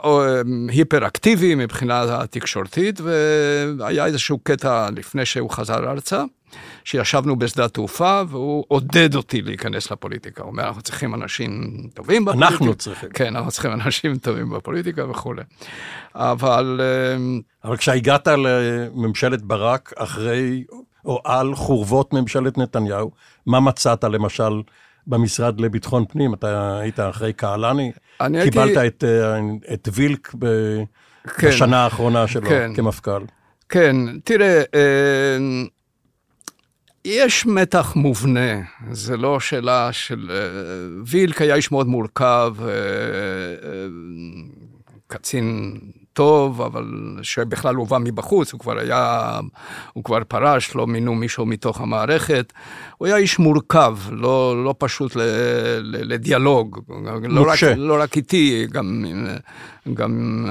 היפר-אקטיבי 0.68 1.54
מבחינה 1.54 2.22
התקשורתית, 2.22 3.00
והיה 3.00 4.06
איזשהו 4.06 4.38
קטע 4.38 4.88
לפני 4.96 5.26
שהוא 5.26 5.50
חזר 5.50 5.90
ארצה. 5.90 6.24
שישבנו 6.86 7.36
בשדה 7.36 7.64
התעופה, 7.64 8.22
והוא 8.28 8.64
עודד 8.68 9.14
אותי 9.14 9.42
להיכנס 9.42 9.90
לפוליטיקה. 9.92 10.42
הוא 10.42 10.50
אומר, 10.50 10.64
אנחנו 10.66 10.82
צריכים 10.82 11.14
אנשים 11.14 11.82
טובים 11.94 12.24
בפוליטיקה. 12.24 12.52
אנחנו 12.52 12.74
צריכים. 12.74 13.08
כן, 13.10 13.36
אנחנו 13.36 13.50
צריכים 13.50 13.72
אנשים 13.72 14.16
טובים 14.16 14.50
בפוליטיקה 14.50 15.10
וכולי. 15.10 15.42
אבל... 16.14 16.80
אמ, 17.16 17.40
אבל 17.64 17.76
כשהגעת 17.76 18.28
לממשלת 18.28 19.42
ברק, 19.42 19.92
אחרי 19.96 20.64
או 21.04 21.20
על 21.24 21.54
חורבות 21.54 22.12
ממשלת 22.12 22.58
נתניהו, 22.58 23.10
מה 23.46 23.60
מצאת 23.60 24.04
למשל 24.04 24.62
במשרד 25.06 25.60
לביטחון 25.60 26.04
פנים? 26.08 26.34
אתה 26.34 26.78
היית 26.78 27.00
אחרי 27.00 27.32
קהלני? 27.32 27.92
קיבלת 28.18 28.76
הייתי... 28.76 28.86
את, 28.86 29.04
אה, 29.04 29.38
את 29.74 29.88
וילק 29.92 30.34
ב... 30.38 30.46
כן, 31.36 31.48
בשנה 31.48 31.84
האחרונה 31.84 32.26
שלו 32.26 32.48
כן, 32.48 32.70
כמפכ"ל. 32.74 33.22
כן, 33.68 33.96
תראה, 34.24 34.62
אמ, 34.74 35.66
יש 37.08 37.46
מתח 37.46 37.92
מובנה, 37.96 38.60
זה 38.90 39.16
לא 39.16 39.40
שאלה 39.40 39.92
של... 39.92 40.30
אה, 40.30 41.02
וילק 41.06 41.42
היה 41.42 41.54
איש 41.54 41.72
מאוד 41.72 41.86
מורכב, 41.86 42.54
אה, 42.60 42.66
אה, 42.68 43.86
קצין 45.06 45.78
טוב, 46.16 46.62
אבל 46.62 46.84
שבכלל 47.22 47.74
הוא 47.74 47.86
בא 47.88 47.98
מבחוץ, 47.98 48.52
הוא 48.52 48.60
כבר 48.60 48.78
היה, 48.78 49.40
הוא 49.92 50.04
כבר 50.04 50.18
פרש, 50.28 50.74
לא 50.74 50.86
מינו 50.86 51.14
מישהו 51.14 51.46
מתוך 51.46 51.80
המערכת. 51.80 52.52
הוא 52.98 53.06
היה 53.06 53.16
איש 53.16 53.38
מורכב, 53.38 53.96
לא, 54.10 54.64
לא 54.64 54.74
פשוט 54.78 55.16
ל, 55.16 55.20
ל, 55.20 56.12
לדיאלוג. 56.12 56.80
לא 57.28 57.50
רק, 57.50 57.62
לא 57.76 58.02
רק 58.02 58.16
איתי, 58.16 58.66
גם, 58.72 59.04
גם, 59.94 60.46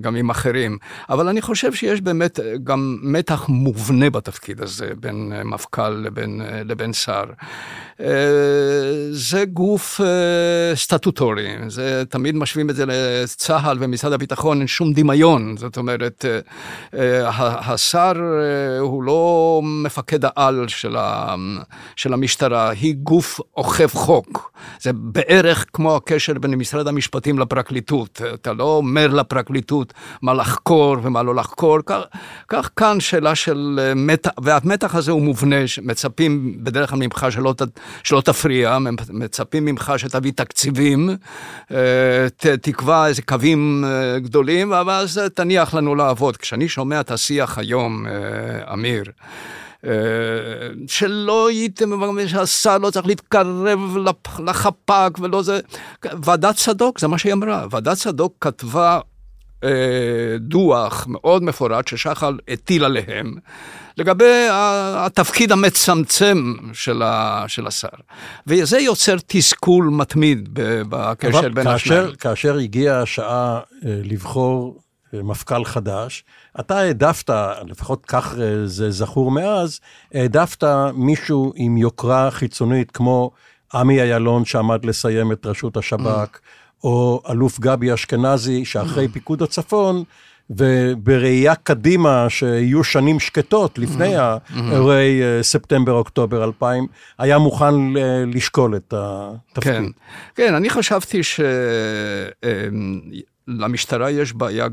גם 0.00 0.16
עם 0.16 0.30
אחרים. 0.30 0.78
אבל 1.08 1.28
אני 1.28 1.40
חושב 1.40 1.72
שיש 1.72 2.00
באמת 2.00 2.40
גם 2.64 2.98
מתח 3.02 3.48
מובנה 3.48 4.10
בתפקיד 4.10 4.60
הזה, 4.60 4.90
בין 5.00 5.32
מפכ"ל 5.44 5.88
לבין, 5.88 6.40
לבין 6.64 6.92
שר. 6.92 7.24
זה 9.10 9.44
גוף 9.44 10.00
סטטוטורי, 10.74 11.48
זה, 11.68 12.02
תמיד 12.08 12.34
משווים 12.34 12.70
את 12.70 12.76
זה 12.76 12.84
לצה"ל 12.86 13.76
ומשרד 13.80 14.12
הביטחון, 14.12 14.66
שום 14.72 14.92
דמיון. 14.92 15.56
זאת 15.56 15.76
אומרת, 15.76 16.24
השר 17.38 18.12
הוא 18.80 19.02
לא 19.02 19.60
מפקד 19.64 20.24
העל 20.24 20.68
של 20.68 20.96
ה... 20.96 21.34
של 21.96 22.12
המשטרה 22.12 22.70
היא 22.70 22.94
גוף 22.94 23.40
אוכף 23.56 23.94
חוק. 23.94 24.52
זה 24.80 24.90
בערך 24.92 25.66
כמו 25.72 25.96
הקשר 25.96 26.32
בין 26.38 26.54
משרד 26.54 26.88
המשפטים 26.88 27.38
לפרקליטות. 27.38 28.20
אתה 28.34 28.52
לא 28.52 28.64
אומר 28.64 29.06
לפרקליטות 29.06 29.92
מה 30.22 30.34
לחקור 30.34 30.96
ומה 31.02 31.22
לא 31.22 31.34
לחקור. 31.34 31.78
כך, 31.86 32.00
כך 32.48 32.70
כאן 32.76 33.00
שאלה 33.00 33.34
של 33.34 33.80
אה, 33.82 33.94
מתח, 33.94 34.30
והמתח 34.42 34.94
הזה 34.94 35.12
הוא 35.12 35.22
מובנה, 35.22 35.56
מצפים 35.82 36.56
בדרך 36.64 36.90
כלל 36.90 36.98
ממך 36.98 37.26
שלא, 37.30 37.54
שלא 38.02 38.20
תפריע, 38.20 38.78
מצפים 39.10 39.64
ממך 39.64 39.92
שתביא 39.96 40.32
תקציבים, 40.32 41.10
אה, 41.70 42.26
תקבע 42.62 43.06
איזה 43.06 43.22
קווים 43.22 43.84
אה, 43.86 44.18
גדולים, 44.62 44.72
אבל 44.72 44.92
אז 44.92 45.20
תניח 45.34 45.74
לנו 45.74 45.94
לעבוד. 45.94 46.36
כשאני 46.36 46.68
שומע 46.68 47.00
את 47.00 47.10
השיח 47.10 47.58
היום, 47.58 48.06
אמיר, 48.72 49.04
שלא 50.88 51.48
הייתם, 51.48 51.90
שהשר 52.26 52.78
לא 52.78 52.90
צריך 52.90 53.06
להתקרב 53.06 53.96
לחפ"ק 54.38 55.18
ולא 55.20 55.42
זה. 55.42 55.60
ועדת 56.22 56.56
צדוק, 56.56 57.00
זה 57.00 57.08
מה 57.08 57.18
שהיא 57.18 57.32
אמרה. 57.32 57.66
ועדת 57.70 57.96
צדוק 57.96 58.34
כתבה 58.40 58.94
אה, 58.94 59.00
דוח 60.38 61.06
מאוד 61.08 61.42
מפורט 61.42 61.88
ששחל 61.88 62.38
הטיל 62.48 62.84
עליהם, 62.84 63.34
לגבי 63.96 64.46
התפקיד 64.94 65.52
המצמצם 65.52 66.54
של, 66.72 67.02
ה, 67.02 67.44
של 67.48 67.66
השר. 67.66 67.88
וזה 68.46 68.78
יוצר 68.78 69.16
תסכול 69.26 69.88
מתמיד 69.92 70.48
בקשר 70.88 71.48
בין 71.48 71.66
השניים. 71.66 72.14
כאשר 72.14 72.56
הגיעה 72.56 73.02
השעה 73.02 73.56
אה, 73.56 73.60
לבחור 73.84 74.80
מפכ"ל 75.12 75.64
חדש, 75.64 76.24
אתה 76.60 76.78
העדפת, 76.78 77.30
לפחות 77.66 78.06
כך 78.06 78.34
אה, 78.40 78.66
זה 78.66 78.90
זכור 78.90 79.30
מאז, 79.30 79.80
העדפת 80.14 80.64
מישהו 80.94 81.52
עם 81.56 81.76
יוקרה 81.76 82.30
חיצונית 82.30 82.90
כמו 82.90 83.30
עמי 83.74 84.02
אילון 84.02 84.44
שעמד 84.44 84.84
לסיים 84.84 85.32
את 85.32 85.46
רשות 85.46 85.76
השב"כ, 85.76 86.38
או 86.84 87.22
אלוף 87.30 87.60
גבי 87.60 87.94
אשכנזי 87.94 88.64
שאחרי 88.64 89.08
פיקוד 89.08 89.42
הצפון, 89.42 90.04
ובראייה 90.50 91.54
קדימה 91.54 92.26
שיהיו 92.28 92.84
שנים 92.84 93.20
שקטות 93.20 93.78
לפני 93.78 94.14
האירועי 94.16 95.22
אה, 95.22 95.42
ספטמבר-אוקטובר 95.42 96.44
2000, 96.44 96.86
היה 97.18 97.38
מוכן 97.38 97.74
לשקול 98.34 98.76
את 98.76 98.94
התפקיד. 98.96 99.72
כן, 99.72 99.84
כן, 100.34 100.54
אני 100.54 100.70
חשבתי 100.70 101.20
שלמשטרה 103.48 104.10
יש 104.10 104.32
בעיה 104.32 104.66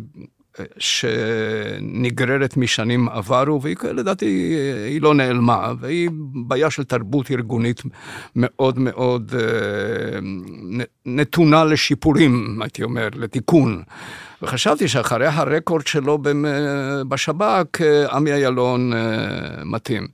שנגררת 0.77 2.57
משנים 2.57 3.09
עברו, 3.09 3.61
והיא 3.61 3.75
לדעתי 3.83 4.55
היא 4.87 5.01
לא 5.01 5.13
נעלמה, 5.13 5.73
והיא 5.79 6.09
בעיה 6.47 6.69
של 6.69 6.83
תרבות 6.83 7.31
ארגונית 7.31 7.81
מאוד 8.35 8.79
מאוד 8.79 9.33
אה, 9.39 10.19
נתונה 11.05 11.63
לשיפורים, 11.63 12.61
הייתי 12.61 12.83
אומר, 12.83 13.07
לתיקון. 13.15 13.83
וחשבתי 14.41 14.87
שאחרי 14.87 15.27
הרקורד 15.27 15.87
שלו 15.87 16.19
בשב"כ, 17.07 17.81
אה, 17.81 18.15
עמי 18.15 18.33
אילון 18.33 18.93
אה, 18.93 18.99
מתאים. 19.65 20.07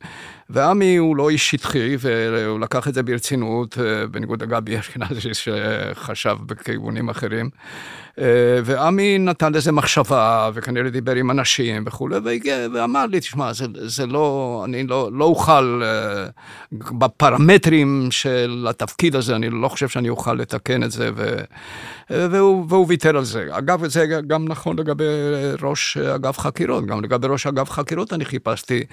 ועמי 0.50 0.96
הוא 0.98 1.16
לא 1.16 1.30
איש 1.30 1.52
שטחי, 1.52 1.96
והוא 2.00 2.60
לקח 2.60 2.88
את 2.88 2.94
זה 2.94 3.04
ברצינות, 3.04 3.78
בניגוד 4.12 4.44
לגבי 4.44 4.80
אשכנזי 4.80 5.30
שחשב 5.34 6.36
בכיוונים 6.46 7.10
אחרים. 7.10 7.50
אה, 8.20 8.26
ועמי 8.66 9.18
נתן 9.18 9.54
לזה 9.54 9.72
מחשבה, 9.72 10.50
וכנראה 10.54 10.90
דיבר 10.90 11.16
עם 11.16 11.32
אנשים 11.32 11.84
וכולי, 11.88 12.40
ואמר 12.74 13.06
לי, 13.06 13.20
תשמע, 13.20 13.54
זה, 13.54 13.66
זה 13.76 14.06
לא, 14.06 14.62
אני 14.66 14.88
לא, 14.88 15.10
לא 15.14 15.26
אוכל, 15.26 15.82
אה, 15.84 16.26
בפרמטרים 16.72 18.08
של 18.12 18.68
התפקיד 18.70 19.16
הזה, 19.16 19.36
אני 19.36 19.50
לא 19.50 19.68
חושב 19.68 19.88
שאני 19.88 20.10
אוכל 20.10 20.34
לתקן 20.34 20.84
את 20.84 20.92
זה, 20.92 21.10
ו, 21.16 21.38
והוא, 22.10 22.66
והוא 22.70 22.86
ויתר 22.90 23.18
על 23.18 23.24
זה. 23.24 23.48
אגב, 23.52 23.88
זה 23.88 24.06
גם 24.28 24.48
נכון 24.48 24.80
לגבי 24.80 25.04
ראש 25.62 25.98
אגף 25.98 26.40
חקירות, 26.40 26.86
גם 26.86 27.04
לגבי 27.04 27.28
ראש 27.28 27.48
אגף 27.48 27.70
חקירות 27.70 28.14
אני 28.14 28.26
חיפשתי, 28.26 28.84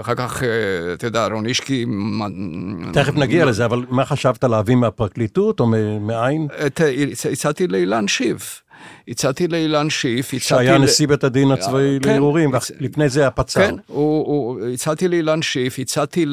אחר 0.00 0.14
כך, 0.14 0.42
אה, 0.42 0.48
אתה 0.92 1.06
יודע, 1.06 1.26
רונישקי... 1.26 1.86
תכף 2.92 3.14
נגיע 3.14 3.44
לזה, 3.44 3.64
אבל 3.64 3.84
מה 3.90 4.04
חשבת 4.04 4.44
להביא 4.44 4.76
מהפרקליטות 4.76 5.60
או 5.60 5.66
מאין? 6.00 6.48
הצעתי 7.32 7.66
לאילן 7.66 8.08
שיב. 8.08 8.40
הצעתי 9.08 9.48
לאילן 9.48 9.90
שיף, 9.90 10.26
הצעתי... 10.26 10.40
שהיה 10.40 10.78
נשיא 10.78 11.08
בית 11.08 11.24
הדין 11.24 11.50
הצבאי 11.50 11.98
כן, 12.02 12.10
לערעורים, 12.10 12.50
לפני 12.80 13.08
זה 13.08 13.26
הפצ"ר. 13.26 13.60
כן, 13.60 13.74
הצעתי 14.74 15.08
לאילן 15.08 15.42
שיף, 15.42 15.78
הצעתי 15.78 16.26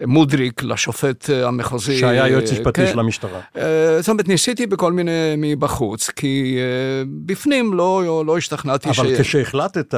למודריק, 0.00 0.62
לשופט 0.62 1.30
אה, 1.30 1.46
המחוזי. 1.48 1.98
שהיה 1.98 2.28
יועץ 2.28 2.52
משפטי 2.52 2.86
כן. 2.86 2.92
של 2.92 2.98
המשטרה. 2.98 3.40
אה, 3.56 3.96
זאת 4.00 4.08
אומרת, 4.08 4.28
ניסיתי 4.28 4.66
בכל 4.66 4.92
מיני 4.92 5.34
מבחוץ, 5.38 6.10
כי 6.10 6.56
אה, 6.58 7.04
בפנים 7.24 7.74
לא, 7.74 8.22
לא 8.26 8.38
השתכנעתי 8.38 8.88
אבל 8.88 9.16
ש... 9.16 9.20
כשהחלטת, 9.20 9.94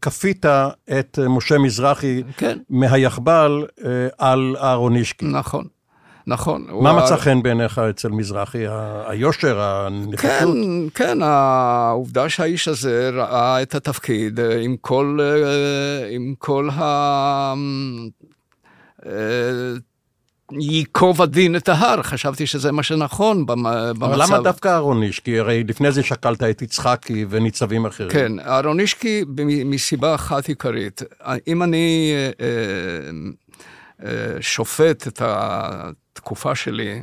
כפית 0.00 0.46
את 0.98 1.18
משה 1.28 1.58
מזרחי 1.58 2.22
כן, 2.36 2.58
מהיחב"ל 2.70 3.66
אה, 3.84 4.08
על 4.18 4.56
אהרונישקי. 4.60 5.26
נכון, 5.26 5.64
נכון. 6.26 6.66
מה 6.70 6.92
מצא 6.92 7.16
חן 7.16 7.42
בעיניך 7.42 7.78
אצל 7.78 8.08
מזרחי? 8.08 8.66
ה- 8.66 9.02
היושר, 9.06 9.60
הנחישות? 9.60 10.30
כן, 10.30 10.48
כן, 10.94 11.18
העובדה 11.22 12.28
שהאיש 12.28 12.68
הזה 12.68 13.10
ראה 13.12 13.62
את 13.62 13.74
התפקיד 13.74 14.40
אה, 14.40 14.60
עם 14.60 14.76
כל, 14.80 15.18
אה, 15.22 16.08
עם 16.10 16.34
כל 16.38 16.68
ה... 16.72 17.54
אה, 19.06 19.12
ייקוב 20.60 21.22
הדין 21.22 21.56
את 21.56 21.68
ההר, 21.68 22.02
חשבתי 22.02 22.46
שזה 22.46 22.72
מה 22.72 22.82
שנכון 22.82 23.46
במ- 23.46 23.62
במצב. 23.62 24.04
אבל 24.04 24.22
למה 24.22 24.38
דווקא 24.40 24.68
אהרונישקי? 24.68 25.38
הרי 25.38 25.64
לפני 25.68 25.92
זה 25.92 26.02
שקלת 26.02 26.42
את 26.42 26.62
יצחקי 26.62 27.26
וניצבים 27.30 27.86
אחרים. 27.86 28.10
כן, 28.10 28.32
אהרונישקי 28.40 29.24
במ- 29.28 29.70
מסיבה 29.70 30.14
אחת 30.14 30.48
עיקרית. 30.48 31.02
אם 31.48 31.62
אני 31.62 32.12
אה, 32.40 32.46
אה, 34.06 34.10
שופט 34.40 35.06
את 35.06 35.22
התקופה 36.12 36.54
שלי, 36.54 37.02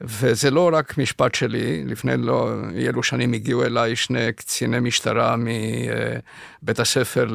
וזה 0.00 0.50
לא 0.50 0.70
רק 0.72 0.98
משפט 0.98 1.34
שלי, 1.34 1.84
לפני 1.84 2.16
לא 2.16 2.52
אילו 2.74 3.02
שנים 3.02 3.32
הגיעו 3.32 3.64
אליי 3.64 3.96
שני 3.96 4.32
קציני 4.32 4.80
משטרה 4.80 5.36
מבית 5.36 6.80
הספר 6.80 7.26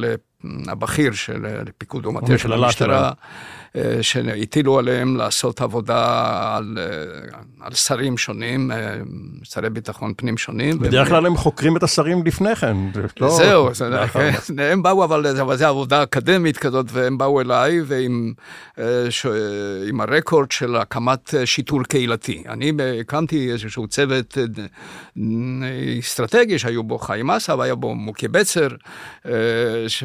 הבכיר 0.68 1.12
של 1.12 1.46
פיקוד 1.78 2.06
ומטה 2.06 2.38
של 2.38 2.54
המשטרה, 2.54 3.04
אה, 3.08 3.12
שהטילו 4.02 4.80
עליהם 4.80 5.16
לעשות 5.16 5.62
עבודה 5.62 6.04
על, 6.58 6.78
אה, 6.82 6.86
על 7.62 7.74
שרים 7.74 8.18
שונים, 8.18 8.72
אה, 8.72 8.96
שרי 9.44 9.70
ביטחון 9.70 10.14
פנים 10.18 10.38
שונים. 10.38 10.80
בדרך 10.80 11.08
כלל 11.08 11.26
הם 11.26 11.38
חוקרים 11.38 11.78
את 11.78 11.84
השרים 11.84 12.24
לפני 12.26 12.56
כן. 12.56 12.78
לא 13.20 13.30
זהו, 13.38 13.74
זה- 13.74 13.90
לאחר 13.90 14.32
כן. 14.32 14.60
הם 14.60 14.84
באו, 14.84 15.04
אבל 15.04 15.36
זו 15.58 15.66
עבודה 15.68 16.04
אקדמית 16.04 16.58
כזאת, 16.58 16.86
והם 16.92 17.18
באו 17.18 17.42
אליי 17.42 17.82
ועם 17.86 18.34
אה, 18.80 18.84
ש- 19.10 19.26
עם 19.90 20.02
הרקורד 20.02 20.52
של 20.52 20.76
הקמת 20.76 21.34
שיטור 21.46 21.84
קהילתי. 21.84 22.44
אני 22.50 22.72
הקמתי 23.02 23.52
איזשהו 23.52 23.88
צוות 23.88 24.38
אסטרטגי 26.00 26.60
שהיו 26.60 26.84
בו 26.84 27.00
חיים 27.00 27.32
אסא, 27.32 27.52
והיה 27.52 27.76
בו 27.76 27.96
מוקי 27.96 28.28
בצר, 28.28 28.68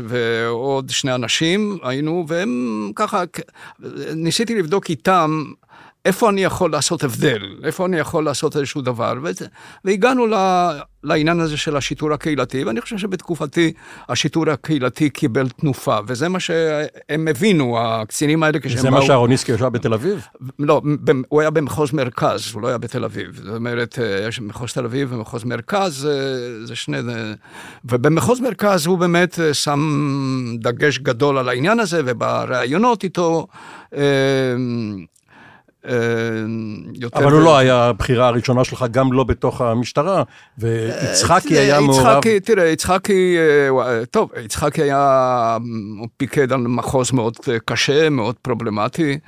ועוד 0.05 0.91
שני 0.91 1.15
אנשים 1.15 1.79
היינו, 1.83 2.25
והם 2.29 2.49
ככה, 2.97 3.23
ניסיתי 4.15 4.55
לבדוק 4.55 4.91
איתם. 4.91 5.45
איפה 6.09 6.31
אני 6.31 6.45
יכול 6.45 6.73
לעשות 6.73 7.05
הבדל, 7.05 7.57
איפה 7.65 7.87
אני 7.87 7.99
יכול 7.99 8.25
לעשות 8.25 8.57
איזשהו 8.57 8.81
דבר, 8.81 9.15
והגענו 9.85 10.27
לעניין 11.05 11.41
הזה 11.41 11.57
של 11.57 11.77
השיטור 11.77 12.13
הקהילתי, 12.13 12.65
ואני 12.65 12.81
חושב 12.81 12.99
שבתקופתי 12.99 13.73
השיטור 14.09 14.51
הקהילתי 14.51 15.11
קיבל 15.11 15.49
תנופה, 15.49 15.99
וזה 16.07 16.29
מה 16.29 16.41
שהם 16.41 17.29
הבינו, 17.29 17.79
הקצינים 17.81 18.43
האלה, 18.43 18.59
כשהם 18.61 18.79
זה 18.79 18.91
מה 18.91 19.03
שאהרונישקי 19.03 19.53
ישב 19.53 19.65
בתל 19.65 19.95
אביב? 19.95 20.27
לא, 20.59 20.83
הוא 21.29 21.41
היה 21.41 21.51
במחוז 21.51 21.93
מרכז, 21.93 22.53
הוא 22.55 22.63
לא 22.63 22.69
היה 22.69 22.79
בתל 22.79 23.05
אביב. 23.05 23.41
זאת 23.45 23.57
אומרת, 23.57 23.99
אה, 23.99 24.29
יש 24.29 24.41
מחוז 24.41 24.73
תל 24.73 24.85
אביב 24.85 25.13
ומחוז 25.13 25.45
מרכז, 25.45 26.09
אה, 26.11 26.67
זה 26.67 26.77
שני... 26.77 26.97
ובמחוז 27.85 28.41
מרכז 28.41 28.87
הוא 28.87 28.99
באמת 28.99 29.41
אה, 29.41 29.55
שם 29.55 29.81
דגש 30.59 30.99
גדול 30.99 31.39
על 31.39 31.49
העניין 31.49 31.81
הזה, 31.81 32.03
ובראיונות 32.05 33.05
איתו... 33.05 33.47
אה, 35.87 35.93
אה, 35.93 35.99
יותר... 36.95 37.19
אבל 37.19 37.33
הוא 37.33 37.43
לא 37.43 37.59
היה 37.59 37.85
הבחירה 37.85 38.29
הראשונה 38.29 38.65
שלך, 38.65 38.85
גם 38.91 39.13
לא 39.13 39.25
בתוך 39.25 39.61
המשטרה, 39.61 40.23
ויצחקי 40.59 41.59
היה 41.59 41.81
מעורב... 41.81 42.01
יצחקי, 42.01 42.41
תראה, 42.41 42.67
יצחקי, 42.67 43.37
אה, 43.39 43.83
אה, 43.87 44.07
טוב, 44.07 44.31
יצחקי 44.45 44.83
היה, 44.83 45.57
הוא 45.99 46.09
פיקד 46.17 46.53
על 46.53 46.61
מחוז 46.61 47.13
מאוד 47.13 47.37
אה, 47.49 47.57
קשה, 47.65 48.11
מאוד 48.11 48.35
פרובלמטי. 48.43 49.19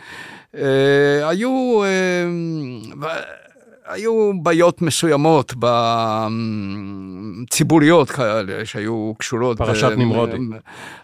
אה, 0.56 1.28
היו, 1.28 1.82
אה, 1.84 3.08
היו 3.90 4.32
בעיות 4.42 4.82
מסוימות 4.82 5.54
ציבוריות 7.50 8.10
כאלה 8.10 8.64
שהיו 8.64 9.12
קשורות. 9.18 9.58
פרשת 9.58 9.90
נמרודי. 9.96 10.36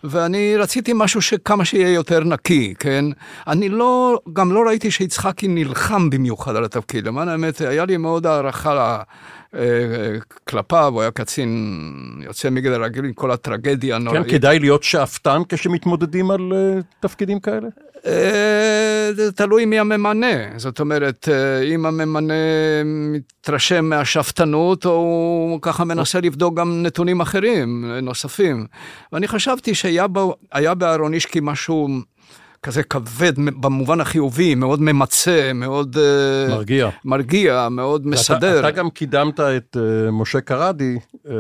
ואני 0.05 0.57
רציתי 0.57 0.93
משהו 0.95 1.23
שכמה 1.23 1.65
שיהיה 1.65 1.93
יותר 1.93 2.25
נקי, 2.25 2.75
כן? 2.79 3.05
אני 3.47 3.69
לא, 3.69 4.19
גם 4.33 4.53
לא 4.53 4.63
ראיתי 4.67 4.91
שיצחקי 4.91 5.49
נלחם 5.49 6.11
במיוחד 6.11 6.57
על 6.57 6.65
התפקיד. 6.65 7.07
למען 7.07 7.29
האמת, 7.29 7.61
היה 7.61 7.85
לי 7.85 7.97
מאוד 7.97 8.27
הערכה 8.27 9.03
אה, 9.55 9.61
כלפיו, 10.49 10.93
הוא 10.95 11.01
היה 11.01 11.11
קצין 11.11 11.51
יוצא 12.25 12.51
מגדר 12.51 12.83
רגיל 12.83 13.05
עם 13.05 13.13
כל 13.13 13.31
הטרגדיה 13.31 13.97
כן, 13.97 14.03
הנוראית. 14.03 14.31
כדאי 14.31 14.59
להיות 14.59 14.83
שאפתן 14.83 15.43
כשמתמודדים 15.49 16.31
על 16.31 16.53
אה, 16.55 16.81
תפקידים 17.01 17.41
כאלה? 17.41 17.69
אה, 18.07 19.11
זה 19.15 19.33
תלוי 19.33 19.65
מי 19.65 19.79
הממנה, 19.79 20.27
זאת 20.57 20.81
אומרת, 20.81 21.29
אה, 21.33 21.63
אם 21.63 21.87
הממנה 21.87 22.35
מתרשם 22.85 23.85
מהשאפתנות, 23.85 24.87
או 24.87 24.91
הוא 24.91 25.59
ככה 25.63 25.85
מנסה 25.85 26.21
לבדוק 26.21 26.57
גם 26.57 26.83
נתונים 26.83 27.21
אחרים, 27.21 27.85
נוספים. 28.03 28.67
ואני 29.13 29.29
חשבתי 29.29 29.75
שהיה 29.75 30.07
היה 30.53 30.75
באהרונישקי 30.75 31.39
משהו 31.43 31.89
כזה 32.63 32.83
כבד, 32.83 33.33
במובן 33.61 34.01
החיובי, 34.01 34.55
מאוד 34.55 34.83
ממצה, 34.83 35.51
מאוד... 35.55 35.97
אה, 35.99 36.55
מרגיע. 36.55 36.89
מרגיע, 37.05 37.69
מאוד 37.71 38.07
ואתה- 38.07 38.11
מסדר. 38.21 38.61
אתה 38.61 38.71
גם 38.71 38.91
קידמת 38.91 39.41
את 39.41 39.77
אה, 39.77 40.11
משה 40.11 40.41
קרדי 40.41 40.99
אה, 41.29 41.33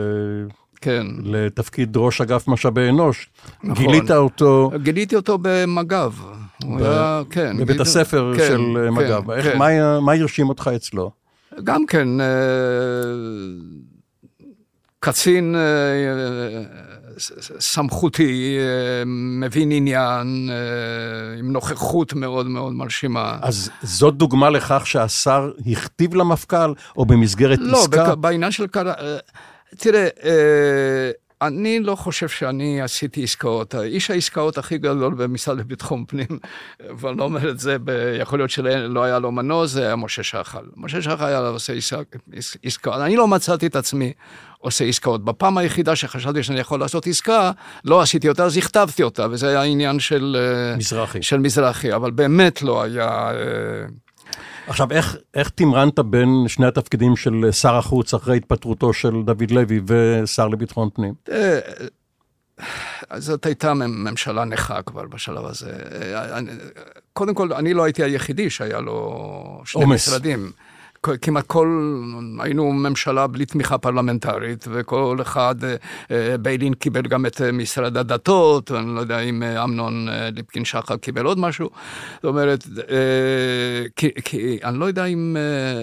כן. 0.81 1.07
לתפקיד 1.23 1.97
ראש 1.97 2.21
אגף 2.21 2.49
משאבי 2.49 2.89
אנוש. 2.89 3.29
נכון. 3.64 3.85
גילית 3.87 4.11
אותו 4.11 4.71
גיליתי 4.83 5.17
אותו 5.17 5.39
במג"ב. 5.43 6.12
הוא 6.64 6.80
ב- 6.80 6.82
היה, 6.82 7.22
כן. 7.30 7.52
בבית 7.57 7.66
גיליתי- 7.66 7.82
הספר 7.82 8.32
כן, 8.36 8.46
של 8.48 8.61
אה, 8.76 8.82
כן, 8.84 8.90
מג"ב. 8.94 9.30
איך- 9.30 9.46
כן. 9.46 9.59
מה 10.00 10.12
הרשים 10.12 10.48
אותך 10.48 10.70
אצלו? 10.76 11.11
גם 11.64 11.86
כן, 11.86 12.20
אה, 12.20 12.26
קצין 15.00 15.57
אה, 15.57 16.62
סמכותי, 17.59 18.59
מבין 19.40 19.72
עניין, 19.72 20.50
עם 21.38 21.52
נוכחות 21.52 22.14
מאוד 22.14 22.46
מאוד 22.46 22.72
מרשימה. 22.72 23.38
אז 23.42 23.70
זאת 23.82 24.16
דוגמה 24.16 24.50
לכך 24.50 24.82
שהשר 24.86 25.50
הכתיב 25.72 26.14
למפכ"ל, 26.14 26.72
או 26.96 27.07
במסגרת 27.07 27.59
לא, 27.62 27.78
עסקה? 27.78 28.11
בק- 28.11 28.18
בעניין 28.18 28.50
של. 28.50 28.66
אה, 28.76 29.16
תראה, 29.76 30.09
אה, 30.24 31.11
אני 31.43 31.80
לא 31.80 31.95
חושב 31.95 32.28
שאני 32.28 32.82
עשיתי 32.82 33.22
עסקאות. 33.22 33.74
איש 33.74 34.11
העסקאות 34.11 34.59
הכי 34.59 34.78
גדול 34.78 35.14
במשרד 35.14 35.59
לביטחון 35.59 36.05
פנים, 36.09 36.26
ואני 36.99 37.18
לא 37.18 37.24
אומר 37.24 37.51
את 37.51 37.59
זה, 37.59 37.76
ב- 37.84 38.16
יכול 38.20 38.39
להיות 38.39 38.51
שלא 38.51 39.05
היה 39.05 39.18
לו 39.18 39.32
מנוע, 39.32 39.66
זה 39.66 39.87
היה 39.87 39.97
משה 39.97 40.22
שחל. 40.22 40.64
משה 40.76 41.03
שחל 41.03 41.24
היה 41.24 41.39
עושה 41.39 41.72
עסק- 41.72 42.16
עס- 42.32 42.57
עסקאות. 42.62 43.01
אני 43.01 43.16
לא 43.16 43.28
מצאתי 43.28 43.66
את 43.66 43.76
עצמי 43.76 44.12
עושה 44.59 44.84
עסקאות. 44.84 45.24
בפעם 45.24 45.59
היחידה 45.59 45.97
שחשבתי 45.97 46.43
שאני 46.43 46.61
יכול 46.61 46.80
לעשות 46.80 47.07
עסקה, 47.07 47.51
לא 47.84 48.01
עשיתי 48.03 48.28
אותה, 48.28 48.45
אז 48.45 48.57
הכתבתי 48.57 49.03
אותה, 49.03 49.26
וזה 49.30 49.49
היה 49.49 49.62
עניין 49.62 50.01
של... 50.01 50.37
אה, 50.70 50.76
מזרחי. 50.76 51.22
של 51.22 51.39
מזרחי, 51.39 51.95
אבל 51.95 52.11
באמת 52.11 52.62
לא 52.62 52.82
היה... 52.82 53.30
אה, 54.67 54.71
עכשיו, 54.71 54.91
איך, 54.93 55.17
איך 55.35 55.49
תמרנת 55.49 55.99
בין 55.99 56.45
שני 56.49 56.67
התפקידים 56.67 57.17
של 57.17 57.53
שר 57.53 57.75
החוץ 57.77 58.14
אחרי 58.14 58.37
התפטרותו 58.37 58.93
של 58.93 59.23
דוד 59.25 59.51
לוי 59.51 59.81
ושר 59.87 60.49
לביטחון 60.49 60.89
פנים? 60.95 61.14
אה, 61.33 61.59
זאת 63.17 63.47
הייתה 63.47 63.75
ממשלה 63.75 64.45
נכה 64.45 64.83
כבר 64.83 65.07
בשלב 65.07 65.45
הזה. 65.47 65.73
אה, 66.14 66.39
קודם 67.12 67.35
כל, 67.35 67.53
אני 67.53 67.75
לא 67.75 67.85
הייתי 67.85 68.03
היחידי 68.03 68.51
שהיה 68.51 68.81
לו 68.81 69.62
שני 69.64 69.83
עומס. 69.83 70.09
משרדים. 70.09 70.51
כ- 70.55 70.61
כמעט 71.03 71.47
כל, 71.47 71.92
היינו 72.40 72.72
ממשלה 72.72 73.26
בלי 73.26 73.47
תמיכה 73.47 73.78
פרלמנטרית, 73.78 74.64
וכל 74.70 75.18
אחד, 75.22 75.55
אה, 75.64 75.74
אה, 76.11 76.38
ביילין 76.38 76.74
קיבל 76.74 77.03
גם 77.03 77.26
את 77.26 77.40
אה, 77.40 77.53
משרד 77.53 77.97
הדתות, 77.97 78.70
ואני 78.70 78.94
לא 78.94 79.01
יודע 79.01 79.18
אם 79.18 79.42
אמנון 79.42 80.09
ליפקין 80.32 80.64
שחר 80.64 80.97
קיבל 80.97 81.24
עוד 81.24 81.38
משהו. 81.38 81.70
זאת 82.14 82.24
אומרת, 82.24 82.64
כי, 83.97 84.11
כי 84.24 84.59
אני 84.64 84.78
לא 84.78 84.84
יודע 84.84 85.05
אם 85.05 85.36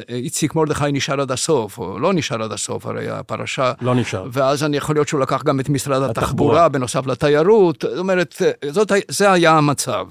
איציק 0.09 0.55
מרדכי 0.55 0.91
נשאר 0.91 1.21
עד 1.21 1.31
הסוף, 1.31 1.77
או 1.77 1.99
לא 1.99 2.13
נשאר 2.13 2.43
עד 2.43 2.51
הסוף, 2.51 2.85
הרי 2.85 3.09
הפרשה... 3.09 3.71
לא 3.81 3.95
נשאר. 3.95 4.27
ואז 4.31 4.63
אני 4.63 4.77
יכול 4.77 4.95
להיות 4.95 5.07
שהוא 5.07 5.21
לקח 5.21 5.43
גם 5.43 5.59
את 5.59 5.69
משרד 5.69 6.03
התחבורה. 6.03 6.23
התחבורה, 6.23 6.69
בנוסף 6.69 7.07
לתיירות, 7.07 7.81
זאת 7.81 7.97
אומרת, 7.97 8.41
זאת, 8.69 8.91
זה 9.07 9.31
היה 9.31 9.51
המצב. 9.51 10.07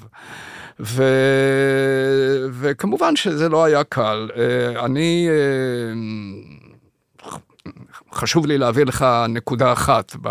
ו... 0.81 1.05
וכמובן 2.53 3.17
שזה 3.17 3.49
לא 3.49 3.65
היה 3.65 3.85
קל. 3.85 4.29
אה, 4.37 4.85
אני, 4.85 5.29
אה, 5.29 5.93
חשוב 8.13 8.47
לי 8.47 8.59
להעביר 8.59 8.85
לך 8.85 9.07
נקודה 9.29 9.73
אחת 9.73 10.17
ב, 10.23 10.29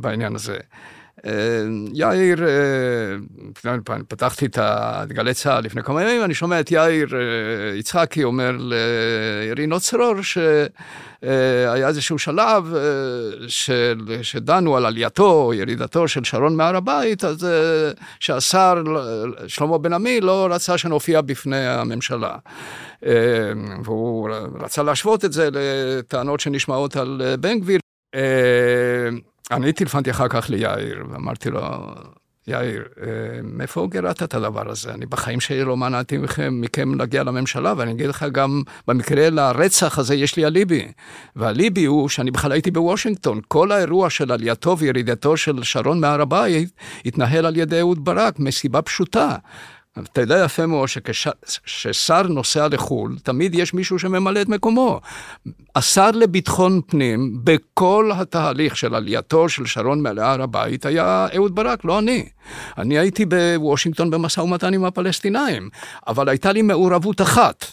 בעניין 0.00 0.34
הזה. 0.34 0.58
יאיר, 1.92 2.44
פתחתי 4.08 4.46
את 4.46 4.58
גלי 5.08 5.34
צה"ל 5.34 5.64
לפני 5.64 5.82
כמה 5.82 6.02
ימים, 6.02 6.24
אני 6.24 6.34
שומע 6.34 6.60
את 6.60 6.72
יאיר 6.72 7.08
יצחקי 7.74 8.24
אומר 8.24 8.56
לרינו 8.58 9.80
צרור 9.80 10.14
שהיה 10.22 11.88
איזשהו 11.88 12.18
שלב 12.18 12.74
של, 13.48 14.18
שדנו 14.22 14.76
על 14.76 14.86
עלייתו, 14.86 15.52
ירידתו 15.54 16.08
של 16.08 16.24
שרון 16.24 16.56
מהר 16.56 16.76
הבית, 16.76 17.24
אז 17.24 17.46
שהשר 18.20 18.82
שלמה 19.46 19.78
בן 19.78 19.92
עמי 19.92 20.20
לא 20.20 20.48
רצה 20.50 20.78
שנופיע 20.78 21.20
בפני 21.20 21.66
הממשלה. 21.66 22.36
והוא 23.84 24.28
רצה 24.60 24.82
להשוות 24.82 25.24
את 25.24 25.32
זה 25.32 25.48
לטענות 25.52 26.40
שנשמעות 26.40 26.96
על 26.96 27.22
בן 27.40 27.60
גביר. 27.60 27.80
אני 29.50 29.72
טלפנתי 29.72 30.10
אחר 30.10 30.28
כך 30.28 30.50
ליאיר, 30.50 31.04
ואמרתי 31.10 31.50
לו, 31.50 31.60
יאיר, 32.46 32.84
מאיפה 33.42 33.88
גירדת 33.90 34.22
את 34.22 34.34
הדבר 34.34 34.70
הזה? 34.70 34.94
אני 34.94 35.06
בחיים 35.06 35.40
שלי 35.40 35.64
לא 35.64 35.76
מנעתי 35.76 36.18
מכם, 36.18 36.60
מכם 36.60 36.94
להגיע 36.94 37.22
לממשלה, 37.22 37.74
ואני 37.76 37.92
אגיד 37.92 38.06
לך 38.06 38.26
גם, 38.32 38.62
במקרה 38.88 39.30
לרצח 39.30 39.98
הזה 39.98 40.14
יש 40.14 40.36
לי 40.36 40.46
אליבי. 40.46 40.92
והאליבי 41.36 41.84
הוא 41.84 42.08
שאני 42.08 42.30
בכלל 42.30 42.52
הייתי 42.52 42.70
בוושינגטון. 42.70 43.40
כל 43.48 43.72
האירוע 43.72 44.10
של 44.10 44.32
עלייתו 44.32 44.78
וירידתו 44.78 45.36
של 45.36 45.62
שרון 45.62 46.00
מהר 46.00 46.20
הבית 46.20 46.68
התנהל 47.06 47.46
על 47.46 47.56
ידי 47.56 47.80
אהוד 47.80 48.04
ברק, 48.04 48.38
מסיבה 48.38 48.82
פשוטה. 48.82 49.36
אתה 49.98 50.20
יודע 50.20 50.42
יפה 50.44 50.66
מאוד 50.66 50.88
שכששר 50.88 52.22
נוסע 52.22 52.68
לחו"ל, 52.68 53.18
תמיד 53.22 53.54
יש 53.54 53.74
מישהו 53.74 53.98
שממלא 53.98 54.42
את 54.42 54.48
מקומו. 54.48 55.00
השר 55.76 56.10
לביטחון 56.10 56.80
פנים, 56.86 57.40
בכל 57.44 58.10
התהליך 58.14 58.76
של 58.76 58.94
עלייתו 58.94 59.48
של 59.48 59.66
שרון 59.66 60.02
מהר 60.02 60.42
הבית, 60.42 60.86
היה 60.86 61.26
אהוד 61.36 61.54
ברק, 61.54 61.84
לא 61.84 61.98
אני. 61.98 62.28
אני 62.78 62.98
הייתי 62.98 63.24
בוושינגטון 63.26 64.10
במשא 64.10 64.40
ומתן 64.40 64.74
עם 64.74 64.84
הפלסטינאים, 64.84 65.68
אבל 66.06 66.28
הייתה 66.28 66.52
לי 66.52 66.62
מעורבות 66.62 67.20
אחת. 67.20 67.64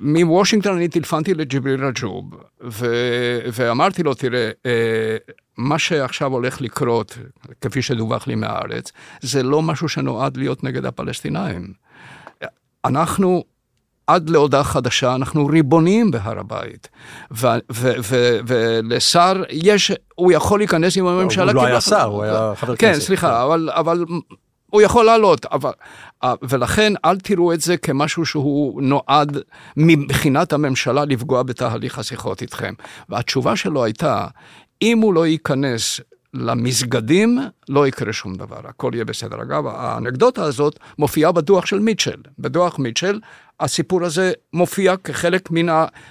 מוושינגטון 0.00 0.76
אני 0.76 0.88
טלפנתי 0.88 1.34
לג'יבריל 1.34 1.84
רג'וב, 1.84 2.24
ואמרתי 3.52 4.02
לו, 4.02 4.14
תראה, 4.14 4.50
מה 5.56 5.78
שעכשיו 5.78 6.32
הולך 6.32 6.60
לקרות, 6.60 7.18
כפי 7.60 7.82
שדווח 7.82 8.26
לי 8.26 8.34
מהארץ, 8.34 8.92
זה 9.20 9.42
לא 9.42 9.62
משהו 9.62 9.88
שנועד 9.88 10.36
להיות 10.36 10.64
נגד 10.64 10.84
הפלסטינאים. 10.84 11.72
אנחנו, 12.84 13.44
עד 14.06 14.30
להודעה 14.30 14.64
חדשה, 14.64 15.14
אנחנו 15.14 15.46
ריבונים 15.46 16.10
בהר 16.10 16.38
הבית. 16.38 16.88
ולשר, 18.46 19.42
יש, 19.50 19.92
הוא 20.14 20.32
יכול 20.32 20.60
להיכנס 20.60 20.96
עם 20.96 21.06
הממשלה. 21.06 21.44
הוא 21.44 21.52
לא 21.52 21.66
היה 21.66 21.80
שר, 21.80 22.04
הוא 22.04 22.22
היה 22.22 22.52
חבר 22.56 22.76
כן, 22.76 22.86
כנסת. 22.86 23.00
כן, 23.00 23.06
סליחה, 23.06 23.44
אבל, 23.44 23.70
אבל 23.72 24.04
הוא 24.70 24.82
יכול 24.82 25.04
לעלות, 25.04 25.46
אבל... 25.46 25.72
ולכן 26.42 26.92
אל 27.04 27.18
תראו 27.18 27.52
את 27.52 27.60
זה 27.60 27.76
כמשהו 27.76 28.26
שהוא 28.26 28.82
נועד 28.82 29.38
מבחינת 29.76 30.52
הממשלה 30.52 31.04
לפגוע 31.04 31.42
בתהליך 31.42 31.98
השיחות 31.98 32.42
איתכם. 32.42 32.74
והתשובה 33.08 33.56
שלו 33.56 33.84
הייתה, 33.84 34.26
אם 34.82 34.98
הוא 34.98 35.14
לא 35.14 35.26
ייכנס 35.26 36.00
למסגדים, 36.34 37.38
לא 37.68 37.86
יקרה 37.86 38.12
שום 38.12 38.34
דבר, 38.34 38.60
הכל 38.64 38.90
יהיה 38.94 39.04
בסדר. 39.04 39.42
אגב, 39.42 39.66
האנקדוטה 39.66 40.44
הזאת 40.44 40.78
מופיעה 40.98 41.32
בדוח 41.32 41.66
של 41.66 41.78
מיטשל. 41.78 42.20
בדוח 42.38 42.78
מיטשל, 42.78 43.20
הסיפור 43.60 44.04
הזה 44.04 44.32
מופיע 44.52 44.96
כחלק 44.96 45.50
מן 45.50 45.66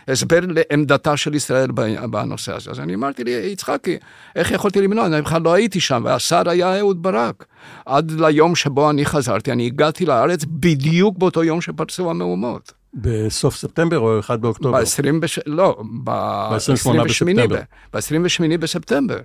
ההסבר 0.07 0.39
לעמדתה 0.47 1.17
של 1.17 1.35
ישראל 1.35 1.71
בנושא 2.11 2.55
הזה. 2.55 2.71
אז 2.71 2.79
אני 2.79 2.95
אמרתי 2.95 3.23
לי, 3.23 3.31
יצחקי, 3.31 3.97
איך 4.35 4.51
יכולתי 4.51 4.81
למנוע? 4.81 5.05
אני 5.05 5.21
בכלל 5.21 5.41
לא 5.41 5.53
הייתי 5.53 5.79
שם, 5.79 6.01
והשר 6.05 6.49
היה 6.49 6.79
אהוד 6.79 7.03
ברק. 7.03 7.45
עד 7.85 8.11
ליום 8.11 8.55
שבו 8.55 8.89
אני 8.89 9.05
חזרתי, 9.05 9.51
אני 9.51 9.65
הגעתי 9.65 10.05
לארץ 10.05 10.45
בדיוק 10.47 11.17
באותו 11.17 11.43
יום 11.43 11.61
שפרצו 11.61 12.09
המהומות. 12.09 12.76
בסוף 12.93 13.55
ספטמבר 13.55 13.99
או 13.99 14.19
1 14.19 14.39
באוקטובר? 14.39 14.79
ב-20, 14.79 15.19
בש... 15.19 15.39
לא, 15.45 15.77
ב-28 16.03 17.03
בספטמבר. 17.05 17.59
ב-28 17.93 18.57
בספטמבר. 18.59 19.19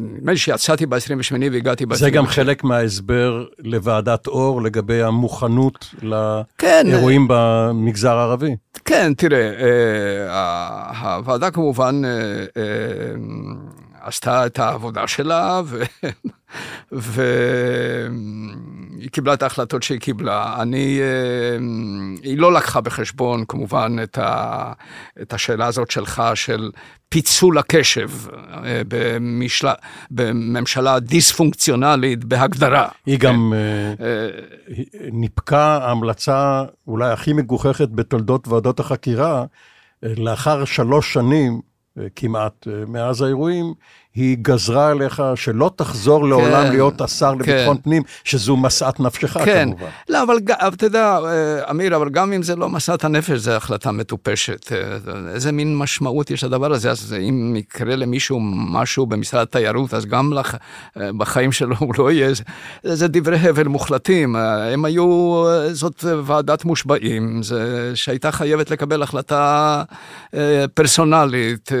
נדמה 0.00 0.32
לי 0.32 0.38
שיצאתי 0.38 0.86
ב-28 0.86 1.34
והגעתי 1.52 1.86
ב-28. 1.86 1.96
זה 1.96 2.10
גם 2.10 2.26
חלק 2.26 2.64
מההסבר 2.64 3.44
לוועדת 3.58 4.26
אור 4.26 4.62
לגבי 4.62 5.02
המוכנות 5.02 5.94
כן, 6.58 6.86
לאירועים 6.86 7.26
במגזר 7.28 8.16
הערבי. 8.16 8.56
כן, 8.84 9.12
תראה, 9.14 9.50
הוועדה 11.00 11.50
כמובן 11.50 12.02
עשתה 14.00 14.46
את 14.46 14.58
העבודה 14.58 15.06
שלה. 15.06 15.60
והיא 16.92 17.10
קיבלה 19.10 19.34
את 19.34 19.42
ההחלטות 19.42 19.82
שהיא 19.82 20.00
קיבלה. 20.00 20.56
אני, 20.62 21.00
היא 22.22 22.38
לא 22.38 22.52
לקחה 22.52 22.80
בחשבון 22.80 23.44
כמובן 23.48 23.96
את, 24.02 24.18
ה... 24.18 24.72
את 25.22 25.32
השאלה 25.32 25.66
הזאת 25.66 25.90
שלך 25.90 26.22
של 26.34 26.70
פיצול 27.08 27.58
הקשב 27.58 28.10
במשל... 28.88 29.68
בממשלה 30.10 31.00
דיספונקציונלית 31.00 32.24
בהגדרה. 32.24 32.88
היא 33.06 33.18
גם 33.18 33.52
ניפקה 35.12 35.90
המלצה 35.90 36.64
אולי 36.86 37.10
הכי 37.10 37.32
מגוחכת 37.32 37.88
בתולדות 37.88 38.48
ועדות 38.48 38.80
החקירה, 38.80 39.44
לאחר 40.02 40.64
שלוש 40.64 41.12
שנים 41.12 41.60
כמעט 42.16 42.66
מאז 42.88 43.22
האירועים, 43.22 43.74
היא 44.16 44.36
גזרה 44.42 44.90
עליך 44.90 45.22
שלא 45.34 45.70
תחזור 45.76 46.22
כן, 46.22 46.28
לעולם 46.28 46.70
להיות 46.70 47.00
השר 47.00 47.32
כן. 47.32 47.38
לביטחון 47.38 47.76
פנים, 47.82 48.02
שזו 48.24 48.56
משאת 48.56 49.00
נפשך 49.00 49.38
כן. 49.44 49.64
כמובן. 49.64 49.86
לא, 50.08 50.22
אבל 50.22 50.36
אתה 50.74 50.86
יודע, 50.86 51.18
אמיר, 51.70 51.96
אבל 51.96 52.08
גם 52.08 52.32
אם 52.32 52.42
זה 52.42 52.56
לא 52.56 52.68
משאת 52.68 53.04
הנפש, 53.04 53.38
זו 53.38 53.50
החלטה 53.50 53.92
מטופשת. 53.92 54.72
איזה 55.34 55.52
מין 55.52 55.78
משמעות 55.78 56.30
יש 56.30 56.44
לדבר 56.44 56.72
הזה? 56.72 56.90
אז 56.90 57.14
אם 57.28 57.56
יקרה 57.56 57.96
למישהו 57.96 58.40
משהו 58.42 59.06
במשרד 59.06 59.42
התיירות, 59.42 59.94
אז 59.94 60.06
גם 60.06 60.32
לח... 60.32 60.54
בחיים 60.96 61.52
שלו 61.52 61.76
הוא 61.78 61.94
לא 61.98 62.12
יהיה... 62.12 62.30
זה 62.82 63.08
דברי 63.08 63.38
הבל 63.38 63.68
מוחלטים. 63.68 64.36
הם 64.36 64.84
היו, 64.84 65.44
זאת 65.72 66.04
ועדת 66.24 66.64
מושבעים, 66.64 67.42
זה, 67.42 67.92
שהייתה 67.94 68.32
חייבת 68.32 68.70
לקבל 68.70 69.02
החלטה 69.02 69.82
פרסונלית, 70.74 71.72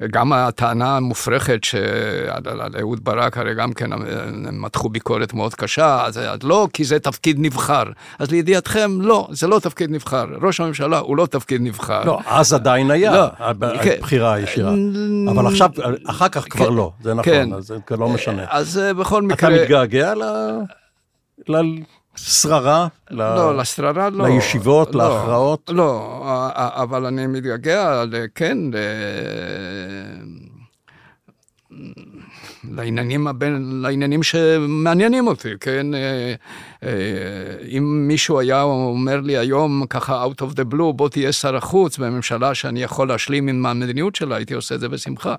וגם 0.00 0.32
הטענה... 0.32 0.83
המופרכת 0.84 1.64
שעל 1.64 2.76
אהוד 2.80 3.04
ברק, 3.04 3.38
הרי 3.38 3.54
גם 3.54 3.72
כן 3.72 3.92
הם 3.92 4.62
מתחו 4.62 4.88
ביקורת 4.88 5.34
מאוד 5.34 5.54
קשה, 5.54 6.04
אז 6.04 6.20
לא, 6.42 6.68
כי 6.72 6.84
זה 6.84 6.98
תפקיד 6.98 7.36
נבחר. 7.40 7.84
אז 8.18 8.30
לידיעתכם, 8.30 9.00
לא, 9.00 9.28
זה 9.30 9.46
לא 9.46 9.58
תפקיד 9.58 9.90
נבחר. 9.90 10.26
ראש 10.42 10.60
הממשלה 10.60 10.98
הוא 10.98 11.16
לא 11.16 11.26
תפקיד 11.26 11.60
נבחר. 11.62 12.04
לא, 12.04 12.18
אז 12.26 12.52
עדיין 12.52 12.90
היה 12.90 13.12
לא, 13.12 13.26
הבחירה 13.38 14.34
הישירה. 14.34 14.74
אבל 15.30 15.46
עכשיו, 15.46 15.70
אחר 16.06 16.28
כך 16.28 16.46
כבר 16.50 16.70
לא, 16.70 16.90
זה 17.02 17.14
נכון, 17.14 17.32
כן. 17.32 17.52
אז 17.52 17.66
זה 17.66 17.96
לא 17.96 18.08
משנה. 18.08 18.44
אז 18.50 18.80
בכל 18.98 19.22
מקרה... 19.22 19.54
אתה 19.54 19.62
מתגעגע 19.62 20.14
ל... 20.14 20.22
שררה? 22.16 22.86
לא, 23.10 23.56
לשררה 23.56 24.10
לא. 24.10 24.28
לישיבות, 24.28 24.94
לא, 24.94 25.08
להכרעות? 25.08 25.70
לא, 25.74 26.20
אבל 26.54 27.06
אני 27.06 27.26
מתגעגע, 27.26 28.04
כן, 28.34 28.58
לעניינים, 32.72 33.26
הבין, 33.26 33.80
לעניינים 33.82 34.22
שמעניינים 34.22 35.26
אותי, 35.26 35.48
כן? 35.60 35.86
אם 37.68 38.08
מישהו 38.08 38.40
היה 38.40 38.62
אומר 38.62 39.20
לי 39.20 39.38
היום, 39.38 39.86
ככה 39.90 40.24
out 40.24 40.42
of 40.42 40.54
the 40.54 40.72
blue, 40.72 40.92
בוא 40.96 41.08
תהיה 41.08 41.32
שר 41.32 41.56
החוץ 41.56 41.98
בממשלה 41.98 42.54
שאני 42.54 42.82
יכול 42.82 43.08
להשלים 43.08 43.48
עם 43.48 43.66
המדיניות 43.66 44.14
שלה, 44.14 44.36
הייתי 44.36 44.54
עושה 44.54 44.74
את 44.74 44.80
זה 44.80 44.88
בשמחה. 44.88 45.34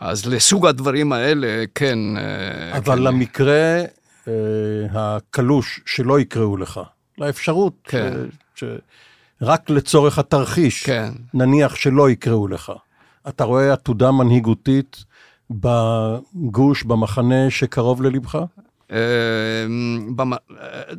אז 0.00 0.26
לסוג 0.26 0.66
הדברים 0.66 1.12
האלה, 1.12 1.64
כן. 1.74 1.98
אבל 2.72 2.96
כן. 2.96 3.02
למקרה 3.02 3.82
אה, 4.28 4.32
הקלוש 4.94 5.80
שלא 5.86 6.20
יקראו 6.20 6.56
לך, 6.56 6.80
לאפשרות, 7.18 7.74
כן. 7.84 8.12
ש, 8.54 8.64
ש, 8.64 8.64
רק 9.42 9.70
לצורך 9.70 10.18
התרחיש, 10.18 10.86
כן. 10.86 11.10
נניח 11.34 11.74
שלא 11.74 12.10
יקראו 12.10 12.48
לך. 12.48 12.72
אתה 13.28 13.44
רואה 13.44 13.72
עתודה 13.72 14.10
מנהיגותית 14.10 15.04
בגוש, 15.50 16.82
במחנה 16.82 17.50
שקרוב 17.50 18.02
ללבך? 18.02 18.38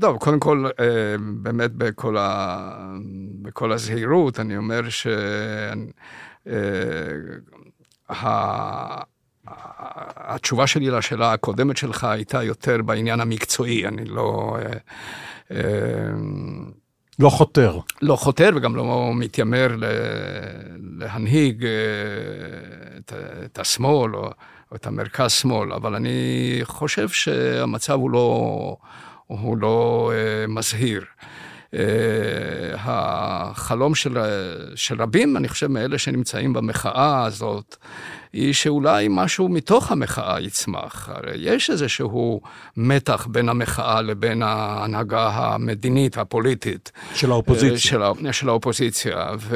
טוב, 0.01 0.17
קודם 0.17 0.39
כל, 0.39 0.65
באמת 1.19 1.71
בכל, 1.71 2.17
ה... 2.17 2.97
בכל 3.41 3.71
הזהירות, 3.71 4.39
אני 4.39 4.57
אומר 4.57 4.81
שה... 4.89 5.73
התשובה 10.17 10.67
שלי 10.67 10.89
לשאלה 10.89 11.33
הקודמת 11.33 11.77
שלך 11.77 12.03
הייתה 12.03 12.43
יותר 12.43 12.81
בעניין 12.81 13.19
המקצועי, 13.19 13.87
אני 13.87 14.05
לא... 14.05 14.57
לא 17.19 17.29
חותר. 17.29 17.79
לא 18.01 18.15
חותר 18.15 18.49
וגם 18.55 18.75
לא 18.75 19.11
מתיימר 19.15 19.75
להנהיג 20.97 21.65
את, 22.97 23.13
את 23.45 23.59
השמאל 23.59 24.15
או, 24.15 24.29
את 24.75 24.87
המרכז-שמאל, 24.87 25.73
אבל 25.73 25.95
אני 25.95 26.59
חושב 26.63 27.09
שהמצב 27.09 27.93
הוא 27.93 28.11
לא, 28.11 28.77
הוא 29.27 29.57
לא 29.57 30.11
מזהיר. 30.47 31.05
אה, 31.73 31.79
החלום 32.75 33.95
של, 33.95 34.17
של 34.75 35.01
רבים, 35.01 35.37
אני 35.37 35.47
חושב, 35.47 35.67
מאלה 35.67 35.97
שנמצאים 35.97 36.53
במחאה 36.53 37.25
הזאת, 37.25 37.75
היא 38.33 38.53
שאולי 38.53 39.07
משהו 39.09 39.49
מתוך 39.49 39.91
המחאה 39.91 40.41
יצמח. 40.41 41.09
הרי 41.09 41.35
יש 41.37 41.69
איזשהו 41.69 42.41
מתח 42.77 43.27
בין 43.31 43.49
המחאה 43.49 44.01
לבין 44.01 44.43
ההנהגה 44.43 45.29
המדינית, 45.29 46.17
הפוליטית. 46.17 46.91
של 47.15 47.31
האופוזיציה. 47.31 48.01
אה, 48.01 48.13
של, 48.15 48.31
של 48.31 48.49
האופוזיציה. 48.49 49.25
ו... 49.39 49.55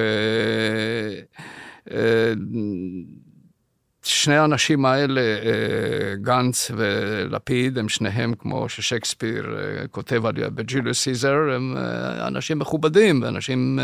אה, 4.06 4.10
שני 4.10 4.36
האנשים 4.36 4.86
האלה, 4.86 5.22
אה, 5.22 6.16
גנץ 6.16 6.72
ולפיד, 6.76 7.78
הם 7.78 7.90
שניהם, 7.90 8.34
כמו 8.40 8.70
ששייקספיר 8.70 9.58
אה, 9.58 9.88
כותב 9.88 10.26
על 10.26 10.50
בג'וליוס 10.50 11.00
סיזר, 11.00 11.36
הם 11.56 11.78
אה, 11.78 12.28
אנשים 12.28 12.60
מכובדים 12.60 13.22
ואנשים 13.24 13.80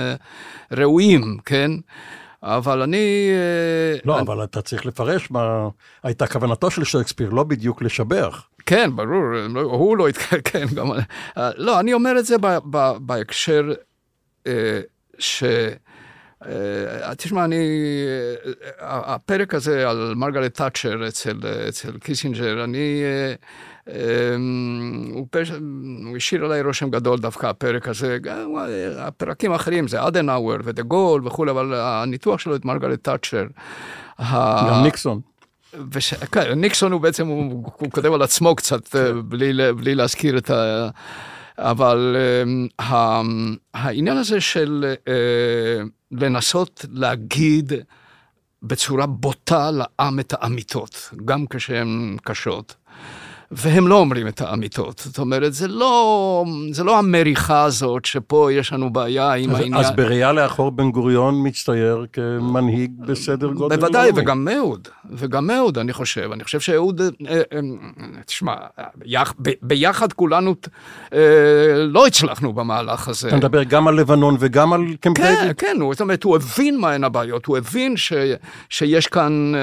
ראויים, 0.71 1.37
כן? 1.45 1.71
אבל 2.43 2.81
אני... 2.81 3.29
לא, 4.05 4.15
אני... 4.15 4.21
אבל 4.21 4.43
אתה 4.43 4.61
צריך 4.61 4.85
לפרש 4.85 5.31
מה 5.31 5.67
הייתה 6.03 6.27
כוונתו 6.27 6.71
של 6.71 6.83
שייקספיר, 6.83 7.29
לא 7.29 7.43
בדיוק 7.43 7.81
לשבח. 7.81 8.47
כן, 8.65 8.95
ברור, 8.95 9.23
לא, 9.49 9.61
הוא 9.61 9.97
לא 9.97 10.07
התקרב, 10.07 10.41
כן, 10.51 10.65
גם... 10.75 10.87
לא, 11.37 11.79
אני 11.79 11.93
אומר 11.93 12.19
את 12.19 12.25
זה 12.25 12.35
בהקשר 12.99 13.73
ש... 15.19 15.43
Uh, 16.41 17.15
תשמע, 17.17 17.45
אני, 17.45 17.55
uh, 18.45 18.67
הפרק 18.81 19.53
הזה 19.53 19.89
על 19.89 20.13
מרגרט 20.15 20.53
תאצ'ר 20.53 21.07
אצל, 21.07 21.39
אצל 21.69 21.97
קיסינג'ר, 21.97 22.63
אני, 22.63 23.03
uh, 23.85 23.89
um, 23.89 23.91
הוא, 25.13 25.27
פש... 25.31 25.51
הוא 26.05 26.17
השאיר 26.17 26.45
עליי 26.45 26.61
רושם 26.61 26.89
גדול 26.89 27.19
דווקא 27.19 27.47
הפרק 27.47 27.87
הזה, 27.87 28.17
גם 28.21 28.55
הפרקים 28.97 29.51
האחרים 29.51 29.87
זה 29.87 30.07
אדנאוור 30.07 30.57
ודה 30.63 30.81
גול 30.81 31.27
וכולי, 31.27 31.51
אבל 31.51 31.73
הניתוח 31.73 32.39
שלו 32.39 32.55
את 32.55 32.65
מרגרט 32.65 33.03
תאצ'ר. 33.03 33.45
גם 34.19 34.83
ניקסון. 34.83 35.21
וש... 35.91 36.13
כן, 36.13 36.51
ניקסון 36.51 36.91
הוא 36.91 37.01
בעצם, 37.01 37.27
הוא, 37.27 37.71
הוא 37.77 37.91
כותב 37.91 38.13
על 38.13 38.21
עצמו 38.21 38.55
קצת, 38.55 38.95
בלי, 39.25 39.73
בלי 39.73 39.95
להזכיר 39.95 40.37
את 40.37 40.49
ה... 40.49 40.89
אבל 41.61 42.15
uh, 42.79 42.83
העניין 43.73 44.17
הזה 44.17 44.41
של... 44.41 44.93
Uh, 45.05 45.89
לנסות 46.11 46.85
להגיד 46.91 47.73
בצורה 48.63 49.05
בוטה 49.05 49.71
לעם 49.71 50.19
את 50.19 50.33
האמיתות, 50.37 51.09
גם 51.25 51.45
כשהן 51.49 52.17
קשות. 52.23 52.75
והם 53.51 53.87
לא 53.87 53.95
אומרים 53.95 54.27
את 54.27 54.41
האמיתות. 54.41 55.01
זאת 55.05 55.19
אומרת, 55.19 55.53
זה 55.53 55.67
לא, 55.67 56.45
זה 56.71 56.83
לא 56.83 56.99
המריחה 56.99 57.63
הזאת 57.63 58.05
שפה 58.05 58.49
יש 58.51 58.73
לנו 58.73 58.93
בעיה 58.93 59.33
עם 59.33 59.49
אז, 59.49 59.59
העניין. 59.59 59.85
אז 59.85 59.91
בראייה 59.91 60.31
לאחור 60.31 60.71
בן 60.71 60.91
גוריון 60.91 61.47
מצטייר 61.47 62.05
כמנהיג 62.13 62.91
בסדר 63.07 63.51
גודל 63.51 63.75
בוודאי, 63.75 64.07
לאומי. 64.07 64.21
וגם 64.21 64.47
אהוד, 64.57 64.87
וגם 65.11 65.51
אהוד, 65.51 65.77
אני 65.77 65.93
חושב. 65.93 66.29
אני 66.33 66.43
חושב 66.43 66.59
שאהוד, 66.59 67.01
אה, 67.01 67.41
אה, 67.53 67.59
תשמע, 68.25 68.53
ביחד 69.61 70.13
כולנו 70.13 70.55
אה, 71.13 71.19
לא 71.77 72.07
הצלחנו 72.07 72.53
במהלך 72.53 73.07
הזה. 73.07 73.27
אתה 73.27 73.35
מדבר 73.35 73.63
גם 73.63 73.87
על 73.87 73.95
לבנון 73.95 74.35
וגם 74.39 74.73
על 74.73 74.81
קמפ 74.99 75.17
כן? 75.17 75.35
כן, 75.35 75.51
כן, 75.57 75.77
זאת 75.91 76.01
אומרת, 76.01 76.23
הוא 76.23 76.35
הבין 76.35 76.79
מהן 76.79 77.03
הבעיות, 77.03 77.45
הוא 77.45 77.57
הבין 77.57 77.97
ש, 77.97 78.13
שיש 78.69 79.07
כאן... 79.07 79.53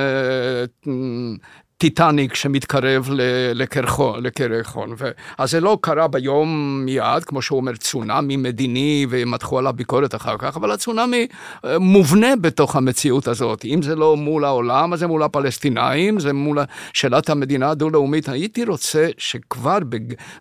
טיטניק 1.79 2.35
שמתקרב 2.35 3.09
לקרחון. 3.55 4.95
אז 5.39 5.51
זה 5.51 5.61
לא 5.61 5.79
קרה 5.81 6.09
ביום 6.09 6.81
מיד, 6.85 7.25
כמו 7.27 7.43
שהוא 7.43 7.57
אומר, 7.57 7.77
צונאמי 7.77 8.37
מדיני, 8.37 9.07
ומתחו 9.11 9.59
עליו 9.59 9.73
ביקורת 9.77 10.15
אחר 10.15 10.37
כך, 10.39 10.57
אבל 10.57 10.71
הצונאמי 10.71 11.27
אה, 11.65 11.79
מובנה 11.79 12.37
בתוך 12.41 12.77
המציאות 12.77 13.29
הזאת. 13.29 13.65
אם 13.65 13.83
זה 13.83 13.97
לא 13.97 14.17
מול 14.17 14.45
העולם, 14.45 14.93
אז 14.93 14.99
זה 14.99 15.07
מול 15.07 15.23
הפלסטינאים, 15.23 16.21
זה 16.21 16.33
מול 16.33 16.59
שאלת 16.93 17.31
המדינה 17.31 17.71
הדו-לאומית. 17.71 18.29
הייתי 18.29 18.65
רוצה 18.65 19.09
שכבר 19.19 19.79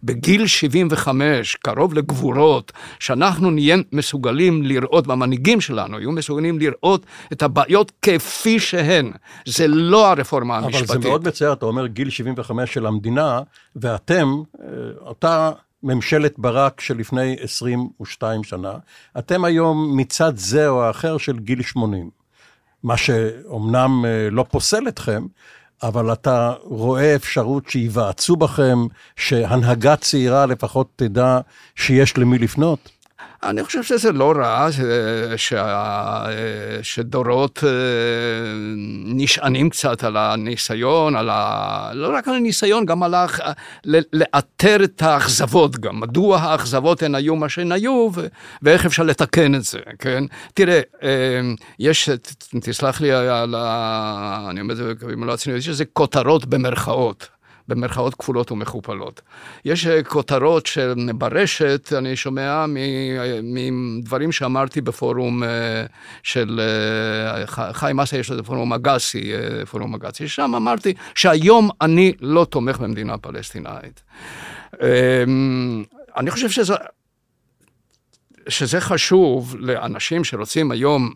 בגיל 0.03 0.47
75, 0.47 1.55
קרוב 1.55 1.93
לגבורות, 1.93 2.71
שאנחנו 2.99 3.51
נהיה 3.51 3.77
מסוגלים 3.91 4.63
לראות, 4.63 5.07
במנהיגים 5.07 5.61
שלנו, 5.61 5.99
יהיו 5.99 6.11
מסוגלים 6.11 6.59
לראות 6.59 7.05
את 7.31 7.43
הבעיות 7.43 7.91
כפי 8.01 8.59
שהן. 8.59 9.11
זה 9.45 9.67
לא 9.67 10.11
הרפורמה 10.11 10.57
המשפטית. 10.57 11.26
מצער, 11.27 11.53
אתה 11.53 11.65
אומר 11.65 11.87
גיל 11.87 12.09
75 12.09 12.73
של 12.73 12.85
המדינה, 12.85 13.41
ואתם, 13.75 14.41
אה, 14.61 14.67
אותה 15.01 15.51
ממשלת 15.83 16.39
ברק 16.39 16.81
שלפני 16.81 17.35
22 17.39 18.43
שנה, 18.43 18.73
אתם 19.17 19.45
היום 19.45 19.97
מצד 19.97 20.37
זה 20.37 20.67
או 20.67 20.83
האחר 20.83 21.17
של 21.17 21.39
גיל 21.39 21.61
80. 21.61 22.09
מה 22.83 22.97
שאומנם 22.97 24.05
אה, 24.05 24.29
לא 24.31 24.45
פוסל 24.51 24.87
אתכם, 24.87 25.25
אבל 25.83 26.13
אתה 26.13 26.53
רואה 26.63 27.15
אפשרות 27.15 27.69
שייוועצו 27.69 28.35
בכם, 28.35 28.77
שהנהגה 29.15 29.95
צעירה 29.95 30.45
לפחות 30.45 30.87
תדע 30.95 31.39
שיש 31.75 32.17
למי 32.17 32.37
לפנות? 32.37 32.89
אני 33.43 33.63
חושב 33.63 33.83
שזה 33.83 34.11
לא 34.11 34.33
רע 34.37 34.67
ש... 35.37 35.53
שדורות 36.81 37.63
אה, 37.63 37.69
נשענים 39.05 39.69
קצת 39.69 40.03
על 40.03 40.17
הניסיון, 40.17 41.15
על 41.15 41.29
ה... 41.29 41.91
לא 41.93 42.15
רק 42.15 42.27
על 42.27 42.35
הניסיון, 42.35 42.85
גם 42.85 43.03
על 43.03 43.13
ה... 43.13 43.25
לאתר 44.13 44.83
את 44.83 45.01
האכזבות 45.01 45.79
גם. 45.79 45.99
מדוע 45.99 46.37
האכזבות 46.37 47.03
הן 47.03 47.15
היו 47.15 47.35
מה 47.35 47.49
שהן 47.49 47.71
היו, 47.71 48.09
ו... 48.13 48.27
ואיך 48.61 48.85
אפשר 48.85 49.03
לתקן 49.03 49.55
את 49.55 49.63
זה, 49.63 49.79
כן? 49.99 50.23
תראה, 50.53 50.81
אה, 51.03 51.41
יש, 51.79 52.09
תסלח 52.61 53.01
לי 53.01 53.11
על 53.11 53.55
ה... 53.57 54.47
אני 54.49 54.61
אומר 54.61 54.71
את 54.71 54.77
זה 54.77 54.93
במלוא 55.01 55.33
הצניעות, 55.33 55.59
יש 55.59 55.69
איזה 55.69 55.85
כותרות 55.85 56.45
במרכאות. 56.45 57.36
במרכאות 57.67 58.15
כפולות 58.15 58.51
ומכופלות. 58.51 59.21
יש 59.65 59.87
אה, 59.87 60.03
כותרות 60.03 60.65
שברשת, 60.65 61.93
אני 61.97 62.15
שומע 62.15 62.65
מדברים 63.43 64.31
שאמרתי 64.31 64.81
בפורום 64.81 65.43
אה, 65.43 65.85
של 66.23 66.59
אה, 66.59 67.73
חיים 67.73 67.99
אסה, 67.99 68.17
יש 68.17 68.31
לזה 68.31 68.43
פורום 68.43 68.73
אגסי, 68.73 69.31
פורום 69.71 69.93
אגסי, 69.93 70.27
שם 70.27 70.55
אמרתי 70.55 70.93
שהיום 71.15 71.69
אני 71.81 72.13
לא 72.21 72.45
תומך 72.45 72.79
במדינה 72.79 73.17
פלסטינאית. 73.17 74.03
אמ, 74.81 75.83
אני 76.17 76.31
חושב 76.31 76.49
שזה... 76.49 76.75
שזה 78.49 78.81
חשוב 78.81 79.55
לאנשים 79.59 80.23
שרוצים 80.23 80.71
היום, 80.71 81.13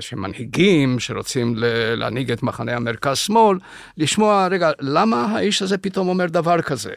שמנהיגים, 0.00 0.98
שרוצים 0.98 1.54
להנהיג 1.96 2.32
את 2.32 2.42
מחנה 2.42 2.76
המרכז-שמאל, 2.76 3.58
לשמוע, 3.96 4.46
רגע, 4.50 4.70
למה 4.80 5.24
האיש 5.24 5.62
הזה 5.62 5.78
פתאום 5.78 6.08
אומר 6.08 6.26
דבר 6.26 6.62
כזה? 6.62 6.92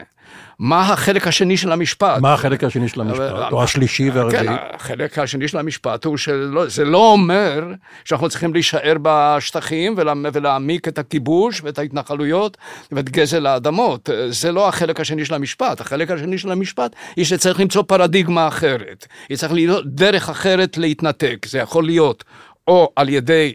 מה 0.59 0.81
החלק 0.81 1.27
השני 1.27 1.57
של 1.57 1.71
המשפט? 1.71 2.21
מה 2.21 2.33
החלק 2.33 2.63
השני 2.63 2.87
של 2.87 3.01
המשפט? 3.01 3.51
או 3.51 3.63
השלישי 3.63 4.09
והרביעי? 4.09 4.47
כן, 4.47 4.53
החלק 4.73 5.19
השני 5.19 5.47
של 5.47 5.57
המשפט 5.57 6.05
הוא 6.05 6.17
שזה 6.17 6.85
לא 6.85 7.11
אומר 7.11 7.63
שאנחנו 8.05 8.29
צריכים 8.29 8.53
להישאר 8.53 8.95
בשטחים 9.01 9.95
ולהעמיק 10.33 10.87
את 10.87 10.99
הכיבוש 10.99 11.61
ואת 11.63 11.79
ההתנחלויות 11.79 12.57
ואת 12.91 13.09
גזל 13.09 13.45
האדמות. 13.45 14.09
זה 14.29 14.51
לא 14.51 14.67
החלק 14.67 14.99
השני 14.99 15.25
של 15.25 15.33
המשפט. 15.33 15.81
החלק 15.81 16.11
השני 16.11 16.37
של 16.37 16.51
המשפט 16.51 16.95
היא 17.15 17.25
שצריך 17.25 17.59
למצוא 17.59 17.83
פרדיגמה 17.87 18.47
אחרת. 18.47 19.07
היא 19.29 19.37
צריכה 19.37 19.53
להיות 19.53 19.85
דרך 19.87 20.29
אחרת 20.29 20.77
להתנתק. 20.77 21.45
זה 21.49 21.59
יכול 21.59 21.85
להיות 21.85 22.23
או 22.67 22.91
על 22.95 23.09
ידי 23.09 23.53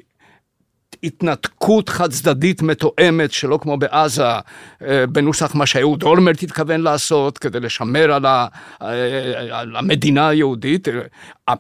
התנתקות 1.07 1.88
חד 1.88 2.11
צדדית 2.11 2.62
מתואמת, 2.62 3.32
שלא 3.32 3.59
כמו 3.62 3.76
בעזה, 3.76 4.24
אה, 4.24 5.07
בנוסח 5.07 5.54
מה 5.54 5.66
שאהוד 5.66 6.02
אולמרט 6.02 6.42
התכוון 6.42 6.80
לעשות, 6.80 7.38
כדי 7.38 7.61
לשמר 7.61 8.12
על, 8.12 8.26
ה, 8.26 8.46
אה, 8.82 9.61
על 9.61 9.76
המדינה 9.76 10.28
היהודית. 10.28 10.88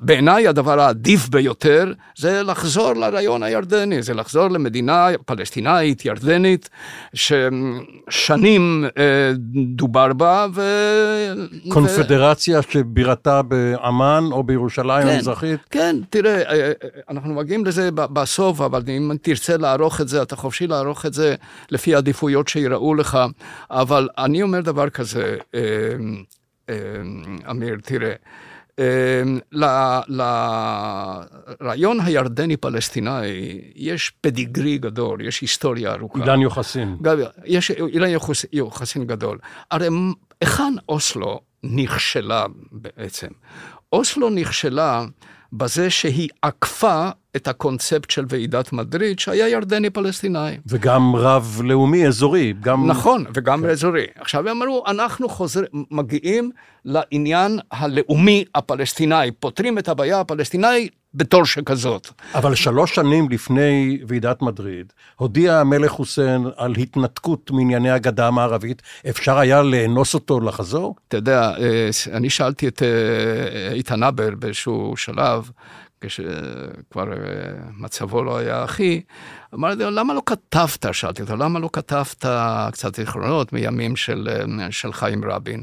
בעיניי 0.00 0.48
הדבר 0.48 0.80
העדיף 0.80 1.28
ביותר 1.28 1.92
זה 2.16 2.42
לחזור 2.42 2.92
לרעיון 2.92 3.42
הירדני, 3.42 4.02
זה 4.02 4.14
לחזור 4.14 4.48
למדינה 4.48 5.08
פלסטינאית, 5.26 6.04
ירדנית, 6.04 6.70
ששנים 7.14 8.84
אה, 8.98 9.32
דובר 9.76 10.12
בה. 10.12 10.46
ו... 10.54 10.62
קונפדרציה 11.68 12.58
ו... 12.58 12.62
שבירתה 12.62 13.42
באמ"ן 13.42 14.24
או 14.32 14.42
בירושלים 14.42 15.02
כן, 15.02 15.14
המזרחית? 15.14 15.60
כן, 15.70 15.96
תראה, 16.10 16.42
אנחנו 17.10 17.34
מגיעים 17.34 17.64
לזה 17.64 17.90
בסוף, 17.92 18.60
אבל 18.60 18.82
אם 18.88 19.12
תרצה 19.22 19.35
לערוך 19.58 20.00
את 20.00 20.08
זה, 20.08 20.22
אתה 20.22 20.36
חופשי 20.36 20.66
לערוך 20.66 21.06
את 21.06 21.12
זה 21.12 21.34
לפי 21.70 21.94
העדיפויות 21.94 22.48
שיראו 22.48 22.94
לך, 22.94 23.18
אבל 23.70 24.08
אני 24.18 24.42
אומר 24.42 24.60
דבר 24.60 24.90
כזה, 24.90 25.36
אמ, 25.54 25.60
אמ, 26.68 26.74
אמיר, 27.50 27.76
תראה, 27.82 28.12
לרעיון 31.60 32.00
הירדני-פלסטיני 32.00 33.26
יש 33.74 34.12
פדיגרי 34.20 34.78
גדול, 34.78 35.20
יש 35.20 35.40
היסטוריה 35.40 35.92
ארוכה. 35.92 36.20
אילן 36.20 36.40
יוחסין. 36.40 36.96
יש 37.44 37.70
אילן 37.70 38.08
יוחסין 38.52 39.04
גדול. 39.04 39.38
הרי 39.70 39.88
היכן 40.40 40.74
אוסלו 40.88 41.40
נכשלה 41.62 42.46
בעצם? 42.72 43.28
אוסלו 43.92 44.30
נכשלה 44.30 45.04
בזה 45.56 45.90
שהיא 45.90 46.28
עקפה 46.42 47.08
את 47.36 47.48
הקונספט 47.48 48.10
של 48.10 48.24
ועידת 48.28 48.72
מדריד, 48.72 49.18
שהיה 49.18 49.48
ירדני-פלסטיני. 49.48 50.56
וגם 50.66 51.16
רב-לאומי, 51.16 52.06
אזורי. 52.06 52.54
גם... 52.60 52.86
נכון, 52.86 53.24
וגם 53.34 53.62
כן. 53.62 53.68
אזורי. 53.68 54.06
עכשיו 54.14 54.48
הם 54.48 54.62
אמרו, 54.62 54.84
אנחנו 54.86 55.28
חוזר, 55.28 55.60
מגיעים 55.90 56.50
לעניין 56.84 57.58
הלאומי 57.72 58.44
הפלסטיני, 58.54 59.30
פותרים 59.40 59.78
את 59.78 59.88
הבעיה 59.88 60.20
הפלסטינאי 60.20 60.88
בתור 61.16 61.44
שכזאת. 61.44 62.08
אבל 62.34 62.54
שלוש 62.54 62.94
שנים 62.94 63.28
לפני 63.30 63.98
ועידת 64.08 64.42
מדריד, 64.42 64.92
הודיע 65.16 65.60
המלך 65.60 65.90
חוסיין 65.90 66.46
על 66.56 66.74
התנתקות 66.74 67.50
מענייני 67.50 67.90
הגדה 67.90 68.28
המערבית, 68.28 68.82
אפשר 69.08 69.38
היה 69.38 69.62
לאנוס 69.62 70.14
אותו 70.14 70.40
לחזור? 70.40 70.96
אתה 71.08 71.16
יודע, 71.16 71.52
אה, 71.58 71.88
אני 72.12 72.30
שאלתי 72.30 72.68
את 72.68 72.82
אה, 72.82 73.72
איתן 73.72 74.02
הבר 74.02 74.30
באיזשהו 74.38 74.96
שלב, 74.96 75.50
כשכבר 76.00 77.12
אה, 77.12 77.18
מצבו 77.76 78.24
לא 78.24 78.38
היה 78.38 78.62
הכי, 78.62 79.02
אמרתי 79.54 79.82
לו, 79.82 79.90
למה 79.90 80.14
לא 80.14 80.22
כתבת, 80.26 80.86
שאלתי 80.92 81.22
אותו, 81.22 81.36
למה 81.36 81.58
לא 81.58 81.70
כתבת 81.72 82.24
קצת 82.72 82.96
זיכרונות 82.96 83.52
מימים 83.52 83.96
של, 83.96 84.28
של 84.70 84.92
חיים 84.92 85.24
רבין? 85.24 85.62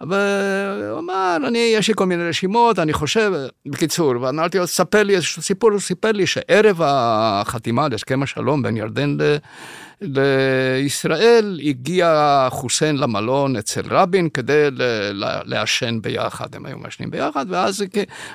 והוא 0.00 0.98
אמר, 0.98 1.36
אני, 1.46 1.72
יש 1.76 1.88
לי 1.88 1.94
כל 1.94 2.06
מיני 2.06 2.28
רשימות, 2.28 2.78
אני 2.78 2.92
חושב, 2.92 3.32
בקיצור, 3.66 4.14
ואמרתי 4.20 4.58
לו, 4.58 4.66
ספר 4.66 5.02
לי 5.02 5.14
איזשהו 5.14 5.42
סיפור, 5.42 5.70
הוא 5.70 5.80
סיפר 5.80 6.12
לי 6.12 6.26
שערב 6.26 6.80
החתימה 6.84 7.84
על 7.84 7.94
הסכם 7.94 8.22
השלום 8.22 8.62
בין 8.62 8.76
ירדן 8.76 9.16
ל... 9.20 9.36
לישראל 10.00 11.60
הגיע 11.64 12.48
חוסיין 12.50 12.96
למלון 12.96 13.56
אצל 13.56 13.82
רבין 13.90 14.28
כדי 14.28 14.68
לעשן 15.44 15.98
ביחד, 16.02 16.54
הם 16.54 16.66
היו 16.66 16.78
מעשנים 16.78 17.10
ביחד, 17.10 17.46
ואז 17.48 17.84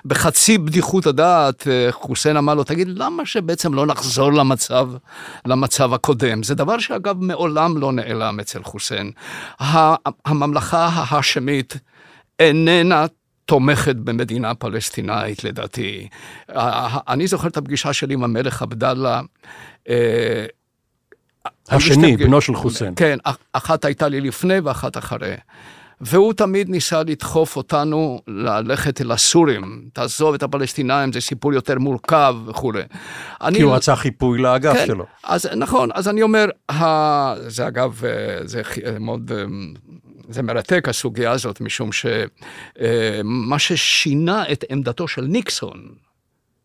בחצי 0.06 0.58
בדיחות 0.58 1.06
הדעת 1.06 1.68
חוסיין 1.92 2.38
אמר 2.38 2.54
לו, 2.54 2.64
תגיד, 2.64 2.88
למה 2.88 3.26
שבעצם 3.26 3.74
לא 3.74 3.86
נחזור 3.86 4.34
למצב, 4.34 4.90
למצב 5.46 5.94
הקודם? 5.94 6.44
זה 6.44 6.56
דבר 6.56 6.80
שאגב 6.80 7.16
מעולם 7.20 7.78
לא 7.78 7.92
נעלם 7.92 8.40
אצל 8.40 8.64
חוסיין. 8.64 9.12
הממלכה 10.26 10.90
ההאשמית 10.94 11.74
איננה 12.40 13.06
תומכת 13.46 13.96
במדינה 13.96 14.56
פלסטינאית, 14.56 15.44
לדעתי. 15.44 16.08
אני 17.08 17.28
זוכר 17.28 17.48
את 17.48 17.58
הפגישה 17.58 17.94
שלי 17.94 18.14
עם 18.14 18.24
המלך 18.24 18.62
עבדאללה. 18.62 19.22
אה, 21.46 21.52
השני, 21.76 22.18
בנו 22.18 22.42
של 22.42 22.56
חוסיין. 22.56 22.94
כן, 22.96 23.18
אחת 23.54 23.86
הייתה 23.86 24.08
לי 24.08 24.22
לפני 24.22 24.60
ואחת 24.60 24.98
אחרי. 24.98 25.36
והוא 26.02 26.34
תמיד 26.34 26.70
ניסה 26.70 27.04
לדחוף 27.04 27.58
אותנו 27.58 28.22
ללכת 28.28 29.02
אל 29.02 29.12
הסורים, 29.12 29.90
תעזוב 29.94 30.34
את 30.34 30.44
הפלסטינאים, 30.44 31.14
זה 31.14 31.22
סיפור 31.22 31.54
יותר 31.54 31.80
מורכב 31.80 32.36
וכולי. 32.48 32.82
כי 33.54 33.62
הוא 33.62 33.76
רצה 33.76 33.96
חיפוי 33.96 34.38
לאגף 34.38 34.74
כן, 34.74 34.86
שלו. 34.86 35.06
אז 35.24 35.50
נכון, 35.56 35.90
אז 35.94 36.08
אני 36.08 36.22
אומר, 36.22 36.46
ה... 36.72 36.84
זה 37.50 37.68
אגב, 37.68 38.02
אה, 38.06 38.48
זה 38.48 38.62
מאוד, 39.00 39.32
אה, 39.36 39.44
זה 40.30 40.44
מרתק 40.44 40.90
הסוגיה 40.90 41.32
הזאת, 41.32 41.62
משום 41.62 41.92
שמה 41.92 42.16
אה, 43.52 43.60
ששינה 43.60 44.44
את 44.52 44.66
עמדתו 44.70 45.08
של 45.08 45.22
ניקסון 45.22 45.88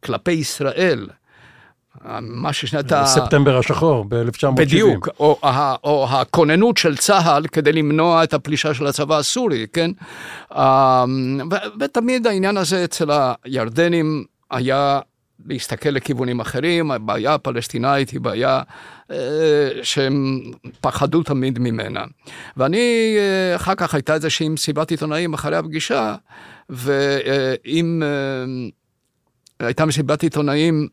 כלפי 0.05 0.33
ישראל, 0.33 1.07
מה 2.21 2.53
ששנת 2.53 2.93
ה... 2.93 3.07
ספטמבר 3.07 3.59
השחור 3.59 4.05
ב-1970. 4.09 4.51
בדיוק, 4.57 5.09
או, 5.21 5.39
או 5.85 6.07
הכוננות 6.11 6.77
של 6.77 6.97
צה"ל 6.97 7.47
כדי 7.47 7.73
למנוע 7.73 8.25
את 8.25 8.35
הפלישה 8.35 8.75
של 8.75 8.87
הצבא 8.87 9.19
הסורי, 9.19 9.67
כן? 9.73 9.91
אמ, 10.55 11.41
ותמיד 11.81 12.27
העניין 12.27 12.57
הזה 12.57 12.85
אצל 12.85 13.11
הירדנים 13.45 14.25
היה 14.51 15.01
להסתכל 15.47 15.89
לכיוונים 15.89 16.41
אחרים, 16.41 16.91
הבעיה 16.91 17.35
הפלסטינאית 17.35 18.11
היא 18.11 18.21
בעיה 18.21 18.63
אה, 19.11 19.69
שהם 19.83 20.41
פחדו 20.81 21.23
תמיד 21.23 21.59
ממנה. 21.59 22.05
ואני, 22.57 23.17
אה, 23.19 23.57
אחר 23.57 23.75
כך 23.75 23.95
הייתה 23.95 24.15
איזושהי 24.15 24.49
מסיבת 24.49 24.91
עיתונאים 24.91 25.35
אחרי 25.35 25.57
הפגישה, 25.57 26.15
ואם 26.71 28.03
אה, 28.03 29.67
הייתה 29.67 29.87
מסיבת 29.87 30.23
עיתונאים 30.23 30.89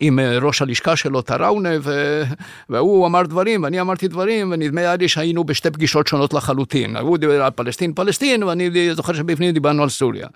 עם 0.00 0.18
אה, 0.18 0.38
ראש 0.38 0.62
הלשכה 0.62 0.96
שלו, 0.96 1.22
טראונה, 1.22 1.68
ו... 1.82 2.22
והוא 2.68 3.06
אמר 3.06 3.22
דברים, 3.22 3.62
ואני 3.62 3.80
אמרתי 3.80 4.08
דברים, 4.08 4.52
ונדמה 4.52 4.80
היה 4.80 4.96
לי 4.96 5.08
שהיינו 5.08 5.44
בשתי 5.44 5.70
פגישות 5.70 6.06
שונות 6.06 6.34
לחלוטין. 6.34 6.96
הוא 6.96 7.18
דיבר 7.18 7.44
על 7.44 7.50
פלסטין, 7.50 7.92
פלסטין, 7.92 8.42
ואני 8.42 8.94
זוכר 8.94 9.12
שבפנים 9.12 9.54
דיברנו 9.54 9.82
על 9.82 9.88
סוריה. 9.88 10.26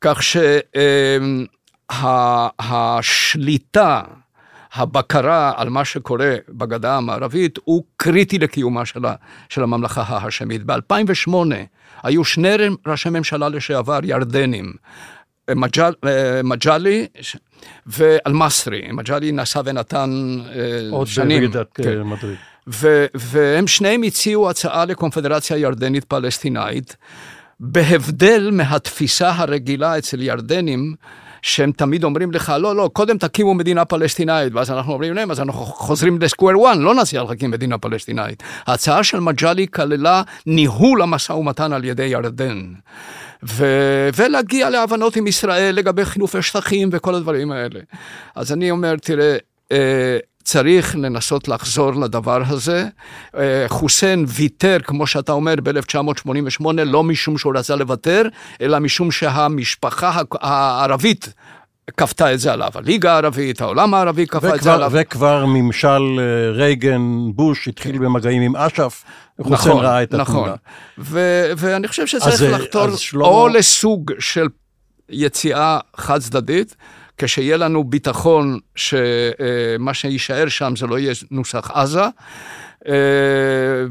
כך 0.00 0.22
שהשליטה, 2.62 4.02
אמ, 4.06 4.18
הבקרה 4.72 5.52
על 5.56 5.68
מה 5.68 5.84
שקורה 5.84 6.36
בגדה 6.48 6.96
המערבית 6.96 7.58
הוא 7.64 7.84
קריטי 7.96 8.38
לקיומה 8.38 8.86
של, 8.86 9.06
ה, 9.06 9.14
של 9.48 9.62
הממלכה 9.62 10.02
ההאשמית. 10.06 10.64
ב-2008 10.64 11.32
היו 12.02 12.24
שני 12.24 12.56
ראשי 12.86 13.10
ממשלה 13.10 13.48
לשעבר 13.48 13.98
ירדנים, 14.02 14.72
מג'ל, 15.56 15.92
אה, 16.06 16.40
מג'לי 16.44 17.06
ואל-מסרי. 17.86 18.82
מג'לי 18.92 19.32
נסע 19.32 19.60
ונתן 19.64 20.38
אה, 20.54 20.88
עוד 20.90 21.06
שנים. 21.06 21.42
עוד 21.42 21.52
בוועידת 21.52 21.72
כן. 21.74 22.02
מדריד. 22.02 22.36
ו- 22.68 23.06
והם 23.14 23.66
שניהם 23.66 24.02
הציעו 24.02 24.50
הצעה 24.50 24.84
לקונפדרציה 24.84 25.56
ירדנית 25.56 26.04
פלסטינאית, 26.04 26.96
בהבדל 27.60 28.50
מהתפיסה 28.52 29.30
הרגילה 29.30 29.98
אצל 29.98 30.22
ירדנים, 30.22 30.94
שהם 31.42 31.72
תמיד 31.72 32.04
אומרים 32.04 32.32
לך, 32.32 32.52
לא, 32.60 32.76
לא, 32.76 32.90
קודם 32.92 33.18
תקימו 33.18 33.54
מדינה 33.54 33.84
פלסטינאית, 33.84 34.54
ואז 34.54 34.70
אנחנו 34.70 34.92
אומרים 34.92 35.14
להם, 35.14 35.30
אז 35.30 35.40
אנחנו 35.40 35.60
חוזרים 35.66 36.18
לסקוואר 36.20 36.54
1, 36.70 36.76
לא 36.78 36.94
נציע 36.94 37.22
להקים 37.22 37.50
מדינה 37.50 37.78
פלסטינאית. 37.78 38.42
ההצעה 38.66 39.04
של 39.04 39.20
מג'לי 39.20 39.66
כללה 39.68 40.22
ניהול 40.46 41.02
המשא 41.02 41.32
ומתן 41.32 41.72
על 41.72 41.84
ידי 41.84 42.04
ירדן. 42.04 42.72
ו- 43.42 44.08
ולהגיע 44.16 44.70
להבנות 44.70 45.16
עם 45.16 45.26
ישראל 45.26 45.74
לגבי 45.74 46.04
חילופי 46.04 46.42
שטחים 46.42 46.88
וכל 46.92 47.14
הדברים 47.14 47.52
האלה. 47.52 47.80
אז 48.34 48.52
אני 48.52 48.70
אומר, 48.70 48.96
תראה, 48.96 49.36
אה, 49.72 50.18
צריך 50.44 50.96
לנסות 50.96 51.48
לחזור 51.48 51.92
לדבר 51.92 52.42
הזה. 52.46 52.86
אה, 53.36 53.64
חוסיין 53.68 54.24
ויתר, 54.28 54.76
כמו 54.84 55.06
שאתה 55.06 55.32
אומר, 55.32 55.54
ב-1988, 55.62 56.64
לא 56.84 57.04
משום 57.04 57.38
שהוא 57.38 57.52
רצה 57.56 57.76
לוותר, 57.76 58.22
אלא 58.60 58.78
משום 58.78 59.10
שהמשפחה 59.10 60.22
הערבית 60.40 61.28
כפתה 61.96 62.34
את 62.34 62.40
זה 62.40 62.52
עליו. 62.52 62.70
הליגה 62.74 63.12
הערבית, 63.12 63.60
העולם 63.60 63.94
הערבי 63.94 64.26
כפה 64.26 64.54
את 64.54 64.62
זה 64.62 64.74
עליו. 64.74 64.90
וכבר 64.94 65.46
ממשל 65.46 66.18
אה, 66.18 66.50
רייגן, 66.52 67.00
בוש, 67.34 67.68
התחיל 67.68 67.92
כן. 67.92 67.98
במגעים 67.98 68.42
עם 68.42 68.56
אש"ף, 68.56 69.04
חוסיין 69.42 69.54
נכון, 69.54 69.84
ראה 69.84 70.02
את 70.02 70.14
נכון. 70.14 70.36
התמונה. 70.36 70.54
נכון, 70.98 71.16
ואני 71.56 71.88
חושב 71.88 72.06
שצריך 72.06 72.42
אה, 72.42 72.50
לחתור 72.50 72.86
או 73.14 73.48
לסוג 73.48 74.12
של 74.18 74.46
יציאה 75.08 75.78
חד 75.96 76.18
צדדית, 76.18 76.76
כשיהיה 77.18 77.56
לנו 77.56 77.84
ביטחון 77.84 78.58
שמה 78.74 79.94
שיישאר 79.94 80.48
שם 80.48 80.76
זה 80.76 80.86
לא 80.86 80.98
יהיה 80.98 81.12
נוסח 81.30 81.70
עזה, 81.74 82.02
אה, 82.88 82.94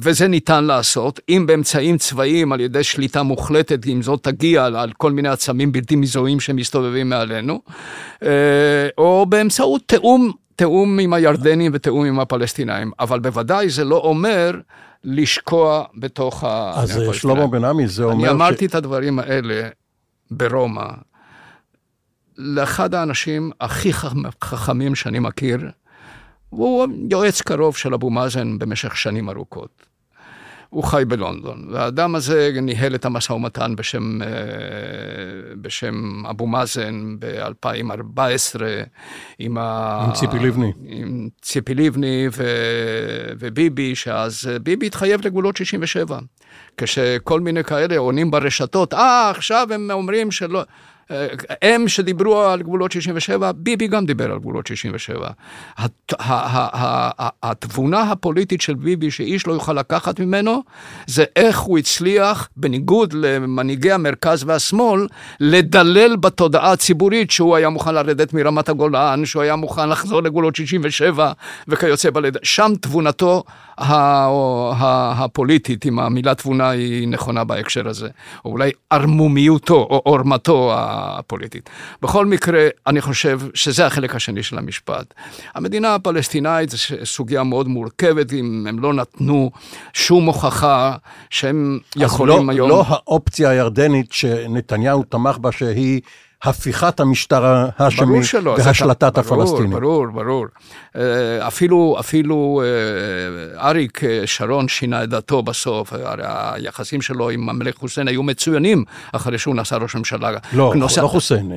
וזה 0.01 0.27
ניתן 0.27 0.63
לעשות, 0.63 1.19
אם 1.29 1.43
באמצעים 1.47 1.97
צבאיים 1.97 2.51
על 2.51 2.59
ידי 2.59 2.83
שליטה 2.83 3.23
מוחלטת, 3.23 3.87
אם 3.87 4.01
זאת 4.01 4.23
תגיע 4.23 4.65
על 4.65 4.91
כל 4.97 5.11
מיני 5.11 5.29
עצמים 5.29 5.71
בלתי 5.71 5.95
מזוהים 5.95 6.39
שמסתובבים 6.39 7.09
מעלינו, 7.09 7.61
אה, 8.23 8.87
או 8.97 9.25
באמצעות 9.25 9.81
תיאום, 9.85 10.31
תיאום 10.57 10.99
עם 10.99 11.13
הירדנים 11.13 11.71
ותיאום 11.75 12.05
עם 12.05 12.19
הפלסטינאים, 12.19 12.91
אבל 12.99 13.19
בוודאי 13.19 13.69
זה 13.69 13.83
לא 13.83 13.97
אומר 13.97 14.59
לשקוע 15.03 15.83
בתוך 15.95 16.43
ה... 16.43 16.73
אז 16.75 17.01
שלמה 17.13 17.47
בן 17.47 17.65
עמי, 17.65 17.87
זה 17.87 18.03
אומר 18.03 18.15
ש... 18.15 18.23
אני 18.23 18.29
אמרתי 18.29 18.65
את 18.65 18.75
הדברים 18.75 19.19
האלה 19.19 19.69
ברומא, 20.31 20.87
לאחד 22.37 22.93
האנשים 22.93 23.51
הכי 23.61 23.93
חכמים 24.43 24.95
שאני 24.95 25.19
מכיר, 25.19 25.69
והוא 26.51 26.87
יועץ 27.11 27.41
קרוב 27.41 27.77
של 27.77 27.93
אבו 27.93 28.09
מאזן 28.09 28.59
במשך 28.59 28.97
שנים 28.97 29.29
ארוכות. 29.29 29.85
הוא 30.69 30.83
חי 30.83 31.03
בלונדון, 31.07 31.67
והאדם 31.71 32.15
הזה 32.15 32.49
ניהל 32.61 32.95
את 32.95 33.05
המשא 33.05 33.33
ומתן 33.33 33.75
בשם, 33.75 34.21
אה, 34.21 34.27
בשם 35.61 36.25
אבו 36.29 36.47
מאזן 36.47 37.15
ב-2014 37.19 38.59
עם, 39.39 39.57
ה... 39.57 40.01
עם 40.05 40.13
ציפי 40.13 40.39
לבני. 40.39 40.73
עם 40.85 41.29
ציפי 41.41 41.73
לבני 41.73 42.27
ו... 42.37 42.43
וביבי, 43.39 43.95
שאז 43.95 44.49
ביבי 44.63 44.85
התחייב 44.85 45.21
לגבולות 45.25 45.57
67. 45.57 46.19
כשכל 46.77 47.39
מיני 47.39 47.63
כאלה 47.63 47.97
עונים 47.97 48.31
ברשתות, 48.31 48.93
אה, 48.93 49.29
עכשיו 49.29 49.67
הם 49.71 49.91
אומרים 49.91 50.31
שלא... 50.31 50.63
הם 51.61 51.87
שדיברו 51.87 52.41
על 52.41 52.61
גבולות 52.61 52.91
67, 52.91 53.51
ביבי 53.51 53.87
גם 53.87 54.05
דיבר 54.05 54.31
על 54.31 54.39
גבולות 54.39 54.67
67. 54.67 55.29
התבונה 57.43 58.01
הפוליטית 58.01 58.61
של 58.61 58.73
ביבי 58.73 59.11
שאיש 59.11 59.47
לא 59.47 59.53
יוכל 59.53 59.73
לקחת 59.73 60.19
ממנו, 60.19 60.63
זה 61.07 61.23
איך 61.35 61.59
הוא 61.59 61.77
הצליח, 61.77 62.49
בניגוד 62.57 63.13
למנהיגי 63.13 63.91
המרכז 63.91 64.43
והשמאל, 64.43 65.07
לדלל 65.39 66.15
בתודעה 66.15 66.71
הציבורית 66.71 67.31
שהוא 67.31 67.55
היה 67.55 67.69
מוכן 67.69 67.95
לרדת 67.95 68.33
מרמת 68.33 68.69
הגולן, 68.69 69.25
שהוא 69.25 69.41
היה 69.41 69.55
מוכן 69.55 69.89
לחזור 69.89 70.23
לגבולות 70.23 70.55
67 70.55 71.31
וכיוצא 71.67 72.09
בלידה. 72.09 72.39
שם 72.43 72.71
תבונתו 72.81 73.43
הפוליטית, 73.77 75.85
אם 75.85 75.99
המילה 75.99 76.35
תבונה 76.35 76.69
היא 76.69 77.07
נכונה 77.07 77.43
בהקשר 77.43 77.87
הזה, 77.87 78.09
או 78.45 78.51
אולי 78.51 78.71
ערמומיותו 78.89 79.75
או 79.75 80.01
עורמתו 80.05 80.73
הפוליטית. 80.97 81.69
בכל 82.01 82.25
מקרה, 82.25 82.67
אני 82.87 83.01
חושב 83.01 83.39
שזה 83.53 83.85
החלק 83.85 84.15
השני 84.15 84.43
של 84.43 84.57
המשפט. 84.57 85.13
המדינה 85.55 85.95
הפלסטינאית 85.95 86.69
זו 86.69 86.77
סוגיה 87.03 87.43
מאוד 87.43 87.67
מורכבת, 87.67 88.33
אם 88.33 88.65
הם 88.69 88.79
לא 88.79 88.93
נתנו 88.93 89.51
שום 89.93 90.25
הוכחה 90.25 90.95
שהם 91.29 91.79
יכולים 91.95 92.49
לא, 92.49 92.53
היום... 92.53 92.69
לא 92.69 92.83
האופציה 92.87 93.49
הירדנית 93.49 94.11
שנתניהו 94.11 95.03
תמך 95.03 95.37
בה 95.37 95.51
שהיא... 95.51 96.01
הפיכת 96.43 96.99
המשטר 96.99 97.45
ההאשמי 97.45 98.19
והשלטת 98.57 99.17
הפלסטינים. 99.17 99.69
ברור, 99.69 100.07
ברור. 100.07 100.45
אה, 100.95 101.47
אפילו, 101.47 101.95
אפילו 101.99 102.61
אה, 102.63 103.67
אריק 103.69 104.01
שרון 104.25 104.67
שינה 104.67 105.03
את 105.03 105.09
דעתו 105.09 105.41
בסוף, 105.41 105.93
הרי 105.93 106.23
היחסים 106.25 107.01
שלו 107.01 107.29
עם 107.29 107.49
המלך 107.49 107.75
חוסיין 107.75 108.07
היו 108.07 108.23
מצוינים 108.23 108.83
אחרי 109.11 109.37
שהוא 109.37 109.55
נעשה 109.55 109.77
ראש 109.77 109.95
ממשלה. 109.95 110.31
לא, 110.53 110.73
נוסע... 110.75 111.01
לא 111.01 111.07
חוסיין. 111.07 111.51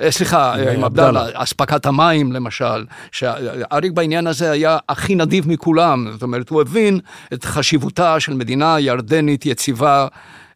אה, 0.00 0.10
סליחה, 0.10 0.54
עם 0.54 0.84
עבדאללה, 0.84 1.26
אספקת 1.34 1.86
המים 1.86 2.32
למשל, 2.32 2.84
שאריק 3.12 3.92
בעניין 3.92 4.26
הזה 4.26 4.50
היה 4.50 4.78
הכי 4.88 5.14
נדיב 5.14 5.48
מכולם, 5.48 6.08
זאת 6.12 6.22
אומרת, 6.22 6.48
הוא 6.48 6.60
הבין 6.60 7.00
את 7.32 7.44
חשיבותה 7.44 8.20
של 8.20 8.34
מדינה 8.34 8.80
ירדנית 8.80 9.46
יציבה. 9.46 10.06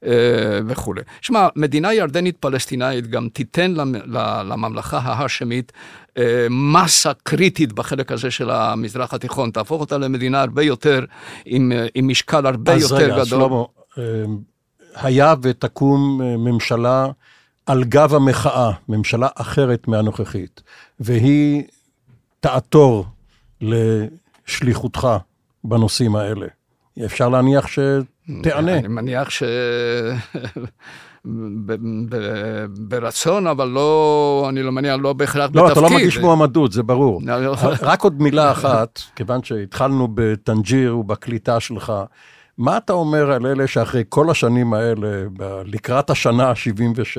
אה, 0.06 0.60
וכולי. 0.66 1.00
שמע, 1.20 1.48
מדינה 1.56 1.94
ירדנית 1.94 2.36
פלסטינאית 2.36 3.06
גם 3.06 3.28
תיתן 3.32 3.74
לממלכה 4.44 4.98
ההאשמית 4.98 5.72
אה, 6.18 6.46
מסה 6.50 7.12
קריטית 7.22 7.72
בחלק 7.72 8.12
הזה 8.12 8.30
של 8.30 8.50
המזרח 8.50 9.14
התיכון, 9.14 9.50
תהפוך 9.50 9.80
אותה 9.80 9.98
למדינה 9.98 10.40
הרבה 10.40 10.62
יותר, 10.62 11.04
עם, 11.44 11.72
אה, 11.72 11.86
עם 11.94 12.08
משקל 12.08 12.46
הרבה 12.46 12.74
יותר 12.74 12.94
רגע, 12.94 13.06
גדול. 13.06 13.20
אז 13.20 13.32
רגע, 13.32 13.64
שלמה, 13.96 14.36
היה 14.94 15.34
ותקום 15.42 16.20
ממשלה 16.22 17.06
על 17.66 17.84
גב 17.84 18.14
המחאה, 18.14 18.70
ממשלה 18.88 19.28
אחרת 19.34 19.88
מהנוכחית, 19.88 20.62
והיא 21.00 21.62
תעתור 22.40 23.06
לשליחותך 23.60 25.08
בנושאים 25.64 26.16
האלה. 26.16 26.46
אפשר 27.04 27.28
להניח 27.28 27.66
ש... 27.66 27.78
תענה. 28.42 28.78
אני 28.78 28.88
מניח 28.88 29.30
ש... 29.30 29.42
ברצון, 32.88 33.46
אבל 33.46 33.68
לא, 33.68 34.46
אני 34.48 34.62
לא 34.62 34.72
מניח, 34.72 34.96
לא 35.00 35.12
בהכרח 35.12 35.44
בתפקיד. 35.44 35.62
לא, 35.62 35.72
אתה 35.72 35.80
לא 35.80 35.90
מגיש 35.90 36.18
מועמדות, 36.18 36.72
זה 36.72 36.82
ברור. 36.82 37.20
לא. 37.26 37.54
רק 37.82 38.02
עוד 38.02 38.22
מילה 38.22 38.52
אחת, 38.52 39.00
כיוון 39.16 39.42
שהתחלנו 39.42 40.08
בטנג'יר 40.14 40.98
ובקליטה 40.98 41.60
שלך, 41.60 41.92
מה 42.58 42.76
אתה 42.76 42.92
אומר 42.92 43.32
על 43.32 43.46
אלה 43.46 43.66
שאחרי 43.66 44.02
כל 44.08 44.30
השנים 44.30 44.74
האלה, 44.74 45.24
לקראת 45.64 46.10
השנה 46.10 46.48
ה-76, 46.48 47.16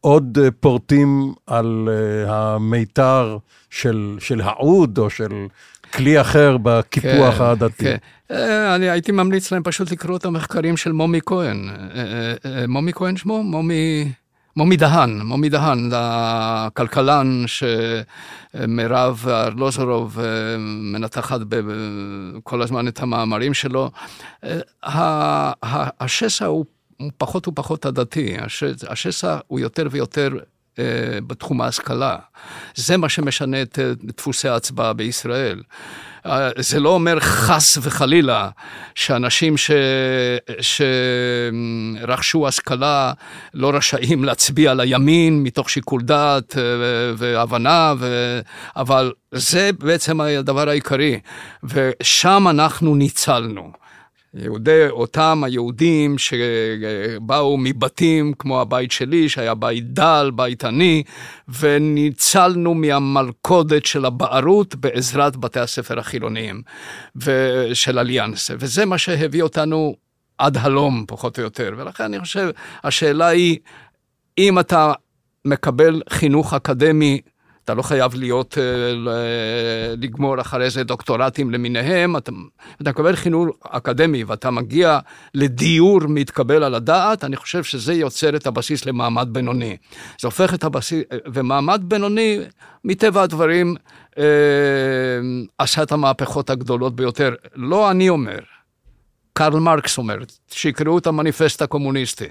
עוד 0.00 0.38
אה, 0.42 0.50
פורטים 0.50 1.34
על 1.46 1.88
אה, 1.88 2.54
המיתר 2.54 3.38
של, 3.70 4.16
של 4.18 4.40
העוד 4.40 4.98
או 4.98 5.10
של 5.10 5.46
כלי 5.92 6.20
אחר 6.20 6.56
בקיפוח 6.62 7.34
כן, 7.34 7.44
העדתי? 7.44 7.84
כן. 7.84 7.96
אה, 8.30 8.74
אני 8.74 8.90
הייתי 8.90 9.12
ממליץ 9.12 9.52
להם 9.52 9.62
פשוט 9.62 9.90
לקרוא 9.90 10.16
את 10.16 10.24
המחקרים 10.24 10.76
של 10.76 10.92
מומי 10.92 11.20
כהן. 11.26 11.68
מומי 12.68 12.92
כהן 12.92 13.16
שמו? 13.16 13.42
מומי... 13.42 14.12
מומי 14.56 14.76
דהן, 14.76 15.20
מומי 15.20 15.48
דהן, 15.48 15.90
הכלכלן 15.92 17.44
שמירב 17.46 19.28
ארלוזורוב 19.28 20.18
מנתחת 20.58 21.40
כל 22.42 22.62
הזמן 22.62 22.88
את 22.88 23.00
המאמרים 23.00 23.54
שלו. 23.54 23.90
השסע 24.82 26.46
הוא 26.46 26.64
פחות 27.18 27.48
ופחות 27.48 27.86
עדתי, 27.86 28.36
השסע 28.88 29.38
הוא 29.46 29.60
יותר 29.60 29.88
ויותר 29.90 30.30
אה, 30.78 31.18
בתחום 31.26 31.60
ההשכלה. 31.60 32.16
זה 32.74 32.96
מה 32.96 33.08
שמשנה 33.08 33.62
את 33.62 33.78
דפוסי 34.04 34.48
ההצבעה 34.48 34.92
בישראל. 34.92 35.62
זה 36.58 36.80
לא 36.80 36.88
אומר 36.88 37.20
חס 37.20 37.78
וחלילה 37.82 38.48
שאנשים 38.94 39.56
ש... 39.56 39.70
שרכשו 42.00 42.48
השכלה 42.48 43.12
לא 43.54 43.70
רשאים 43.74 44.24
להצביע 44.24 44.74
לימין 44.74 45.42
מתוך 45.42 45.70
שיקול 45.70 46.02
דעת 46.02 46.58
אה, 46.58 46.62
והבנה, 47.16 47.94
ו... 47.98 48.40
אבל 48.76 49.12
זה 49.32 49.70
בעצם 49.78 50.20
הדבר 50.20 50.68
העיקרי, 50.68 51.20
ושם 51.64 52.46
אנחנו 52.50 52.94
ניצלנו. 52.94 53.83
יהודי, 54.36 54.88
אותם 54.90 55.42
היהודים 55.44 56.16
שבאו 56.18 57.56
מבתים 57.58 58.32
כמו 58.38 58.60
הבית 58.60 58.92
שלי, 58.92 59.28
שהיה 59.28 59.54
בית 59.54 59.92
דל, 59.92 60.30
בית 60.34 60.64
עני, 60.64 61.02
וניצלנו 61.60 62.74
מהמלכודת 62.74 63.86
של 63.86 64.04
הבערות 64.04 64.74
בעזרת 64.74 65.36
בתי 65.36 65.60
הספר 65.60 65.98
החילוניים 65.98 66.62
של 67.72 67.98
אליאנס. 67.98 68.50
וזה 68.58 68.84
מה 68.84 68.98
שהביא 68.98 69.42
אותנו 69.42 69.94
עד 70.38 70.56
הלום, 70.56 71.04
פחות 71.08 71.38
או 71.38 71.44
יותר. 71.44 71.74
ולכן 71.76 72.04
אני 72.04 72.20
חושב, 72.20 72.50
השאלה 72.84 73.26
היא, 73.26 73.58
אם 74.38 74.58
אתה 74.58 74.92
מקבל 75.44 76.02
חינוך 76.10 76.54
אקדמי 76.54 77.20
אתה 77.64 77.74
לא 77.74 77.82
חייב 77.82 78.14
להיות, 78.14 78.58
אה, 78.58 79.94
לגמור 79.96 80.40
אחרי 80.40 80.70
זה 80.70 80.84
דוקטורטים 80.84 81.50
למיניהם, 81.50 82.16
אתה, 82.16 82.32
אתה 82.82 82.90
מקבל 82.90 83.16
חינוך 83.16 83.56
אקדמי 83.62 84.24
ואתה 84.24 84.50
מגיע 84.50 84.98
לדיור 85.34 86.00
מתקבל 86.08 86.62
על 86.62 86.74
הדעת, 86.74 87.24
אני 87.24 87.36
חושב 87.36 87.64
שזה 87.64 87.94
יוצר 87.94 88.36
את 88.36 88.46
הבסיס 88.46 88.86
למעמד 88.86 89.28
בינוני. 89.32 89.76
זה 90.20 90.28
הופך 90.28 90.54
את 90.54 90.64
הבסיס, 90.64 91.02
ומעמד 91.32 91.80
בינוני, 91.84 92.38
מטבע 92.84 93.22
הדברים, 93.22 93.74
אה, 94.18 94.24
עשה 95.58 95.82
את 95.82 95.92
המהפכות 95.92 96.50
הגדולות 96.50 96.96
ביותר. 96.96 97.34
לא 97.54 97.90
אני 97.90 98.08
אומר, 98.08 98.38
קרל 99.36 99.60
מרקס 99.60 99.98
אומר, 99.98 100.18
שיקראו 100.50 100.98
את 100.98 101.06
המניפסט 101.06 101.62
הקומוניסטי. 101.62 102.26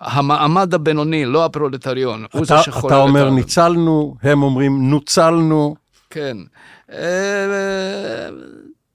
המעמד 0.00 0.74
הבינוני, 0.74 1.24
לא 1.24 1.44
הפרולטריון, 1.44 2.26
הוא 2.32 2.44
זה 2.44 2.58
שחולל 2.58 2.86
את 2.86 2.92
ה... 2.92 2.94
אתה 2.94 3.02
אומר 3.02 3.30
ניצלנו, 3.30 4.16
הם 4.22 4.42
אומרים 4.42 4.90
נוצלנו. 4.90 5.76
כן. 6.10 6.36
אה, 6.92 8.28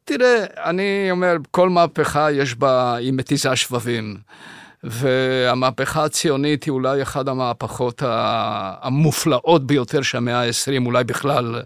תראה, 0.05 0.45
אני 0.65 1.07
אומר, 1.11 1.35
כל 1.51 1.69
מהפכה 1.69 2.31
יש 2.31 2.55
בה, 2.55 2.95
היא 2.95 3.13
מתיזה 3.13 3.55
שבבים. 3.55 4.17
והמהפכה 4.83 6.03
הציונית 6.03 6.63
היא 6.63 6.71
אולי 6.71 7.01
אחת 7.01 7.27
המהפכות 7.27 8.01
המופלאות 8.81 9.67
ביותר 9.67 10.01
של 10.01 10.17
המאה 10.17 10.41
ה-20, 10.41 10.85
אולי 10.85 11.03
בכלל 11.03 11.61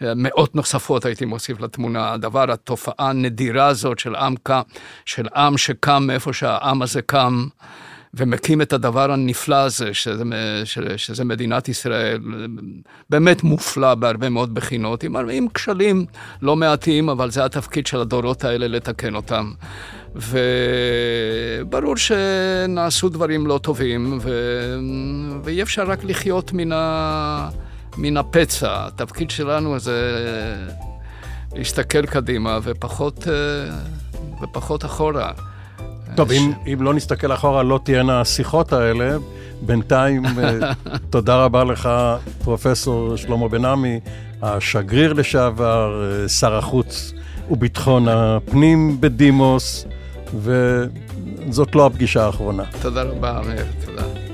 מאות 0.00 0.54
נוספות 0.54 1.04
הייתי 1.04 1.24
מוסיף 1.24 1.60
לתמונה. 1.60 2.12
הדבר, 2.12 2.52
התופעה 2.52 3.10
הנדירה 3.10 3.66
הזאת 3.66 3.98
של 3.98 4.14
עם, 4.14 4.34
של 5.04 5.26
עם 5.36 5.58
שקם 5.58 6.04
מאיפה 6.06 6.32
שהעם 6.32 6.82
הזה 6.82 7.02
קם. 7.02 7.46
ומקים 8.14 8.62
את 8.62 8.72
הדבר 8.72 9.12
הנפלא 9.12 9.54
הזה, 9.54 9.94
שזה, 9.94 10.22
שזה, 10.64 10.98
שזה 10.98 11.24
מדינת 11.24 11.68
ישראל, 11.68 12.20
באמת 13.10 13.42
מופלא 13.42 13.94
בהרבה 13.94 14.28
מאוד 14.28 14.54
בחינות, 14.54 15.04
עם, 15.04 15.16
עם 15.16 15.48
כשלים 15.54 16.06
לא 16.42 16.56
מעטים, 16.56 17.08
אבל 17.08 17.30
זה 17.30 17.44
התפקיד 17.44 17.86
של 17.86 18.00
הדורות 18.00 18.44
האלה 18.44 18.68
לתקן 18.68 19.14
אותם. 19.14 19.52
וברור 20.14 21.96
שנעשו 21.96 23.08
דברים 23.08 23.46
לא 23.46 23.58
טובים, 23.62 24.18
ו... 24.22 24.30
ואי 25.44 25.62
אפשר 25.62 25.90
רק 25.90 26.04
לחיות 26.04 26.52
מן, 26.52 26.72
ה... 26.72 27.48
מן 27.96 28.16
הפצע. 28.16 28.86
התפקיד 28.86 29.30
שלנו 29.30 29.78
זה 29.78 30.26
להסתכל 31.54 32.06
קדימה 32.06 32.58
ופחות, 32.62 33.26
ופחות 34.42 34.84
אחורה. 34.84 35.32
טוב, 36.16 36.32
אם, 36.32 36.52
אם 36.72 36.82
לא 36.82 36.94
נסתכל 36.94 37.32
אחורה, 37.32 37.62
לא 37.62 37.80
תהיינה 37.84 38.20
השיחות 38.20 38.72
האלה. 38.72 39.16
בינתיים, 39.62 40.24
אה, 40.26 40.58
תודה 41.10 41.44
רבה 41.44 41.64
לך, 41.64 41.88
פרופסור 42.44 43.16
שלמה 43.16 43.48
בן 43.48 43.64
עמי, 43.64 44.00
השגריר 44.42 45.12
לשעבר, 45.12 46.04
אה, 46.04 46.28
שר 46.28 46.54
החוץ 46.54 47.12
וביטחון 47.50 48.08
הפנים 48.08 49.00
בדימוס, 49.00 49.86
וזאת 50.34 51.74
לא 51.74 51.86
הפגישה 51.86 52.26
האחרונה. 52.26 52.64
תודה 52.82 53.02
רבה, 53.02 53.40
מאיר. 53.46 54.27